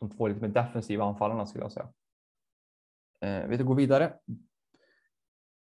de 0.00 0.10
två 0.10 0.28
lite 0.28 0.40
mer 0.40 0.48
defensiva 0.48 1.04
anfallarna 1.04 1.46
skulle 1.46 1.64
jag 1.64 1.72
säga. 1.72 1.88
Eh, 3.20 3.46
vi 3.46 3.56
går 3.56 3.74
vidare. 3.74 4.12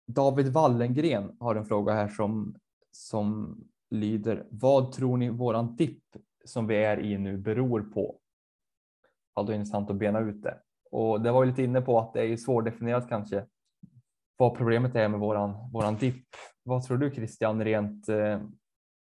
David 0.07 0.47
Wallengren 0.47 1.38
har 1.39 1.55
en 1.55 1.66
fråga 1.66 1.93
här 1.93 2.07
som 2.07 2.55
som 2.91 3.57
lyder. 3.89 4.47
Vad 4.49 4.91
tror 4.91 5.18
ni 5.18 5.30
våran 5.30 5.76
dipp 5.76 6.03
som 6.45 6.68
vi 6.68 6.76
är 6.76 6.99
i 6.99 7.18
nu 7.18 7.38
beror 7.38 7.82
på? 7.82 8.20
Ja, 9.36 9.43
då 9.43 9.47
är 9.47 9.51
det 9.51 9.55
intressant 9.55 9.89
att 9.89 9.95
bena 9.95 10.20
ut 10.20 10.43
det. 10.43 10.57
Och 10.90 11.22
det 11.22 11.32
var 11.32 11.44
ju 11.44 11.50
lite 11.50 11.64
inne 11.64 11.82
på 11.82 12.00
att 12.00 12.14
det 12.14 12.20
är 12.20 12.26
ju 12.26 12.38
svårdefinierat 12.38 13.10
kanske 13.10 13.46
vad 14.38 14.58
problemet 14.58 14.96
är 14.96 15.08
med 15.08 15.20
våran, 15.20 15.72
våran 15.72 15.98
dipp. 15.98 16.28
Vad 16.64 16.84
tror 16.84 16.98
du 16.98 17.12
Christian 17.12 17.64
rent? 17.64 18.10
Eh, 18.10 18.42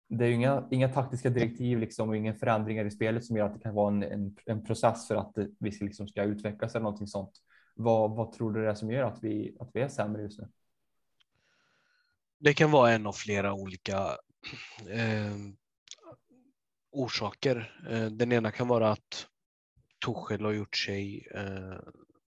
det 0.09 0.25
är 0.25 0.27
ju 0.27 0.33
inga, 0.33 0.67
inga 0.71 0.89
taktiska 0.89 1.29
direktiv 1.29 1.79
liksom 1.79 2.09
och 2.09 2.17
inga 2.17 2.33
förändringar 2.33 2.85
i 2.85 2.91
spelet 2.91 3.25
som 3.25 3.37
gör 3.37 3.45
att 3.45 3.53
det 3.53 3.59
kan 3.59 3.75
vara 3.75 3.93
en, 3.93 4.03
en, 4.03 4.35
en 4.45 4.63
process 4.63 5.07
för 5.07 5.15
att 5.15 5.37
vi 5.59 5.71
ska, 5.71 5.85
liksom 5.85 6.07
ska 6.07 6.23
utvecklas 6.23 6.75
eller 6.75 6.83
någonting 6.83 7.07
sånt. 7.07 7.31
Vad, 7.75 8.15
vad 8.15 8.31
tror 8.31 8.53
du 8.53 8.63
det 8.63 8.69
är 8.69 8.75
som 8.75 8.91
gör 8.91 9.03
att 9.03 9.23
vi, 9.23 9.57
att 9.59 9.69
vi 9.73 9.81
är 9.81 9.87
sämre 9.87 10.21
just 10.21 10.39
nu? 10.39 10.47
Det 12.39 12.53
kan 12.53 12.71
vara 12.71 12.91
en 12.91 13.07
av 13.07 13.13
flera 13.13 13.53
olika 13.53 13.97
eh, 14.89 15.35
orsaker. 16.91 17.83
Eh, 17.89 18.05
den 18.05 18.31
ena 18.31 18.51
kan 18.51 18.67
vara 18.67 18.91
att 18.91 19.27
Tuchel 20.05 20.45
har 20.45 20.51
gjort 20.51 20.77
sig 20.77 21.27
eh, 21.35 21.79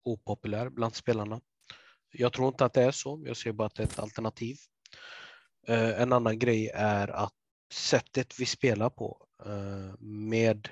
opopulär 0.04 0.68
bland 0.68 0.94
spelarna. 0.94 1.40
Jag 2.12 2.32
tror 2.32 2.48
inte 2.48 2.64
att 2.64 2.72
det 2.72 2.82
är 2.82 2.90
så. 2.90 3.22
Jag 3.26 3.36
ser 3.36 3.52
bara 3.52 3.66
att 3.66 3.74
det 3.74 3.82
är 3.82 3.86
ett 3.86 3.98
alternativ. 3.98 4.56
Eh, 5.68 6.00
en 6.00 6.12
annan 6.12 6.38
grej 6.38 6.70
är 6.74 7.08
att 7.08 7.34
sättet 7.72 8.40
vi 8.40 8.46
spelar 8.46 8.90
på 8.90 9.26
eh, 9.46 10.00
med 10.00 10.68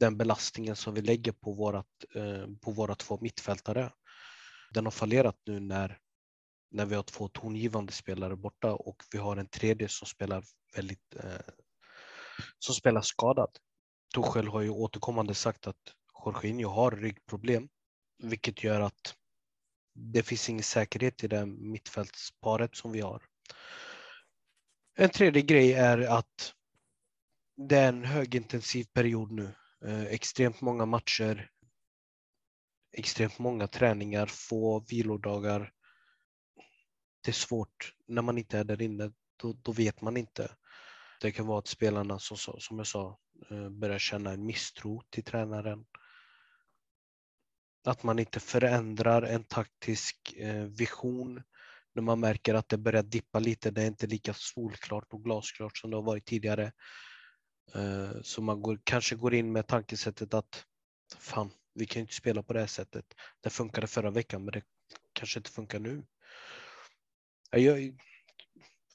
den 0.00 0.16
belastningen 0.16 0.76
som 0.76 0.94
vi 0.94 1.02
lägger 1.02 1.32
på, 1.32 1.52
vårat, 1.52 2.04
eh, 2.14 2.46
på 2.60 2.70
våra 2.70 2.94
två 2.94 3.18
mittfältare. 3.20 3.92
Den 4.74 4.84
har 4.86 4.90
fallerat 4.90 5.36
nu 5.46 5.60
när, 5.60 5.98
när 6.70 6.86
vi 6.86 6.94
har 6.94 7.02
två 7.02 7.28
tongivande 7.28 7.92
spelare 7.92 8.36
borta 8.36 8.72
och 8.72 8.96
vi 9.12 9.18
har 9.18 9.36
en 9.36 9.48
tredje 9.48 9.88
som 9.88 10.06
spelar 10.06 10.44
väldigt 10.76 11.16
eh, 11.16 11.54
som 12.58 12.74
spelar 12.74 13.00
skadad. 13.00 13.50
Tuchel 14.14 14.48
har 14.48 14.60
ju 14.60 14.70
återkommande 14.70 15.34
sagt 15.34 15.66
att 15.66 15.94
Jorginho 16.24 16.68
har 16.68 16.90
ryggproblem, 16.90 17.68
vilket 18.18 18.64
gör 18.64 18.80
att 18.80 19.14
det 19.94 20.22
finns 20.22 20.48
ingen 20.48 20.62
säkerhet 20.62 21.24
i 21.24 21.28
det 21.28 21.46
mittfältsparet 21.46 22.76
som 22.76 22.92
vi 22.92 23.00
har. 23.00 23.22
En 24.94 25.10
tredje 25.10 25.42
grej 25.42 25.72
är 25.72 25.98
att 25.98 26.54
det 27.56 27.76
är 27.76 27.88
en 27.88 28.04
högintensiv 28.04 28.84
period 28.84 29.32
nu. 29.32 29.54
Eh, 29.84 30.02
extremt 30.02 30.60
många 30.60 30.86
matcher, 30.86 31.50
extremt 32.92 33.38
många 33.38 33.66
träningar, 33.66 34.26
få 34.26 34.80
vilodagar. 34.80 35.72
Det 37.20 37.30
är 37.30 37.32
svårt 37.32 37.94
när 38.06 38.22
man 38.22 38.38
inte 38.38 38.58
är 38.58 38.64
där 38.64 38.82
inne. 38.82 39.12
Då, 39.36 39.52
då 39.52 39.72
vet 39.72 40.00
man 40.00 40.16
inte. 40.16 40.56
Det 41.20 41.32
kan 41.32 41.46
vara 41.46 41.58
att 41.58 41.66
spelarna, 41.66 42.18
som, 42.18 42.36
som 42.36 42.78
jag 42.78 42.86
sa, 42.86 43.18
eh, 43.50 43.68
börjar 43.68 43.98
känna 43.98 44.32
en 44.32 44.46
misstro 44.46 45.02
till 45.10 45.24
tränaren 45.24 45.84
att 47.84 48.02
man 48.02 48.18
inte 48.18 48.40
förändrar 48.40 49.22
en 49.22 49.44
taktisk 49.44 50.34
eh, 50.36 50.64
vision 50.64 51.42
när 51.94 52.02
man 52.02 52.20
märker 52.20 52.54
att 52.54 52.68
det 52.68 52.78
börjar 52.78 53.02
dippa 53.02 53.38
lite. 53.38 53.70
Det 53.70 53.82
är 53.82 53.86
inte 53.86 54.06
lika 54.06 54.34
solklart 54.34 55.12
och 55.12 55.24
glasklart 55.24 55.78
som 55.78 55.90
det 55.90 55.96
har 55.96 56.02
varit 56.02 56.26
tidigare. 56.26 56.72
Eh, 57.74 58.10
så 58.22 58.42
man 58.42 58.62
går, 58.62 58.78
kanske 58.84 59.16
går 59.16 59.34
in 59.34 59.52
med 59.52 59.66
tankesättet 59.66 60.34
att 60.34 60.64
fan, 61.16 61.50
vi 61.74 61.86
kan 61.86 62.00
inte 62.00 62.14
spela 62.14 62.42
på 62.42 62.52
det 62.52 62.60
här 62.60 62.66
sättet. 62.66 63.04
Det 63.40 63.50
funkade 63.50 63.86
förra 63.86 64.10
veckan, 64.10 64.44
men 64.44 64.52
det 64.52 64.62
kanske 65.12 65.38
inte 65.38 65.50
funkar 65.50 65.78
nu. 65.78 66.04
Jag, 67.50 67.98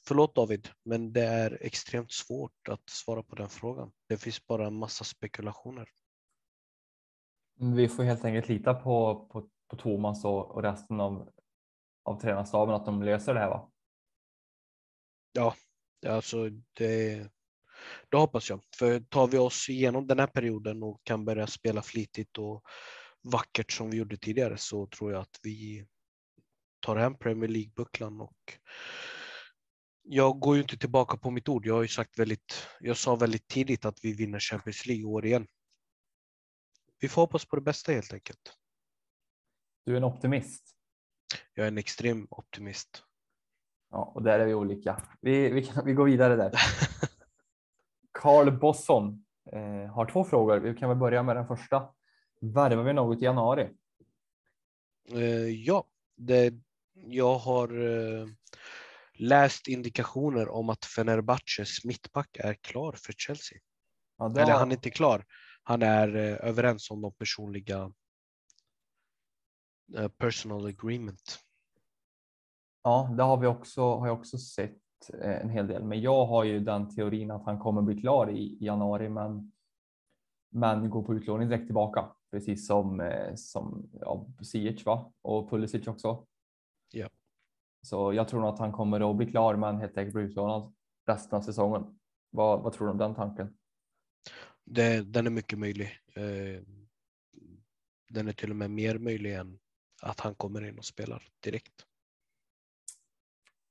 förlåt 0.06 0.34
David, 0.34 0.68
men 0.84 1.12
det 1.12 1.24
är 1.24 1.58
extremt 1.60 2.12
svårt 2.12 2.68
att 2.68 2.90
svara 2.90 3.22
på 3.22 3.34
den 3.36 3.48
frågan. 3.48 3.90
Det 4.08 4.18
finns 4.18 4.46
bara 4.46 4.66
en 4.66 4.78
massa 4.78 5.04
spekulationer. 5.04 5.88
Vi 7.60 7.88
får 7.88 8.02
helt 8.02 8.24
enkelt 8.24 8.48
lita 8.48 8.74
på, 8.74 9.26
på, 9.32 9.48
på 9.68 9.76
Thomas 9.76 10.24
och, 10.24 10.50
och 10.50 10.62
resten 10.62 11.00
av, 11.00 11.28
av 12.04 12.20
tränarstaben 12.20 12.74
att 12.74 12.84
de 12.84 13.02
löser 13.02 13.34
det 13.34 13.40
här 13.40 13.48
va? 13.48 13.70
Ja, 15.32 15.54
alltså 16.06 16.48
det, 16.72 17.28
det 18.08 18.16
hoppas 18.16 18.50
jag. 18.50 18.60
För 18.78 19.00
tar 19.00 19.26
vi 19.26 19.38
oss 19.38 19.68
igenom 19.68 20.06
den 20.06 20.18
här 20.18 20.26
perioden 20.26 20.82
och 20.82 21.00
kan 21.04 21.24
börja 21.24 21.46
spela 21.46 21.82
flitigt 21.82 22.38
och 22.38 22.62
vackert 23.32 23.72
som 23.72 23.90
vi 23.90 23.96
gjorde 23.96 24.16
tidigare 24.16 24.56
så 24.56 24.86
tror 24.86 25.12
jag 25.12 25.20
att 25.20 25.40
vi 25.42 25.86
tar 26.80 26.96
hem 26.96 27.18
Premier 27.18 27.48
League-bucklan 27.48 28.20
och 28.20 28.58
jag 30.02 30.40
går 30.40 30.56
ju 30.56 30.62
inte 30.62 30.78
tillbaka 30.78 31.16
på 31.16 31.30
mitt 31.30 31.48
ord. 31.48 31.66
Jag 31.66 31.74
har 31.74 31.82
ju 31.82 31.88
sagt 31.88 32.18
väldigt, 32.18 32.66
jag 32.80 32.96
sa 32.96 33.16
väldigt 33.16 33.48
tidigt 33.48 33.84
att 33.84 33.98
vi 34.02 34.12
vinner 34.12 34.40
Champions 34.40 34.86
League 34.86 35.04
år 35.04 35.26
igen 35.26 35.46
vi 37.00 37.08
får 37.08 37.22
hoppas 37.22 37.44
på 37.44 37.56
det 37.56 37.62
bästa 37.62 37.92
helt 37.92 38.12
enkelt. 38.12 38.56
Du 39.84 39.92
är 39.92 39.96
en 39.96 40.04
optimist. 40.04 40.64
Jag 41.54 41.64
är 41.64 41.68
en 41.68 41.78
extrem 41.78 42.26
optimist. 42.30 43.04
Ja, 43.90 44.12
och 44.14 44.22
där 44.22 44.38
är 44.38 44.46
vi 44.46 44.54
olika. 44.54 45.02
Vi, 45.20 45.50
vi, 45.50 45.64
kan, 45.64 45.86
vi 45.86 45.92
går 45.92 46.04
vidare 46.04 46.36
där. 46.36 46.52
Carl 48.12 48.58
Bosson 48.58 49.24
eh, 49.52 49.92
har 49.92 50.06
två 50.12 50.24
frågor. 50.24 50.58
Vi 50.58 50.74
kan 50.74 50.88
väl 50.88 50.98
börja 50.98 51.22
med 51.22 51.36
den 51.36 51.46
första. 51.46 51.88
Värvar 52.40 52.82
vi 52.82 52.92
något 52.92 53.22
i 53.22 53.24
januari? 53.24 53.68
Eh, 55.12 55.48
ja, 55.48 55.84
det, 56.16 56.54
jag 56.94 57.38
har 57.38 57.68
eh, 57.86 58.26
läst 59.14 59.68
indikationer 59.68 60.48
om 60.48 60.68
att 60.68 60.84
Fenerbahces 60.84 61.84
mittback 61.84 62.36
är 62.36 62.54
klar 62.54 62.92
för 62.92 63.12
Chelsea. 63.12 63.58
Ja, 64.18 64.24
har... 64.28 64.40
Eller 64.40 64.52
han 64.52 64.70
är 64.70 64.74
inte 64.74 64.90
klar 64.90 65.24
han 65.68 65.82
är 65.82 66.16
eh, 66.16 66.48
överens 66.48 66.90
om 66.90 67.00
de 67.00 67.12
personliga 67.12 67.92
eh, 69.96 70.08
personal 70.08 70.66
agreement. 70.66 71.38
Ja, 72.82 73.14
det 73.16 73.22
har 73.22 73.36
vi 73.36 73.46
också, 73.46 73.82
har 73.82 74.06
jag 74.06 74.18
också 74.18 74.38
sett 74.38 74.80
eh, 75.14 75.40
en 75.40 75.50
hel 75.50 75.66
del, 75.66 75.84
men 75.84 76.00
jag 76.00 76.26
har 76.26 76.44
ju 76.44 76.60
den 76.60 76.94
teorin 76.94 77.30
att 77.30 77.44
han 77.44 77.58
kommer 77.58 77.82
bli 77.82 78.00
klar 78.00 78.30
i 78.30 78.58
januari, 78.60 79.08
men 79.08 79.52
men 80.50 80.90
går 80.90 81.02
på 81.02 81.14
utlåning 81.14 81.48
direkt 81.48 81.66
tillbaka, 81.66 82.12
precis 82.30 82.66
som 82.66 83.12
som 83.36 83.90
ja, 84.00 84.26
Ziyech 84.42 84.86
va? 84.86 85.12
och 85.22 85.50
Pulisic 85.50 85.86
också. 85.86 86.26
Ja. 86.92 87.08
Så 87.82 88.12
jag 88.12 88.28
tror 88.28 88.40
nog 88.40 88.48
att 88.48 88.58
han 88.58 88.72
kommer 88.72 89.10
att 89.10 89.16
bli 89.16 89.26
klar, 89.26 89.56
men 89.56 89.76
helt 89.76 89.98
enkelt 89.98 90.14
bli 90.14 90.22
utlånad 90.22 90.74
resten 91.06 91.36
av 91.36 91.42
säsongen. 91.42 91.98
Vad, 92.30 92.62
vad 92.62 92.72
tror 92.72 92.86
du 92.86 92.92
om 92.92 92.98
den 92.98 93.14
tanken? 93.14 93.57
Det, 94.70 95.12
den 95.12 95.26
är 95.26 95.30
mycket 95.30 95.58
möjlig. 95.58 95.90
Eh, 96.14 96.62
den 98.08 98.28
är 98.28 98.32
till 98.32 98.50
och 98.50 98.56
med 98.56 98.70
mer 98.70 98.98
möjlig 98.98 99.34
än 99.34 99.58
att 100.02 100.20
han 100.20 100.34
kommer 100.34 100.68
in 100.68 100.78
och 100.78 100.84
spelar 100.84 101.22
direkt. 101.44 101.84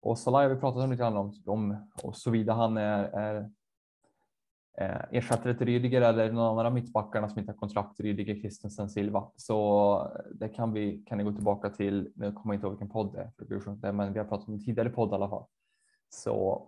Och 0.02 0.20
Salah 0.20 0.41
har 0.41 0.50
vi 0.50 0.60
pratat 0.60 0.84
om 0.84 0.91
lite 0.91 1.04
grann 1.04 1.18
om, 1.18 1.34
om 1.45 1.89
och 2.04 2.18
såvida 2.18 2.54
han 2.54 2.78
är, 2.78 3.04
är 3.04 3.50
eh, 4.78 5.02
ersättare 5.12 5.54
till 5.58 5.68
Rydiger 5.68 6.02
eller 6.02 6.32
någon 6.32 6.52
annan 6.52 6.66
av 6.66 6.74
mittbackarna 6.74 7.30
som 7.30 7.39
inte 7.39 7.52
har 7.52 7.58
kontrakt, 7.58 8.00
Rydiger, 8.00 8.39
Christensen, 8.39 8.89
Silva. 8.89 9.32
Så 9.36 10.18
det 10.32 10.50
kan 10.50 10.74
vi 10.74 11.04
kan 11.06 11.18
ni 11.18 11.24
gå 11.24 11.34
tillbaka 11.34 11.70
till. 11.70 12.12
Nu 12.16 12.32
kommer 12.32 12.54
jag 12.54 12.58
inte 12.58 12.68
ihåg 12.68 12.74
vilken 12.74 12.89
podd 12.89 13.14
det 13.82 13.88
är, 13.88 13.91
men 13.91 14.14
vi 14.14 14.20
har 14.20 14.26
pratat 14.26 14.48
om 14.48 14.58
det 14.58 14.66
tidigare 14.66 14.89
podd 14.89 15.12
i 15.12 15.14
alla 15.14 15.30
fall. 15.30 15.45
Så 16.10 16.68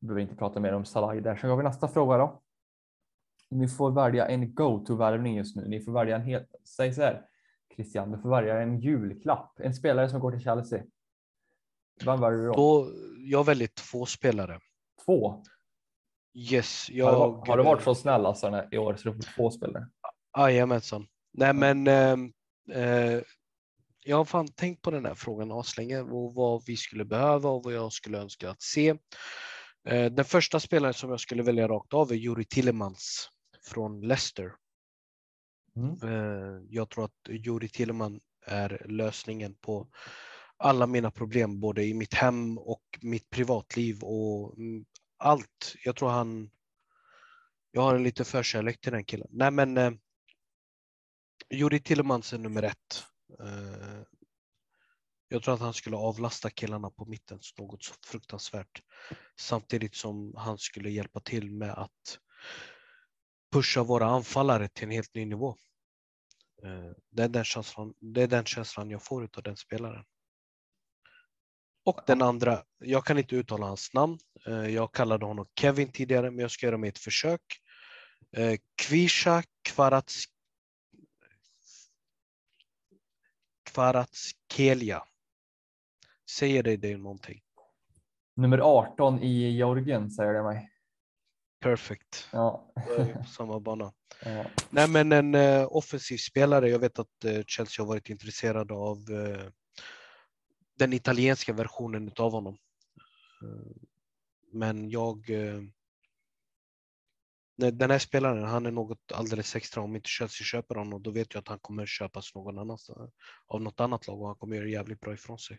behöver 0.00 0.20
inte 0.20 0.36
prata 0.36 0.60
mer 0.60 0.72
om 0.72 0.84
Salah 0.84 1.16
där. 1.16 1.36
Sen 1.36 1.50
går 1.50 1.56
vi 1.56 1.62
nästa 1.62 1.88
fråga 1.88 2.16
då. 2.16 2.43
Ni 3.54 3.68
får 3.68 3.90
välja 3.90 4.26
en 4.28 4.54
go-to-värvning 4.54 5.36
just 5.36 5.56
nu. 5.56 5.68
Ni 5.68 5.80
får 5.80 5.92
välja 5.92 6.16
en 6.16 6.22
helt, 6.22 6.54
säg 6.76 6.94
så 6.94 7.02
här, 7.02 7.22
Christian, 7.74 8.12
du 8.12 8.18
får 8.18 8.30
välja 8.30 8.60
en 8.62 8.80
julklapp. 8.80 9.60
En 9.60 9.74
spelare 9.74 10.08
som 10.08 10.20
går 10.20 10.30
till 10.30 10.40
Chelsea. 10.40 10.82
Vem 12.04 12.20
väljer 12.20 12.38
du 12.40 12.46
då? 12.46 12.52
Då, 12.54 12.90
jag 13.18 13.44
väljer 13.44 13.68
två 13.68 14.06
spelare. 14.06 14.60
Två? 15.04 15.42
Yes, 16.34 16.88
Har, 16.90 16.96
jag... 16.98 17.14
du, 17.14 17.18
varit- 17.18 17.48
har 17.48 17.56
du 17.56 17.62
varit 17.64 17.82
så 17.82 17.94
snäll 17.94 18.26
alltså 18.26 18.62
i 18.70 18.78
år 18.78 18.96
så 18.96 19.08
du 19.08 19.14
får 19.14 19.34
två 19.36 19.50
spelare? 19.50 19.88
Jajamensan. 20.38 21.06
Nej 21.32 21.52
men 21.52 21.86
ehm, 21.86 22.32
eh, 22.72 23.20
jag 24.04 24.16
har 24.16 24.24
fan 24.24 24.48
tänkt 24.48 24.82
på 24.82 24.90
den 24.90 25.04
här 25.06 25.14
frågan 25.14 25.52
aslänge 25.52 26.00
och 26.00 26.34
vad 26.34 26.62
vi 26.66 26.76
skulle 26.76 27.04
behöva 27.04 27.48
och 27.50 27.64
vad 27.64 27.72
jag 27.72 27.92
skulle 27.92 28.18
önska 28.18 28.50
att 28.50 28.62
se. 28.62 28.88
Eh, 29.88 30.12
den 30.12 30.24
första 30.24 30.60
spelaren 30.60 30.94
som 30.94 31.10
jag 31.10 31.20
skulle 31.20 31.42
välja 31.42 31.68
rakt 31.68 31.94
av 31.94 32.10
är 32.12 32.16
Juri 32.16 32.44
Tillemans 32.44 33.28
från 33.64 34.00
Leicester. 34.00 34.52
Mm. 35.76 35.98
Eh, 36.02 36.62
jag 36.70 36.90
tror 36.90 37.04
att 37.04 37.28
Juri 37.28 37.68
Tilleman 37.68 38.20
är 38.46 38.86
lösningen 38.88 39.54
på 39.54 39.88
alla 40.56 40.86
mina 40.86 41.10
problem, 41.10 41.60
både 41.60 41.84
i 41.84 41.94
mitt 41.94 42.14
hem 42.14 42.58
och 42.58 42.98
mitt 43.00 43.30
privatliv 43.30 44.02
och 44.02 44.56
mm, 44.56 44.84
allt. 45.16 45.74
Jag 45.84 45.96
tror 45.96 46.08
han. 46.08 46.50
Jag 47.70 47.82
har 47.82 47.94
en 47.94 48.02
lite 48.02 48.24
förkärlek 48.24 48.80
till 48.80 48.92
den 48.92 49.04
killen. 49.04 49.28
Nej, 49.30 49.50
men. 49.50 49.78
Eh, 49.78 49.92
Juri 51.50 51.80
Tillemans 51.80 52.32
är 52.32 52.38
nummer 52.38 52.62
ett. 52.62 53.04
Eh, 53.40 54.02
jag 55.28 55.42
tror 55.42 55.54
att 55.54 55.60
han 55.60 55.74
skulle 55.74 55.96
avlasta 55.96 56.50
killarna 56.50 56.90
på 56.90 57.04
mitten 57.04 57.38
något 57.58 57.84
så 57.84 57.94
fruktansvärt. 58.06 58.82
Samtidigt 59.36 59.94
som 59.94 60.34
han 60.36 60.58
skulle 60.58 60.90
hjälpa 60.90 61.20
till 61.20 61.50
med 61.50 61.70
att 61.70 62.18
pusha 63.54 63.82
våra 63.82 64.06
anfallare 64.06 64.68
till 64.68 64.84
en 64.84 64.90
helt 64.90 65.14
ny 65.14 65.24
nivå. 65.24 65.56
Eh, 66.62 66.90
Det 67.10 67.22
är 67.22 67.28
den 67.28 67.44
känslan, 67.44 67.94
det 68.00 68.22
är 68.22 68.26
den 68.26 68.44
känslan 68.44 68.90
jag 68.90 69.02
får 69.02 69.22
av 69.22 69.42
den 69.42 69.56
spelaren. 69.56 70.04
Och 71.84 72.00
den 72.06 72.22
andra, 72.22 72.64
jag 72.78 73.04
kan 73.04 73.18
inte 73.18 73.36
uttala 73.36 73.66
hans 73.66 73.94
namn. 73.94 74.18
Eh, 74.46 74.66
Jag 74.66 74.92
kallade 74.92 75.26
honom 75.26 75.46
Kevin 75.60 75.92
tidigare, 75.92 76.30
men 76.30 76.38
jag 76.38 76.50
ska 76.50 76.66
göra 76.66 76.88
ett 76.88 76.98
försök. 76.98 77.40
Eh, 78.36 78.58
Kvisha 78.74 79.42
Kvarats 79.62 80.24
Kvaratskelia. 83.62 85.04
Säger 86.30 86.62
det 86.62 86.76
dig 86.76 86.96
någonting? 86.96 87.42
Nummer 88.36 88.58
18 88.58 89.22
i 89.22 89.50
Georgien 89.50 90.10
säger 90.10 90.32
det 90.32 90.42
mig. 90.42 90.73
Perfect. 91.64 92.28
Ja. 92.32 92.72
Samma 93.36 93.60
bana. 93.60 93.92
ja. 94.24 94.46
Nej, 94.70 94.88
men 94.88 95.12
en 95.12 95.34
eh, 95.34 95.66
offensiv 95.70 96.16
spelare. 96.16 96.70
Jag 96.70 96.78
vet 96.78 96.98
att 96.98 97.24
eh, 97.24 97.42
Chelsea 97.46 97.84
har 97.84 97.88
varit 97.88 98.10
intresserade 98.10 98.74
av 98.74 98.98
eh, 99.10 99.50
den 100.78 100.92
italienska 100.92 101.52
versionen 101.52 102.12
av 102.18 102.32
honom. 102.32 102.58
Eh, 103.42 103.76
men 104.52 104.90
jag. 104.90 105.30
Eh, 105.30 105.60
nej, 107.56 107.72
den 107.72 107.90
här 107.90 107.98
spelaren, 107.98 108.44
han 108.44 108.66
är 108.66 108.70
något 108.70 109.12
alldeles 109.12 109.56
extra. 109.56 109.82
Om 109.82 109.96
inte 109.96 110.08
Chelsea 110.08 110.44
köper 110.44 110.74
honom, 110.74 111.02
då 111.02 111.10
vet 111.10 111.34
jag 111.34 111.40
att 111.40 111.48
han 111.48 111.58
kommer 111.58 111.86
köpas 111.86 112.34
någon 112.34 112.58
annanstans 112.58 113.12
av 113.46 113.62
något 113.62 113.80
annat 113.80 114.06
lag 114.06 114.20
och 114.20 114.26
han 114.26 114.36
kommer 114.36 114.56
göra 114.56 114.68
jävligt 114.68 115.00
bra 115.00 115.14
ifrån 115.14 115.38
sig. 115.38 115.58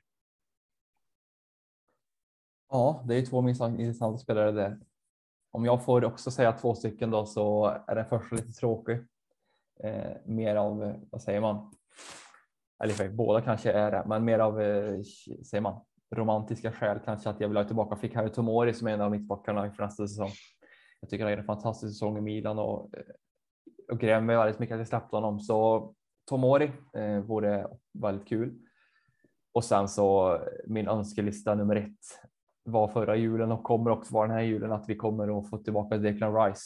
ja, 2.70 3.04
det 3.08 3.16
är 3.16 3.26
två 3.26 3.42
minst 3.42 3.62
intressanta 3.62 4.18
spelare 4.18 4.52
där. 4.52 4.80
Om 5.56 5.66
jag 5.66 5.86
får 5.86 6.06
också 6.06 6.32
säga 6.32 6.52
två 6.52 6.76
stycken 6.76 7.12
då 7.12 7.26
så 7.26 7.66
är 7.88 7.96
den 7.96 8.06
första 8.06 8.36
lite 8.36 8.52
tråkig. 8.52 8.98
Eh, 9.84 10.12
mer 10.26 10.56
av, 10.56 10.96
vad 11.12 11.22
säger 11.22 11.42
man? 11.42 11.74
Eller 12.84 12.94
för 12.94 13.10
båda 13.10 13.42
kanske 13.42 13.72
är 13.72 13.92
det, 13.92 14.04
men 14.08 14.26
mer 14.26 14.40
av, 14.40 14.62
eh, 14.62 15.02
säger 15.46 15.62
man, 15.62 15.82
romantiska 16.16 16.72
skäl 16.72 17.00
kanske 17.06 17.30
att 17.30 17.40
jag 17.40 17.48
vill 17.48 17.58
ha 17.58 17.64
tillbaka 17.64 17.96
fick 17.96 18.16
Harry 18.16 18.30
Tomori 18.30 18.74
som 18.74 18.88
är 18.88 18.92
en 18.92 19.02
av 19.02 19.12
mittbackarna 19.12 19.66
inför 19.66 19.84
nästa 19.84 20.08
säsong. 20.08 20.32
Jag 21.02 21.10
tycker 21.10 21.24
han 21.24 21.34
är 21.34 21.38
en 21.38 21.46
fantastisk 21.46 21.94
säsong 21.94 22.18
i 22.18 22.22
Milan 22.22 22.60
och, 22.60 22.98
eh, 22.98 23.04
och 23.92 24.00
grämer 24.00 24.22
mig 24.22 24.38
väldigt 24.38 24.60
mycket 24.60 24.74
att 24.74 24.80
jag 24.80 24.88
släppte 24.88 25.16
honom. 25.16 25.40
Så 25.40 25.94
Tomori 26.26 26.72
eh, 26.94 27.20
vore 27.20 27.68
väldigt 27.94 28.28
kul. 28.28 28.60
Och 29.54 29.64
sen 29.64 29.88
så 29.88 30.40
min 30.68 30.88
önskelista 30.88 31.56
nummer 31.56 31.76
ett 31.76 32.35
var 32.66 32.88
förra 32.88 33.16
julen 33.16 33.52
och 33.52 33.64
kommer 33.64 33.92
också 33.92 34.14
vara 34.14 34.28
den 34.28 34.38
här 34.38 34.44
julen 34.44 34.72
att 34.72 34.90
vi 34.90 34.96
kommer 34.96 35.40
att 35.40 35.50
få 35.50 35.58
tillbaka 35.58 35.98
Declan 35.98 36.36
Rice 36.36 36.66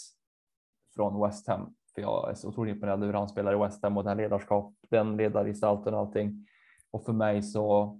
från 0.95 1.21
West 1.21 1.47
Ham. 1.47 1.75
För 1.95 2.01
jag 2.01 2.29
är 2.29 2.33
så 2.33 2.47
otroligt 2.47 2.75
imponerad 2.75 2.99
över 2.99 3.13
hur 3.13 3.19
han 3.19 3.29
spelar 3.29 3.53
i 3.53 3.57
West 3.57 3.83
Ham 3.83 3.97
och 3.97 4.03
den 4.03 4.17
ledarskap, 4.17 4.73
den 4.89 5.17
ledargestalten 5.17 5.93
och 5.93 5.99
allting. 5.99 6.47
Och 6.91 7.05
för 7.05 7.13
mig 7.13 7.43
så 7.43 7.99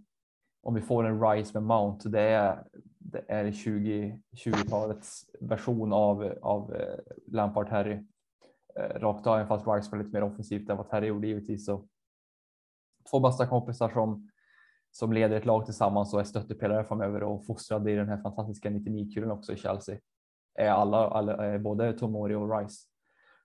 om 0.62 0.74
vi 0.74 0.82
får 0.82 1.04
en 1.04 1.22
Rice 1.22 1.52
med 1.54 1.64
Mount, 1.64 2.10
det 2.10 2.22
är, 2.22 2.64
det 2.98 3.26
är 3.28 3.52
20, 3.52 4.22
20-talets 4.46 5.26
version 5.40 5.94
av, 5.94 6.34
av 6.42 6.76
eh, 6.76 7.00
Lampard 7.28 7.70
Harry. 7.70 8.06
Eh, 8.76 9.00
rakt 9.00 9.28
av, 9.28 9.36
även 9.36 9.48
fast 9.48 9.68
Rice 9.68 9.92
var 9.92 10.04
lite 10.04 10.14
mer 10.14 10.24
offensivt 10.24 10.70
än 10.70 10.78
vad 10.78 10.88
Harry 10.90 11.08
gjorde 11.08 11.28
givetvis. 11.28 11.66
Så. 11.66 11.88
Två 13.12 13.20
bästa 13.20 13.48
kompisar 13.48 13.90
som, 13.90 14.30
som 14.92 15.14
leder 15.14 15.38
ett 15.38 15.46
lag 15.46 15.66
tillsammans 15.66 16.14
och 16.14 16.20
är 16.20 16.24
stöttepelare 16.24 16.84
framöver 16.84 17.24
och 17.24 17.46
fostrade 17.46 17.92
i 17.92 17.96
den 17.96 18.10
här 18.10 18.22
fantastiska 18.22 18.70
99-kulen 18.70 19.32
också 19.32 19.54
i 19.54 19.58
Chelsea. 19.58 20.00
Är 20.56 20.70
alla, 20.70 21.10
alla 21.10 21.46
är 21.46 21.60
både 21.60 21.94
Tomori 21.94 22.36
och 22.36 22.60
Rice. 22.60 22.88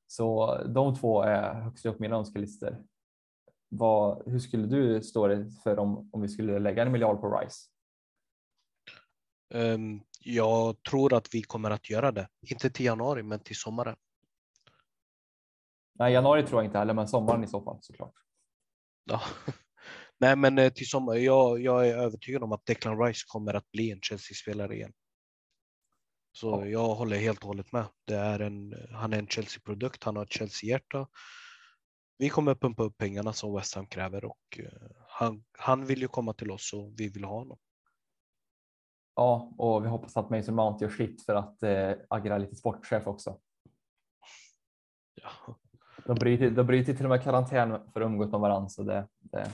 Så 0.07 0.59
de 0.65 0.95
två 0.95 1.23
är 1.23 1.55
högst 1.55 1.87
upp 1.87 1.97
på 1.97 2.03
mina 2.03 2.17
önskelistor. 2.17 2.85
Vad, 3.69 4.23
hur 4.27 4.39
skulle 4.39 4.67
du 4.67 5.03
stå 5.03 5.27
det 5.27 5.51
för 5.63 5.79
om, 5.79 6.11
om 6.13 6.23
vi 6.23 6.29
skulle 6.29 6.59
lägga 6.59 6.83
en 6.83 6.93
miljard 6.93 7.21
på 7.21 7.39
Rice? 7.39 7.71
Ehm, 9.55 10.01
jag 10.21 10.83
tror 10.83 11.15
att 11.15 11.35
vi 11.35 11.43
kommer 11.43 11.71
att 11.71 11.91
göra 11.91 12.13
det. 12.13 12.29
Inte 12.51 12.71
till 12.71 12.87
januari, 12.87 13.23
men 13.23 13.41
till 13.41 13.57
sommaren. 13.57 13.97
Nej, 15.93 16.13
januari 16.13 16.47
tror 16.47 16.61
jag 16.61 16.69
inte 16.69 16.79
heller, 16.79 16.95
men 16.95 17.09
sommaren 17.09 17.45
i 17.45 17.47
så 17.47 17.63
fall 17.63 17.79
såklart. 17.81 18.15
Ja. 19.05 19.21
Nej, 20.25 20.37
men 20.37 20.59
eh, 20.59 20.73
till 20.73 20.89
sommar. 20.89 21.15
Jag, 21.15 21.61
jag 21.61 21.89
är 21.89 21.97
övertygad 21.97 22.43
om 22.43 22.53
att 22.53 22.67
Declan 22.67 23.07
Rice 23.07 23.25
kommer 23.27 23.55
att 23.55 23.71
bli 23.71 23.91
en 23.91 24.01
Chelsea-spelare 24.01 24.75
igen. 24.75 24.93
Så 26.33 26.51
Ja. 26.51 26.67
jag 26.67 26.95
håller 26.95 27.17
helt 27.17 27.41
och 27.41 27.47
hållet 27.47 27.73
med. 27.73 27.87
Det 28.05 28.15
är 28.15 28.41
en, 28.41 28.75
han 28.93 29.13
är 29.13 29.19
en 29.19 29.27
Chelsea-produkt. 29.29 30.05
Han 30.05 30.17
har 30.17 30.23
ett 30.23 30.33
Chelsea-hjärta. 30.33 31.09
Vi 32.19 32.29
kommer 32.29 32.55
pumpa 32.55 32.83
upp 32.83 32.97
pengarna 32.97 33.33
som 33.33 33.55
West 33.55 33.75
Ham 33.75 33.87
kräver 33.87 34.25
och 34.25 34.59
eh, 34.59 34.67
han, 35.09 35.45
han 35.59 35.87
vill 35.87 36.01
ju 36.01 36.09
komma 36.09 36.33
till 36.33 36.51
oss 36.51 36.73
och 36.73 36.93
vi 36.97 37.09
vill 37.09 37.25
ha 37.25 37.39
honom. 37.39 37.59
Ja, 39.17 39.55
och 39.59 39.85
vi 39.85 39.89
hoppas 39.89 40.17
att 40.17 40.31
Mason 40.31 40.55
Mount 40.55 40.85
gör 40.85 40.93
sitt 40.93 41.25
för 41.25 41.35
att 41.35 41.63
eh, 41.63 41.93
agera 42.09 42.39
lite 42.39 42.57
sportchef 42.57 43.07
också. 43.07 43.39
Ja. 45.15 45.31
De 46.07 46.15
bryter, 46.15 46.51
de 46.51 46.67
bryter 46.67 46.95
till 46.95 47.05
och 47.07 47.11
med 47.11 47.23
karantän 47.23 47.71
för 47.93 48.01
att 48.01 48.07
umgås 48.07 48.31
med 48.31 48.41
varandra, 48.41 48.69
så 48.69 48.83
det, 48.83 49.09
det, 49.21 49.51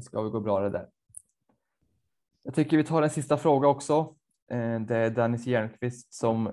det 0.00 0.04
ska 0.04 0.22
väl 0.22 0.30
gå 0.30 0.40
bra 0.40 0.60
det 0.60 0.70
där. 0.70 0.88
Jag 2.42 2.54
tycker 2.54 2.76
vi 2.76 2.84
tar 2.84 3.02
en 3.02 3.10
sista 3.10 3.36
fråga 3.36 3.68
också. 3.68 4.14
Eh, 4.50 4.80
det 4.80 4.96
är 4.96 5.10
Dennis 5.10 5.46
Jernqvist 5.46 6.14
som 6.14 6.50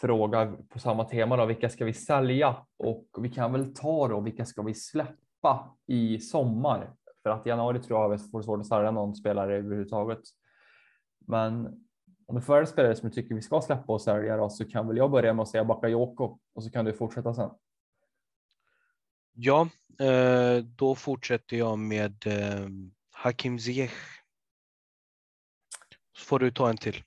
frågar 0.00 0.56
på 0.68 0.78
samma 0.78 1.04
tema. 1.04 1.36
Då, 1.36 1.46
vilka 1.46 1.68
ska 1.68 1.84
vi 1.84 1.92
sälja? 1.92 2.56
Och 2.76 3.06
vi 3.18 3.30
kan 3.30 3.52
väl 3.52 3.74
ta 3.74 4.08
då, 4.08 4.20
vilka 4.20 4.44
ska 4.44 4.62
vi 4.62 4.74
släppa 4.74 5.76
i 5.86 6.18
sommar? 6.18 6.92
För 7.22 7.30
att 7.30 7.46
i 7.46 7.48
januari 7.48 7.80
tror 7.80 8.00
jag 8.00 8.08
vi 8.08 8.18
får 8.18 8.42
svårt 8.42 8.60
att 8.60 8.66
sälja 8.66 8.90
någon 8.90 9.14
spelare 9.14 9.56
överhuvudtaget. 9.56 10.20
Men 11.26 11.66
om 12.26 12.34
du 12.34 12.40
får 12.40 12.64
spelare 12.64 12.96
som 12.96 13.08
du 13.08 13.14
tycker 13.14 13.34
vi 13.34 13.42
ska 13.42 13.60
släppa 13.60 13.92
och 13.92 14.02
sälja 14.02 14.36
då, 14.36 14.48
så 14.48 14.64
kan 14.64 14.88
väl 14.88 14.96
jag 14.96 15.10
börja 15.10 15.34
med 15.34 15.42
att 15.42 15.48
säga 15.48 15.64
Bakayoko 15.64 16.38
och 16.54 16.64
så 16.64 16.70
kan 16.70 16.84
du 16.84 16.92
fortsätta 16.92 17.34
sen. 17.34 17.50
Ja, 19.32 19.68
eh, 20.00 20.64
då 20.64 20.94
fortsätter 20.94 21.56
jag 21.56 21.78
med 21.78 22.26
eh, 22.26 22.68
Hakim 23.12 23.58
Ziyech. 23.58 23.92
Så 26.18 26.24
får 26.24 26.38
du 26.38 26.50
ta 26.50 26.68
en 26.68 26.76
till. 26.76 27.02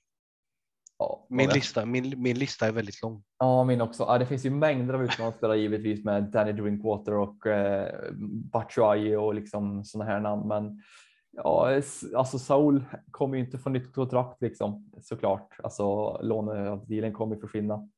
Ja, 0.98 1.26
Min 1.28 1.50
lista, 1.50 1.86
min, 1.86 2.22
min 2.22 2.38
lista 2.38 2.66
är 2.66 2.72
väldigt 2.72 3.02
lång. 3.02 3.22
Ja, 3.38 3.64
min 3.64 3.80
också. 3.80 4.02
Ja, 4.02 4.18
det 4.18 4.26
finns 4.26 4.44
ju 4.46 4.50
mängder 4.50 4.94
av 4.94 5.04
utlandsspelare 5.04 5.58
givetvis 5.58 6.04
med 6.04 6.24
Danny 6.24 6.52
Drinkwater 6.52 7.12
och 7.12 7.46
eh, 7.46 8.12
Batshuayi 8.52 9.16
och 9.16 9.34
liksom 9.34 9.84
sådana 9.84 10.10
här 10.10 10.20
namn. 10.20 10.48
Men 10.48 10.82
ja, 11.30 11.80
alltså 12.16 12.38
Saul 12.38 12.84
kommer 13.10 13.36
ju 13.36 13.44
inte 13.44 13.58
få 13.58 13.70
nytt 13.70 13.92
kontrakt 13.92 14.42
liksom 14.42 14.90
såklart. 15.02 15.56
Alltså 15.62 16.18
lånedealen 16.22 17.12
kommer 17.12 17.34
ju 17.34 17.40
försvinna. 17.40 17.88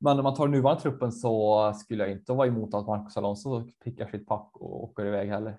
Men 0.00 0.18
om 0.18 0.24
man 0.24 0.34
tar 0.34 0.48
nuvarande 0.48 0.82
truppen 0.82 1.12
så 1.12 1.72
skulle 1.74 2.04
jag 2.04 2.12
inte 2.12 2.32
vara 2.32 2.46
emot 2.46 2.74
att 2.74 2.86
Marcus 2.86 3.16
Alonso 3.16 3.70
pickar 3.84 4.10
sitt 4.10 4.26
pack 4.26 4.50
och 4.54 4.84
åker 4.84 5.06
iväg 5.06 5.28
heller. 5.28 5.58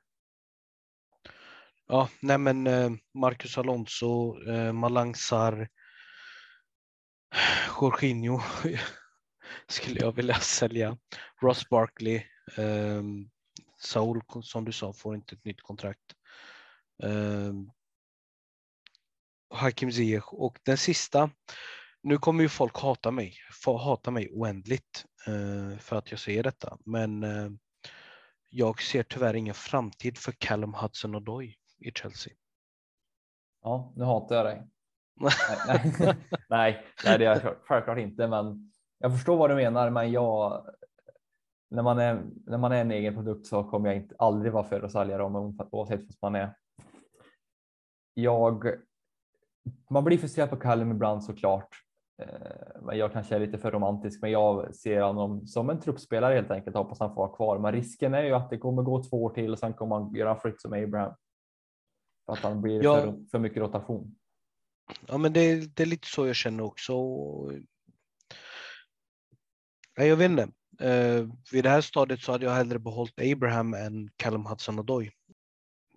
Ja, 1.88 2.10
nej 2.22 2.38
men 2.38 2.68
eh, 2.68 2.92
Marcus 3.14 3.58
Alonso, 3.58 4.42
eh, 4.48 4.74
Malangsar, 4.74 4.74
Malang 4.74 5.16
Sarr, 5.16 5.70
Jorginho 7.82 8.40
skulle 9.68 10.00
jag 10.00 10.16
vilja 10.16 10.36
sälja. 10.36 10.98
Ross 11.42 11.70
Barkley, 11.70 12.16
eh, 12.58 13.04
Saul 13.78 14.22
som 14.44 14.66
du 14.66 14.72
sa 14.72 14.94
får 14.94 15.16
inte 15.16 15.36
ett 15.36 15.46
nytt 15.46 15.62
kontrakt. 15.62 16.16
Hakim 19.50 19.92
Ziyech 19.92 20.34
och 20.34 20.60
den 20.64 20.78
sista. 20.78 21.30
Nu 22.02 22.18
kommer 22.18 22.44
ju 22.44 22.50
folk 22.50 22.78
hata 22.78 23.12
mig, 23.12 23.34
hata 23.66 24.12
mig 24.12 24.30
oändligt 24.32 25.06
eh, 25.28 25.78
för 25.80 25.96
att 25.96 26.12
jag 26.12 26.20
säger 26.20 26.44
detta, 26.44 26.78
men 26.86 27.24
eh, 27.24 27.50
jag 28.50 28.82
ser 28.82 29.04
tyvärr 29.04 29.34
ingen 29.34 29.54
framtid 29.54 30.18
för 30.18 30.32
Callum 30.32 30.74
Hudson-Odoi 30.74 31.56
i 31.80 31.92
Chelsea. 31.92 32.34
Ja, 33.62 33.94
nu 33.96 34.04
hatar 34.04 34.36
jag 34.36 34.46
dig. 34.46 34.68
nej, 35.68 35.94
nej, 36.00 36.16
nej, 36.50 36.86
nej, 37.06 37.18
det 37.18 37.26
är 37.26 37.42
jag 37.44 37.56
självklart 37.64 37.98
inte, 37.98 38.28
men 38.28 38.72
jag 39.00 39.12
förstår 39.12 39.38
vad 39.38 39.50
du 39.50 39.56
menar. 39.56 39.90
Men 39.90 40.12
jag, 40.12 40.66
när 41.70 41.84
man 41.84 42.00
är 42.00 42.24
när 42.46 42.58
man 42.58 42.72
är 42.72 42.82
en 42.82 42.92
egen 42.92 43.14
produkt 43.14 43.48
så 43.48 43.64
kommer 43.64 43.90
jag 43.90 43.98
inte 43.98 44.16
aldrig 44.18 44.54
vara 44.54 44.64
för 44.64 44.82
att 44.82 44.92
sälja 44.92 45.18
dem 45.18 45.36
oavsett 45.72 46.02
vad 46.20 46.32
man 46.32 46.42
är. 46.42 46.56
Jag. 48.14 48.74
Man 49.90 50.04
blir 50.04 50.18
frustrerad 50.18 50.50
på 50.50 50.56
Callum 50.56 50.92
ibland 50.92 51.24
såklart, 51.24 51.70
men 52.82 52.98
jag 52.98 53.14
kanske 53.14 53.36
är 53.36 53.40
lite 53.40 53.58
för 53.58 53.72
romantisk, 53.72 54.22
men 54.22 54.32
jag 54.32 54.76
ser 54.76 55.02
honom 55.02 55.48
som 55.48 55.70
en 55.70 55.80
truppspelare 55.80 56.36
helt 56.36 56.52
enkelt. 56.52 56.76
Hoppas 56.76 57.00
han 57.00 57.10
får 57.10 57.28
vara 57.28 57.36
kvar, 57.36 57.60
men 57.60 57.72
risken 57.72 58.14
är 58.14 58.24
ju 58.24 58.34
att 58.34 58.50
det 58.50 58.58
kommer 58.58 58.82
gå 58.82 59.04
två 59.04 59.24
år 59.24 59.30
till 59.30 59.52
och 59.52 59.60
sen 59.60 59.74
kommer 59.74 59.96
han 59.96 60.16
göra 60.16 60.40
fritt 60.40 60.62
som 60.62 60.74
Abraham. 60.74 61.14
För 62.26 62.34
att 62.34 62.40
han 62.40 62.62
blir 62.62 62.84
ja. 62.84 63.02
för, 63.02 63.30
för 63.32 63.40
mycket 63.40 63.58
rotation. 63.58 64.16
Ja, 65.08 65.18
men 65.18 65.34
det, 65.34 65.76
det, 65.76 65.84
är 65.84 65.88
lite 65.88 66.08
så 66.08 66.28
jag 66.28 66.36
känner 66.36 66.64
också. 66.64 66.94
Jag 69.96 70.16
vet 70.16 70.32
inte. 70.32 70.48
Eh, 70.80 71.28
vid 71.52 71.64
det 71.64 71.70
här 71.70 71.82
stadiet 71.82 72.20
så 72.20 72.32
hade 72.32 72.46
jag 72.46 72.52
hellre 72.52 72.80
behållit 72.80 73.20
Abraham 73.34 73.74
än 73.74 74.10
Callum 74.16 74.46
Hudson-Odoi. 74.46 75.12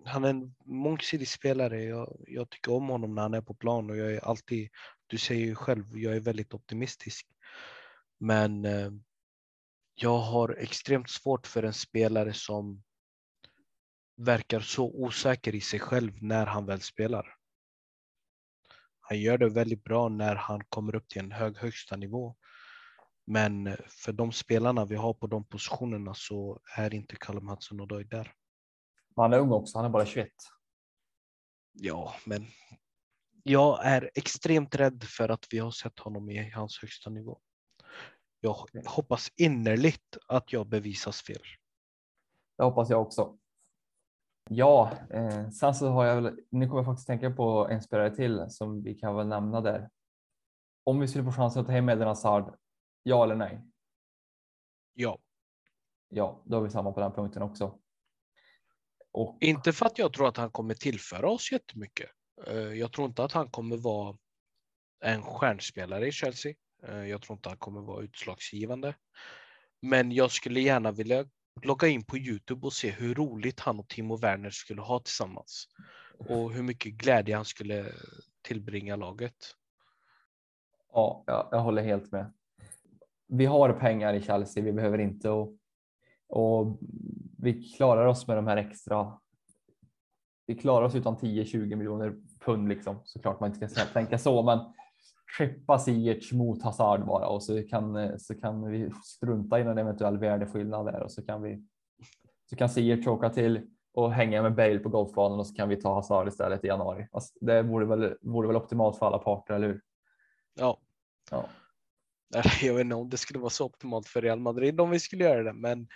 Han 0.05 0.23
är 0.23 0.29
en 0.29 0.55
mångsidig 0.65 1.27
spelare. 1.27 1.83
Jag, 1.83 2.15
jag, 2.27 2.49
tycker 2.49 2.73
om 2.73 2.87
honom 2.87 3.15
när 3.15 3.21
han 3.21 3.33
är 3.33 3.41
på 3.41 3.53
plan 3.53 3.89
och 3.89 3.97
jag 3.97 4.13
är 4.13 4.25
alltid 4.25 4.69
du 5.07 5.17
säger 5.17 5.45
ju 5.45 5.55
själv, 5.55 5.97
jag 5.97 6.15
är 6.15 6.19
väldigt 6.19 6.53
optimistisk. 6.53 7.27
Men 8.19 8.65
eh, 8.65 8.91
jag 9.95 10.17
har 10.17 10.49
extremt 10.49 11.09
svårt 11.09 11.47
för 11.47 11.63
en 11.63 11.73
spelare 11.73 12.33
som 12.33 12.83
verkar 14.17 14.59
så 14.59 14.85
osäker 14.85 15.55
i 15.55 15.61
sig 15.61 15.79
själv 15.79 16.23
när 16.23 16.45
han 16.45 16.65
väl 16.65 16.81
spelar. 16.81 17.35
Han 18.99 19.19
gör 19.19 19.37
det 19.37 19.49
väldigt 19.49 19.83
bra 19.83 20.09
när 20.09 20.35
han 20.35 20.63
kommer 20.69 20.95
upp 20.95 21.07
till 21.07 21.21
en 21.21 21.31
hög 21.31 21.57
högsta 21.57 21.95
nivå. 21.95 22.35
Men 23.25 23.77
för 23.89 24.13
de 24.13 24.31
spelarna 24.31 24.85
vi 24.85 24.95
har 24.95 25.13
på 25.13 25.27
de 25.27 25.45
positionerna 25.45 26.13
så 26.13 26.61
är 26.77 26.93
inte 26.93 27.15
Callum 27.15 27.47
Hudson 27.47 27.81
Odoi 27.81 28.03
där. 28.03 28.33
Han 29.15 29.33
är 29.33 29.39
ung 29.39 29.51
också, 29.51 29.77
han 29.77 29.85
är 29.85 29.89
bara 29.89 30.05
21. 30.05 30.29
Ja, 31.73 32.15
men 32.25 32.47
jag 33.43 33.85
är 33.85 34.11
extremt 34.15 34.75
rädd 34.75 35.03
för 35.03 35.29
att 35.29 35.47
vi 35.51 35.59
har 35.59 35.71
sett 35.71 35.99
honom 35.99 36.29
i 36.29 36.49
hans 36.49 36.79
högsta 36.81 37.09
nivå. 37.09 37.39
Jag 38.39 38.55
hoppas 38.85 39.31
innerligt 39.35 40.17
att 40.27 40.53
jag 40.53 40.67
bevisas 40.67 41.21
fel. 41.21 41.41
Det 42.57 42.63
hoppas 42.63 42.89
jag 42.89 43.01
också. 43.01 43.37
Ja, 44.49 44.91
eh, 45.09 45.49
sen 45.49 45.75
så 45.75 45.87
har 45.87 46.05
jag 46.05 46.21
väl, 46.21 46.39
nu 46.49 46.67
kommer 46.67 46.79
jag 46.79 46.85
faktiskt 46.85 47.07
tänka 47.07 47.31
på 47.31 47.67
en 47.69 47.81
spelare 47.81 48.15
till 48.15 48.45
som 48.49 48.83
vi 48.83 48.95
kan 48.95 49.15
väl 49.15 49.27
nämna 49.27 49.61
där. 49.61 49.89
Om 50.83 50.99
vi 50.99 51.07
skulle 51.07 51.23
få 51.23 51.31
chansen 51.31 51.61
att 51.61 51.67
ta 51.67 51.73
hem 51.73 51.89
Eden 51.89 52.07
Hazard, 52.07 52.57
ja 53.03 53.23
eller 53.23 53.35
nej? 53.35 53.61
Ja. 54.93 55.19
Ja, 56.09 56.41
då 56.45 56.57
är 56.57 56.61
vi 56.61 56.69
samma 56.69 56.91
på 56.91 56.99
den 56.99 57.11
punkten 57.11 57.41
också. 57.41 57.79
Och... 59.11 59.37
Inte 59.41 59.73
för 59.73 59.85
att 59.85 59.97
jag 59.97 60.13
tror 60.13 60.27
att 60.27 60.37
han 60.37 60.51
kommer 60.51 60.73
tillföra 60.73 61.29
oss 61.29 61.51
jättemycket. 61.51 62.09
Eh, 62.47 62.73
jag 62.73 62.91
tror 62.91 63.07
inte 63.07 63.23
att 63.23 63.31
han 63.31 63.49
kommer 63.49 63.77
vara 63.77 64.17
en 65.03 65.21
stjärnspelare 65.21 66.07
i 66.07 66.11
Chelsea. 66.11 66.53
Eh, 66.83 67.05
jag 67.05 67.21
tror 67.21 67.37
inte 67.37 67.49
han 67.49 67.57
kommer 67.57 67.81
vara 67.81 68.03
utslagsgivande. 68.03 68.95
Men 69.81 70.11
jag 70.11 70.31
skulle 70.31 70.59
gärna 70.59 70.91
vilja 70.91 71.25
logga 71.61 71.87
in 71.87 72.03
på 72.03 72.17
Youtube 72.17 72.67
och 72.67 72.73
se 72.73 72.91
hur 72.91 73.15
roligt 73.15 73.59
han 73.59 73.79
och 73.79 73.87
Timo 73.89 74.17
Werner 74.17 74.49
skulle 74.49 74.81
ha 74.81 74.99
tillsammans. 74.99 75.67
Och 76.17 76.53
hur 76.53 76.63
mycket 76.63 76.93
glädje 76.93 77.35
han 77.35 77.45
skulle 77.45 77.91
tillbringa 78.41 78.95
laget. 78.95 79.35
Ja, 80.93 81.23
jag, 81.27 81.47
jag 81.51 81.59
håller 81.59 81.83
helt 81.83 82.11
med. 82.11 82.33
Vi 83.27 83.45
har 83.45 83.73
pengar 83.73 84.13
i 84.13 84.21
Chelsea, 84.21 84.63
vi 84.63 84.71
behöver 84.71 84.97
inte 84.97 85.29
och, 85.29 85.57
och 86.27 86.79
vi 87.37 87.63
klarar 87.63 88.05
oss 88.05 88.27
med 88.27 88.37
de 88.37 88.47
här 88.47 88.57
extra 88.57 89.19
vi 90.45 90.55
klarar 90.55 90.85
oss 90.85 90.95
utan 90.95 91.17
10-20 91.17 91.75
miljoner 91.75 92.15
pund 92.45 92.69
liksom. 92.69 93.01
Såklart 93.03 93.39
man 93.39 93.53
inte 93.53 93.67
ska 93.67 93.85
tänka 93.85 94.17
så, 94.17 94.43
men 94.43 94.59
skeppa 95.37 95.79
Ziyech 95.79 96.33
mot 96.33 96.63
Hazard 96.63 97.05
bara 97.05 97.27
och 97.27 97.43
så 97.43 97.63
kan, 97.67 98.19
så 98.19 98.35
kan 98.35 98.69
vi 98.69 98.91
strunta 99.03 99.59
i 99.59 99.63
någon 99.63 99.77
eventuell 99.77 100.17
värdeskillnad 100.17 100.85
där 100.85 101.03
och 101.03 101.11
så 101.11 101.25
kan 101.25 101.41
vi 101.41 101.63
så 102.49 102.55
kan 102.55 102.69
Ziyech 102.69 103.07
åka 103.07 103.29
till 103.29 103.67
och 103.93 104.13
hänga 104.13 104.41
med 104.41 104.55
Bale 104.55 104.79
på 104.79 104.89
golfbanan 104.89 105.39
och 105.39 105.47
så 105.47 105.55
kan 105.55 105.69
vi 105.69 105.81
ta 105.81 105.93
Hazard 105.93 106.27
istället 106.27 106.63
i 106.63 106.67
januari. 106.67 107.07
Alltså, 107.11 107.33
det 107.41 107.61
vore 107.61 107.85
väl, 107.85 108.15
vore 108.21 108.47
väl 108.47 108.55
optimalt 108.55 108.97
för 108.97 109.05
alla 109.05 109.17
parter, 109.17 109.53
eller 109.53 109.67
hur? 109.67 109.81
Ja. 110.53 110.77
ja. 111.31 111.49
Jag 112.61 112.73
vet 112.73 112.81
inte 112.81 112.95
om 112.95 113.09
det 113.09 113.17
skulle 113.17 113.39
vara 113.39 113.49
så 113.49 113.65
optimalt 113.65 114.07
för 114.07 114.21
Real 114.21 114.39
Madrid 114.39 114.81
om 114.81 114.89
vi 114.89 114.99
skulle 114.99 115.23
göra 115.23 115.43
det, 115.43 115.53
men 115.53 115.87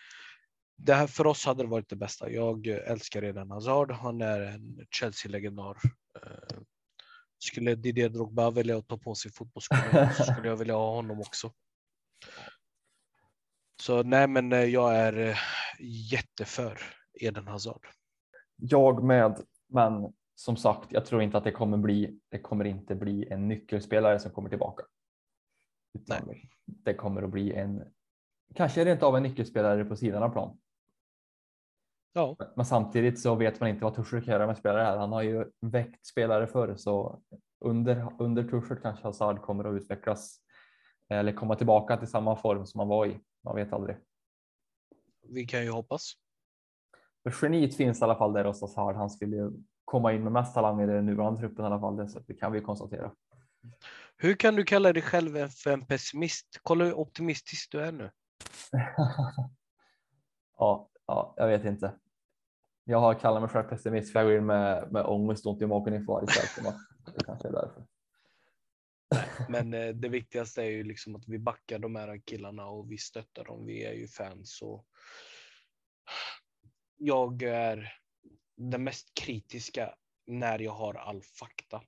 det 0.78 0.94
här 0.94 1.08
för 1.08 1.28
oss 1.28 1.46
hade 1.46 1.64
det 1.64 1.70
varit 1.70 1.90
det 1.90 1.96
bästa. 1.96 2.32
Jag 2.32 2.68
älskar 2.68 3.22
redan 3.22 3.52
Hazard. 3.52 3.92
Han 3.92 4.22
är 4.22 4.42
en 4.42 4.86
Chelsea-legendar. 4.92 5.78
Eh, 6.24 6.60
skulle 7.40 7.76
Didier 7.76 8.10
Drogba 8.10 8.52
välja 8.52 8.78
att 8.78 8.88
ta 8.88 8.98
på 8.98 9.16
sig 9.16 9.32
fotbollsskorna 9.32 10.10
så 10.14 10.24
skulle 10.24 10.48
jag 10.48 10.58
vilja 10.58 10.76
ha 10.76 10.96
honom 10.96 11.20
också. 11.20 11.52
Så 13.82 14.04
nej, 14.04 14.28
men 14.28 14.54
eh, 14.54 14.64
jag 14.64 14.96
är 14.96 15.18
eh, 15.18 15.38
jätteför 16.12 16.80
Eden 17.14 17.48
Hazard. 17.48 17.88
Jag 18.56 19.04
med, 19.04 19.42
men 19.68 20.14
som 20.36 20.58
sagt, 20.58 20.92
jag 20.92 21.06
tror 21.06 21.22
inte 21.22 21.38
att 21.38 21.44
det 21.44 21.52
kommer 21.52 21.78
bli. 21.78 22.20
Det 22.30 22.40
kommer 22.40 22.66
inte 22.66 22.96
bli 22.96 23.28
en 23.30 23.48
nyckelspelare 23.48 24.20
som 24.20 24.32
kommer 24.32 24.50
tillbaka. 24.50 24.84
Nej. 26.08 26.50
Det 26.66 26.94
kommer 26.94 27.24
att 27.24 27.30
bli 27.30 27.54
en, 27.54 27.84
kanske 28.56 28.86
rent 28.86 29.04
av 29.04 29.18
en 29.18 29.24
nyckelspelare 29.24 29.86
på 29.86 29.96
sidan 29.96 30.24
av 30.24 30.30
plan. 30.30 30.60
Ja. 32.18 32.36
Men 32.56 32.66
samtidigt 32.66 33.20
så 33.20 33.36
vet 33.36 33.60
man 33.60 33.70
inte 33.70 33.84
vad 33.84 33.96
Tuchel 33.96 34.24
kan 34.24 34.34
göra 34.34 34.48
med 34.48 34.58
spelare 34.58 34.84
här. 34.84 34.98
Han 34.98 35.12
har 35.12 35.22
ju 35.22 35.46
väckt 35.62 36.06
spelare 36.06 36.48
förr 36.48 36.76
så 36.76 37.22
under, 37.66 38.14
under 38.20 38.44
Tuchel 38.44 38.78
kanske 38.78 39.04
Hazard 39.04 39.42
kommer 39.42 39.64
att 39.64 39.82
utvecklas 39.82 40.40
eller 41.10 41.34
komma 41.34 41.56
tillbaka 41.56 41.98
till 41.98 42.08
samma 42.08 42.36
form 42.36 42.66
som 42.66 42.80
han 42.80 42.88
var 42.88 43.06
i. 43.06 43.20
Man 43.44 43.56
vet 43.56 43.74
aldrig. 43.74 43.98
Vi 45.30 45.46
kan 45.46 45.64
ju 45.64 45.72
hoppas. 45.72 46.14
För 47.24 47.46
geniet 47.46 47.76
finns 47.76 48.02
i 48.02 48.04
alla 48.04 48.16
fall 48.16 48.34
där 48.34 48.46
hos 48.46 48.62
Hazard. 48.62 48.96
Han 48.96 49.10
skulle 49.10 49.36
ju 49.36 49.52
komma 49.86 50.14
in 50.14 50.24
med 50.24 50.32
mest 50.32 50.54
talanger 50.54 50.90
i 50.90 50.94
den 50.94 51.06
nuvarande 51.06 51.40
truppen 51.40 51.66
i 51.66 51.68
alla 51.68 51.80
fall. 51.80 51.96
Det, 51.96 52.08
så 52.08 52.20
det 52.20 52.34
kan 52.34 52.52
vi 52.52 52.62
konstatera. 52.62 53.12
Hur 54.18 54.34
kan 54.34 54.56
du 54.56 54.64
kalla 54.64 54.94
dig 54.94 55.02
själv 55.02 55.48
för 55.48 55.72
en 55.72 55.86
pessimist? 55.86 56.60
Kolla 56.64 56.86
hur 56.86 56.94
optimistisk 56.94 57.72
du 57.72 57.82
är 57.82 57.92
nu. 57.92 58.12
ja, 60.58 60.90
ja, 61.06 61.34
jag 61.38 61.48
vet 61.48 61.66
inte 61.66 61.94
jag 62.90 63.00
har 63.00 63.14
kallat 63.14 63.42
mig 63.42 63.50
själv 63.50 63.64
pessimist 63.64 64.12
för 64.12 64.20
jag 64.20 64.28
går 64.28 64.38
in 64.38 64.46
med, 64.46 64.92
med 64.92 65.06
ångest 65.06 65.46
och 65.46 65.52
ont 65.52 65.62
i 65.62 65.66
magen 65.66 65.94
inför 65.94 66.14
varje 66.14 66.28
Chelsea-match. 66.28 66.82
Det 67.06 67.26
kanske 67.26 67.48
är 67.48 67.52
därför. 67.52 67.86
Men 69.50 69.74
eh, 69.74 69.90
det 69.96 70.10
viktigaste 70.10 70.64
är 70.64 70.70
ju 70.70 70.84
liksom 70.84 71.16
att 71.16 71.28
vi 71.28 71.40
backar 71.40 71.80
de 71.80 71.96
här 71.96 72.22
killarna 72.26 72.66
och 72.66 72.92
vi 72.92 72.98
stöttar 72.98 73.44
dem. 73.44 73.66
Vi 73.66 73.84
är 73.84 73.94
ju 73.94 74.08
fans 74.08 74.62
och 74.62 74.86
jag 76.98 77.44
är 77.44 77.94
den 78.56 78.84
mest 78.84 79.14
kritiska 79.14 79.96
när 80.26 80.60
jag 80.60 80.72
har 80.72 80.94
all 80.94 81.22
fakta. 81.22 81.82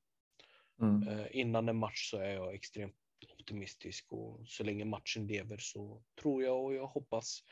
Mm. 0.81 1.07
Eh, 1.07 1.25
innan 1.31 1.69
en 1.69 1.77
match 1.77 2.09
så 2.11 2.17
är 2.17 2.33
jag 2.33 2.53
extremt 2.53 2.95
optimistisk 3.39 4.11
och 4.11 4.39
så 4.47 4.63
länge 4.63 4.85
matchen 4.85 5.27
lever 5.27 5.57
så 5.57 6.03
tror 6.21 6.43
jag 6.43 6.63
och 6.63 6.73
jag 6.73 6.87
hoppas 6.87 7.43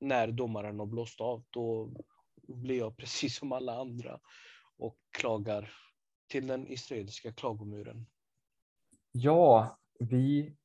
när 0.00 0.28
domaren 0.28 0.78
har 0.78 0.86
blåst 0.86 1.20
av 1.20 1.44
då 1.50 1.90
blir 2.46 2.78
jag 2.78 2.96
precis 2.96 3.36
som 3.38 3.52
alla 3.52 3.80
andra 3.80 4.20
och 4.78 4.96
klagar 5.10 5.72
till 6.28 6.46
den 6.46 6.68
israeliska 6.68 7.32
klagomuren. 7.32 8.06
Ja, 9.12 9.78
vi 9.98 10.56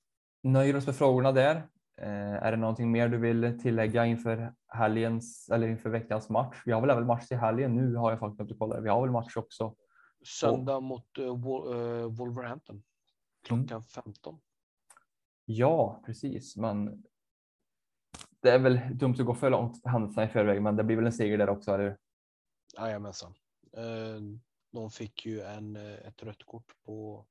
nöjer 0.43 0.75
oss 0.75 0.85
med 0.85 0.95
frågorna 0.95 1.31
där. 1.31 1.55
Eh, 2.01 2.33
är 2.33 2.51
det 2.51 2.57
någonting 2.57 2.91
mer 2.91 3.09
du 3.09 3.17
vill 3.17 3.59
tillägga 3.61 4.05
inför 4.05 4.53
helgens 4.67 5.49
eller 5.49 5.67
inför 5.67 5.89
veckans 5.89 6.29
match? 6.29 6.61
Vi 6.65 6.71
har 6.71 6.81
väl 6.81 6.89
även 6.89 7.05
match 7.05 7.27
till 7.27 7.37
helgen 7.37 7.75
nu 7.75 7.95
har 7.95 8.11
jag 8.11 8.19
faktiskt 8.19 8.41
inte 8.41 8.53
kollat. 8.53 8.83
Vi 8.83 8.89
har 8.89 9.01
väl 9.01 9.11
match 9.11 9.37
också. 9.37 9.75
Söndag 10.39 10.75
och... 10.75 10.83
mot 10.83 11.17
uh, 11.19 11.35
Wolverhampton 12.07 12.83
klockan 13.43 13.77
mm. 13.77 13.83
15. 13.83 14.39
Ja, 15.45 16.01
precis, 16.05 16.57
men 16.57 17.03
det 18.41 18.51
är 18.51 18.59
väl 18.59 18.79
dumt 18.93 19.15
att 19.19 19.25
gå 19.25 19.35
för 19.35 19.49
långt 19.49 19.85
händelserna 19.85 20.25
i 20.25 20.29
förväg, 20.29 20.61
men 20.61 20.75
det 20.75 20.83
blir 20.83 20.95
väl 20.95 21.05
en 21.05 21.13
seger 21.13 21.37
där 21.37 21.49
också, 21.49 21.73
eller 21.73 21.83
hur? 21.83 21.97
Jajamensan. 22.77 23.33
Eh, 23.77 24.21
De 24.71 24.91
fick 24.91 25.25
ju 25.25 25.41
en, 25.41 25.75
eh, 25.75 25.93
ett 26.07 26.23
rött 26.23 26.43
kort 26.45 26.71
på 26.85 27.25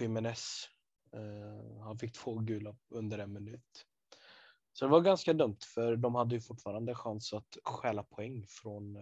Jiménez. 0.00 0.64
Eh, 1.12 1.82
han 1.82 1.98
fick 1.98 2.12
två 2.12 2.38
gula 2.38 2.76
under 2.88 3.18
en 3.18 3.32
minut. 3.32 3.86
Så 4.72 4.84
det 4.84 4.90
var 4.90 5.00
ganska 5.00 5.32
dumt 5.32 5.58
för 5.74 5.96
de 5.96 6.14
hade 6.14 6.34
ju 6.34 6.40
fortfarande 6.40 6.94
chans 6.94 7.32
att 7.32 7.56
stjäla 7.64 8.02
poäng 8.02 8.44
från 8.48 8.98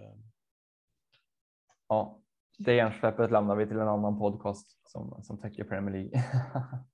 Ja, 1.89 2.21
det 2.59 2.75
hjärnsläppet 2.75 3.31
lämnar 3.31 3.57
vi 3.57 3.67
till 3.67 3.77
en 3.79 3.89
annan 3.89 4.19
podcast 4.19 4.89
som, 4.89 5.23
som 5.23 5.39
täcker 5.39 5.65
Premier 5.65 5.93
League. 5.95 6.25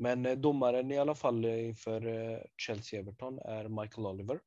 Men 0.00 0.26
eh, 0.26 0.38
domaren 0.38 0.90
i 0.90 0.98
alla 0.98 1.14
fall 1.14 1.44
eh, 1.44 1.66
inför 1.66 2.06
eh, 2.06 2.40
Chelsea-Everton 2.56 3.38
är 3.44 3.68
Michael 3.68 4.06
Oliver. 4.06 4.40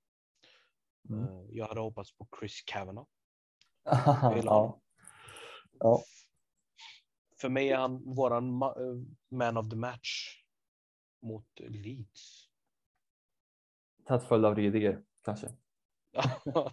Mm. 1.10 1.48
Jag 1.50 1.68
hade 1.68 1.80
hoppats 1.80 2.18
på 2.18 2.28
Chris 2.40 2.62
Kavanagh. 2.62 3.10
ja. 4.44 4.82
ja, 5.80 6.04
För 7.42 7.50
mig 7.50 7.70
är 7.70 7.78
han 7.78 8.16
våran 8.16 8.64
ma- 8.64 9.16
man 9.32 9.58
of 9.58 9.70
the 9.70 9.76
match 9.76 10.44
mot 11.22 11.60
Leeds. 11.60 12.50
tätt 14.08 14.24
följd 14.24 14.46
av 14.46 14.56
Rydiger 14.56 15.04
kanske. 15.24 15.48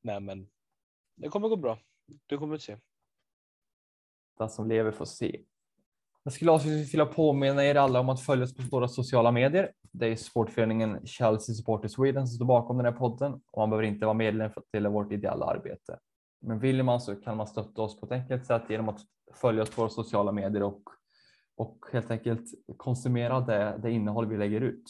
Nej, 0.00 0.20
men 0.20 0.50
det 1.14 1.28
kommer 1.28 1.48
gå 1.48 1.56
bra. 1.56 1.78
Du 2.26 2.38
kommer 2.38 2.54
att 2.54 2.62
se. 2.62 2.78
Den 4.38 4.50
som 4.50 4.68
lever 4.68 4.92
får 4.92 5.04
se. 5.04 5.44
Jag 6.24 6.32
skulle 6.32 6.50
avslutningsvis 6.50 6.94
vilja 6.94 7.06
påminna 7.06 7.64
er 7.64 7.74
alla 7.74 8.00
om 8.00 8.08
att 8.08 8.20
följa 8.20 8.44
oss 8.44 8.56
på 8.56 8.62
våra 8.70 8.88
sociala 8.88 9.32
medier. 9.32 9.72
Det 9.92 10.06
är 10.06 10.16
sportföreningen 10.16 11.06
Chelsea 11.06 11.54
Supporter 11.54 11.88
Sweden 11.88 12.26
som 12.26 12.36
står 12.36 12.46
bakom 12.46 12.76
den 12.76 12.86
här 12.86 12.92
podden 12.92 13.32
och 13.32 13.58
man 13.58 13.70
behöver 13.70 13.88
inte 13.88 14.06
vara 14.06 14.14
medlem 14.14 14.50
för 14.50 14.60
att 14.60 14.72
dela 14.72 14.88
vårt 14.88 15.12
ideella 15.12 15.46
arbete. 15.46 15.98
Men 16.40 16.58
vill 16.58 16.82
man 16.82 17.00
så 17.00 17.16
kan 17.16 17.36
man 17.36 17.46
stötta 17.46 17.82
oss 17.82 18.00
på 18.00 18.06
ett 18.06 18.12
enkelt 18.12 18.46
sätt 18.46 18.62
genom 18.68 18.88
att 18.88 19.00
följa 19.34 19.62
oss 19.62 19.70
på 19.70 19.80
våra 19.80 19.90
sociala 19.90 20.32
medier 20.32 20.62
och, 20.62 20.82
och 21.56 21.78
helt 21.92 22.10
enkelt 22.10 22.44
konsumera 22.76 23.40
det, 23.40 23.78
det 23.82 23.90
innehåll 23.90 24.26
vi 24.26 24.36
lägger 24.36 24.60
ut. 24.60 24.84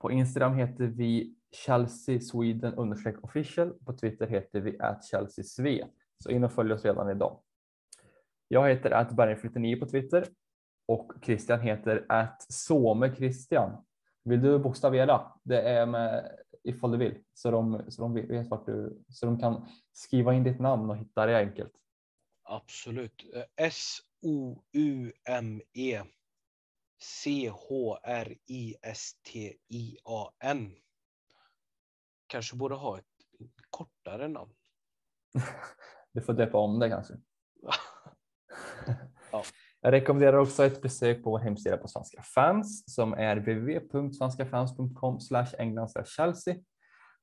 På 0.00 0.10
Instagram 0.10 0.54
heter 0.54 0.84
vi 0.84 1.34
Chelsea 1.66 2.20
Sweden 2.20 2.94
official. 3.22 3.72
På 3.86 3.92
Twitter 3.92 4.26
heter 4.26 4.60
vi 4.60 4.80
at 4.80 5.04
Chelsea 5.04 5.44
Sve. 5.44 5.86
Så 6.18 6.30
in 6.30 6.44
och 6.44 6.52
följ 6.52 6.72
oss 6.72 6.84
redan 6.84 7.10
idag. 7.10 7.40
Jag 8.52 8.68
heter 8.68 8.90
atberg49 8.90 9.80
på 9.80 9.86
Twitter 9.86 10.28
och 10.88 11.12
Christian 11.22 11.60
heter 11.60 12.06
at 12.08 12.46
Christian. 13.16 13.84
Vill 14.24 14.42
du 14.42 14.58
bokstavera? 14.58 15.32
Det 15.42 15.62
är 15.62 15.86
med 15.86 16.38
ifall 16.64 16.90
du 16.90 16.98
vill 16.98 17.18
så 17.34 17.50
de, 17.50 17.84
så 17.88 18.02
de 18.02 18.14
vet 18.14 18.48
vart 18.48 18.66
du 18.66 19.02
så 19.08 19.26
de 19.26 19.40
kan 19.40 19.68
skriva 19.92 20.34
in 20.34 20.44
ditt 20.44 20.60
namn 20.60 20.90
och 20.90 20.96
hitta 20.96 21.26
det 21.26 21.38
enkelt. 21.38 21.72
Absolut. 22.42 23.24
Eh, 23.34 23.44
S-O-U-M-E 23.56 24.02
C-H-R-I-S-T-I-A-N. 27.02 27.56
Kanske 32.26 32.56
borde 32.56 32.74
ha 32.74 32.98
ett 32.98 33.04
kortare 33.70 34.28
namn. 34.28 34.52
Du 36.14 36.20
får 36.20 36.32
döpa 36.32 36.58
om 36.58 36.78
det 36.78 36.88
kanske. 36.88 37.14
Ja. 39.32 39.42
Jag 39.80 39.92
rekommenderar 39.92 40.38
också 40.38 40.64
ett 40.64 40.82
besök 40.82 41.24
på 41.24 41.30
vår 41.30 41.38
hemsida 41.38 41.76
på 41.76 41.88
Svenska 41.88 42.22
fans 42.22 42.94
som 42.94 43.12
är 43.12 43.36
www.svenskafans.com 43.36 45.18
England 45.58 45.88
Chelsea 46.06 46.56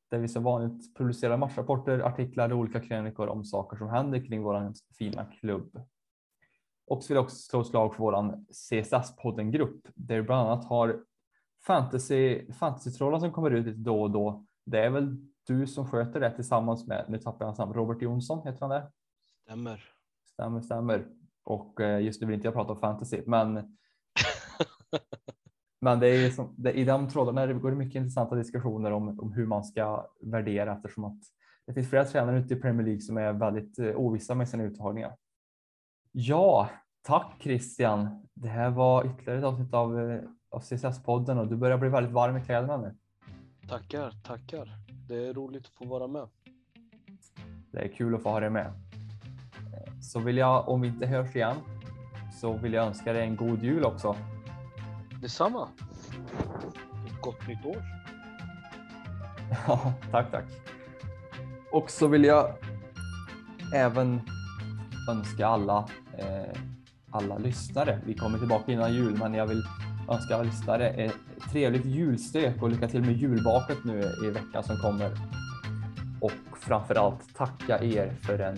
där 0.10 0.18
vi 0.18 0.27
som 0.27 0.44
vanligt 0.44 0.95
publicerar 0.98 1.38
matchrapporter, 1.38 1.99
artiklar 1.99 2.53
och 2.53 2.60
olika 2.60 2.80
krönikor 2.80 3.27
om 3.27 3.44
saker 3.44 3.77
som 3.77 3.90
händer 3.90 4.26
kring 4.26 4.44
vår 4.44 4.73
fina 4.98 5.26
klubb. 5.26 5.81
Och 6.88 7.03
så 7.03 7.07
vill 7.07 7.15
jag 7.15 7.23
också 7.23 7.36
slå 7.36 7.61
ett 7.61 7.68
slag 7.68 7.95
för 7.95 8.03
våran 8.03 8.45
CSS-podden 8.49 9.52
grupp 9.52 9.88
där 9.95 10.15
vi 10.15 10.22
bland 10.22 10.49
annat 10.49 10.65
har 10.65 11.03
fantasy, 11.65 12.52
fantasy-trollen 12.53 13.19
som 13.19 13.31
kommer 13.31 13.52
ut 13.52 13.65
lite 13.65 13.80
då 13.80 14.02
och 14.02 14.11
då. 14.11 14.45
Det 14.65 14.80
är 14.80 14.90
väl 14.90 15.18
du 15.48 15.68
som 15.68 15.88
sköter 15.88 16.19
det 16.19 16.36
tillsammans 16.36 16.88
med, 16.88 17.06
nu 17.10 17.18
tappar 17.18 17.40
jag 17.40 17.48
hans 17.48 17.60
namn, 17.60 17.73
Robert 17.73 18.02
Jonsson 18.02 18.48
heter 18.48 18.60
han 18.60 18.69
det? 18.69 18.91
Stämmer. 19.44 19.84
Stämmer, 20.26 20.61
stämmer. 20.61 21.18
Och 21.49 21.81
eh, 21.81 22.01
just 22.01 22.21
nu 22.21 22.27
vill 22.27 22.35
inte 22.35 22.47
jag 22.47 22.53
prata 22.53 22.73
om 22.73 22.80
fantasy, 22.80 23.21
men 23.26 23.53
men 25.81 25.99
det 25.99 26.07
är 26.07 26.30
som, 26.30 26.53
det, 26.57 26.73
i 26.73 26.84
de 26.84 27.09
trådarna 27.09 27.45
det 27.45 27.53
går 27.53 27.69
det 27.69 27.77
mycket 27.77 27.95
intressanta 27.95 28.35
diskussioner 28.35 28.91
om, 28.91 29.19
om 29.19 29.34
hur 29.34 29.45
man 29.45 29.63
ska 29.63 30.07
värdera 30.21 30.76
eftersom 30.76 31.03
att 31.03 31.19
det 31.67 31.73
finns 31.73 31.89
flera 31.89 32.05
tränare 32.05 32.39
ute 32.39 32.53
i 32.53 32.57
Premier 32.57 32.85
League 32.85 33.01
som 33.01 33.17
är 33.17 33.34
väldigt 33.34 33.80
eh, 33.80 33.95
ovissa 33.95 34.35
med 34.35 34.49
sina 34.49 34.63
uttagningar. 34.63 35.15
Ja, 36.11 36.69
tack 37.01 37.35
Christian. 37.39 38.27
Det 38.34 38.49
här 38.49 38.69
var 38.69 39.05
ytterligare 39.05 39.39
ett 39.39 39.45
avsnitt 39.45 39.73
av, 39.73 39.99
eh, 39.99 40.21
av 40.49 40.61
CSS-podden 40.61 41.39
och 41.39 41.47
du 41.47 41.55
börjar 41.55 41.77
bli 41.77 41.89
väldigt 41.89 42.13
varm 42.13 42.38
i 42.38 42.45
kläderna 42.45 42.77
nu. 42.77 42.95
Tackar, 43.69 44.11
tackar. 44.23 44.69
Det 45.07 45.27
är 45.27 45.34
roligt 45.34 45.65
att 45.65 45.73
få 45.73 45.85
vara 45.85 46.07
med. 46.07 46.27
Det 47.71 47.80
är 47.80 47.88
kul 47.88 48.15
att 48.15 48.23
få 48.23 48.30
ha 48.30 48.39
dig 48.39 48.49
med. 48.49 48.89
Så 50.01 50.19
vill 50.19 50.38
jag, 50.38 50.69
om 50.69 50.81
vi 50.81 50.88
inte 50.88 51.05
hörs 51.05 51.35
igen, 51.35 51.55
så 52.41 52.53
vill 52.53 52.73
jag 52.73 52.85
önska 52.88 53.13
dig 53.13 53.23
en 53.23 53.35
god 53.35 53.63
jul 53.63 53.84
också. 53.84 54.15
Detsamma. 55.21 55.67
Ett 57.07 57.21
gott 57.21 57.47
nytt 57.47 57.65
år. 57.65 57.77
Ja, 59.67 59.93
tack, 60.11 60.31
tack. 60.31 60.45
Och 61.71 61.89
så 61.89 62.07
vill 62.07 62.23
jag 62.23 62.53
även 63.73 64.21
önska 65.09 65.47
alla, 65.47 65.85
eh, 66.17 66.59
alla 67.11 67.38
lyssnare. 67.38 67.99
Vi 68.05 68.13
kommer 68.13 68.39
tillbaka 68.39 68.71
innan 68.71 68.93
jul, 68.93 69.17
men 69.17 69.34
jag 69.34 69.47
vill 69.47 69.63
önska 70.09 70.34
alla 70.34 70.43
lyssnare 70.43 70.89
ett 70.89 71.15
trevligt 71.51 71.85
julstök 71.85 72.61
och 72.61 72.69
lycka 72.69 72.88
till 72.88 73.01
med 73.01 73.17
julbaket 73.17 73.77
nu 73.85 74.11
i 74.26 74.30
veckan 74.30 74.63
som 74.63 74.77
kommer. 74.77 75.11
Och 76.21 76.57
framför 76.59 76.95
allt 76.95 77.35
tacka 77.35 77.84
er 77.84 78.13
för, 78.21 78.39
en, 78.39 78.57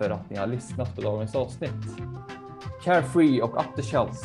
för 0.00 0.10
att 0.10 0.30
ni 0.30 0.36
har 0.36 0.46
lyssnat 0.46 0.96
på 0.96 1.02
dagens 1.02 1.34
avsnitt. 1.34 1.70
Carefree 2.84 3.42
och 3.42 3.60
up 3.60 3.76
the 3.76 3.82
shells. 3.82 4.22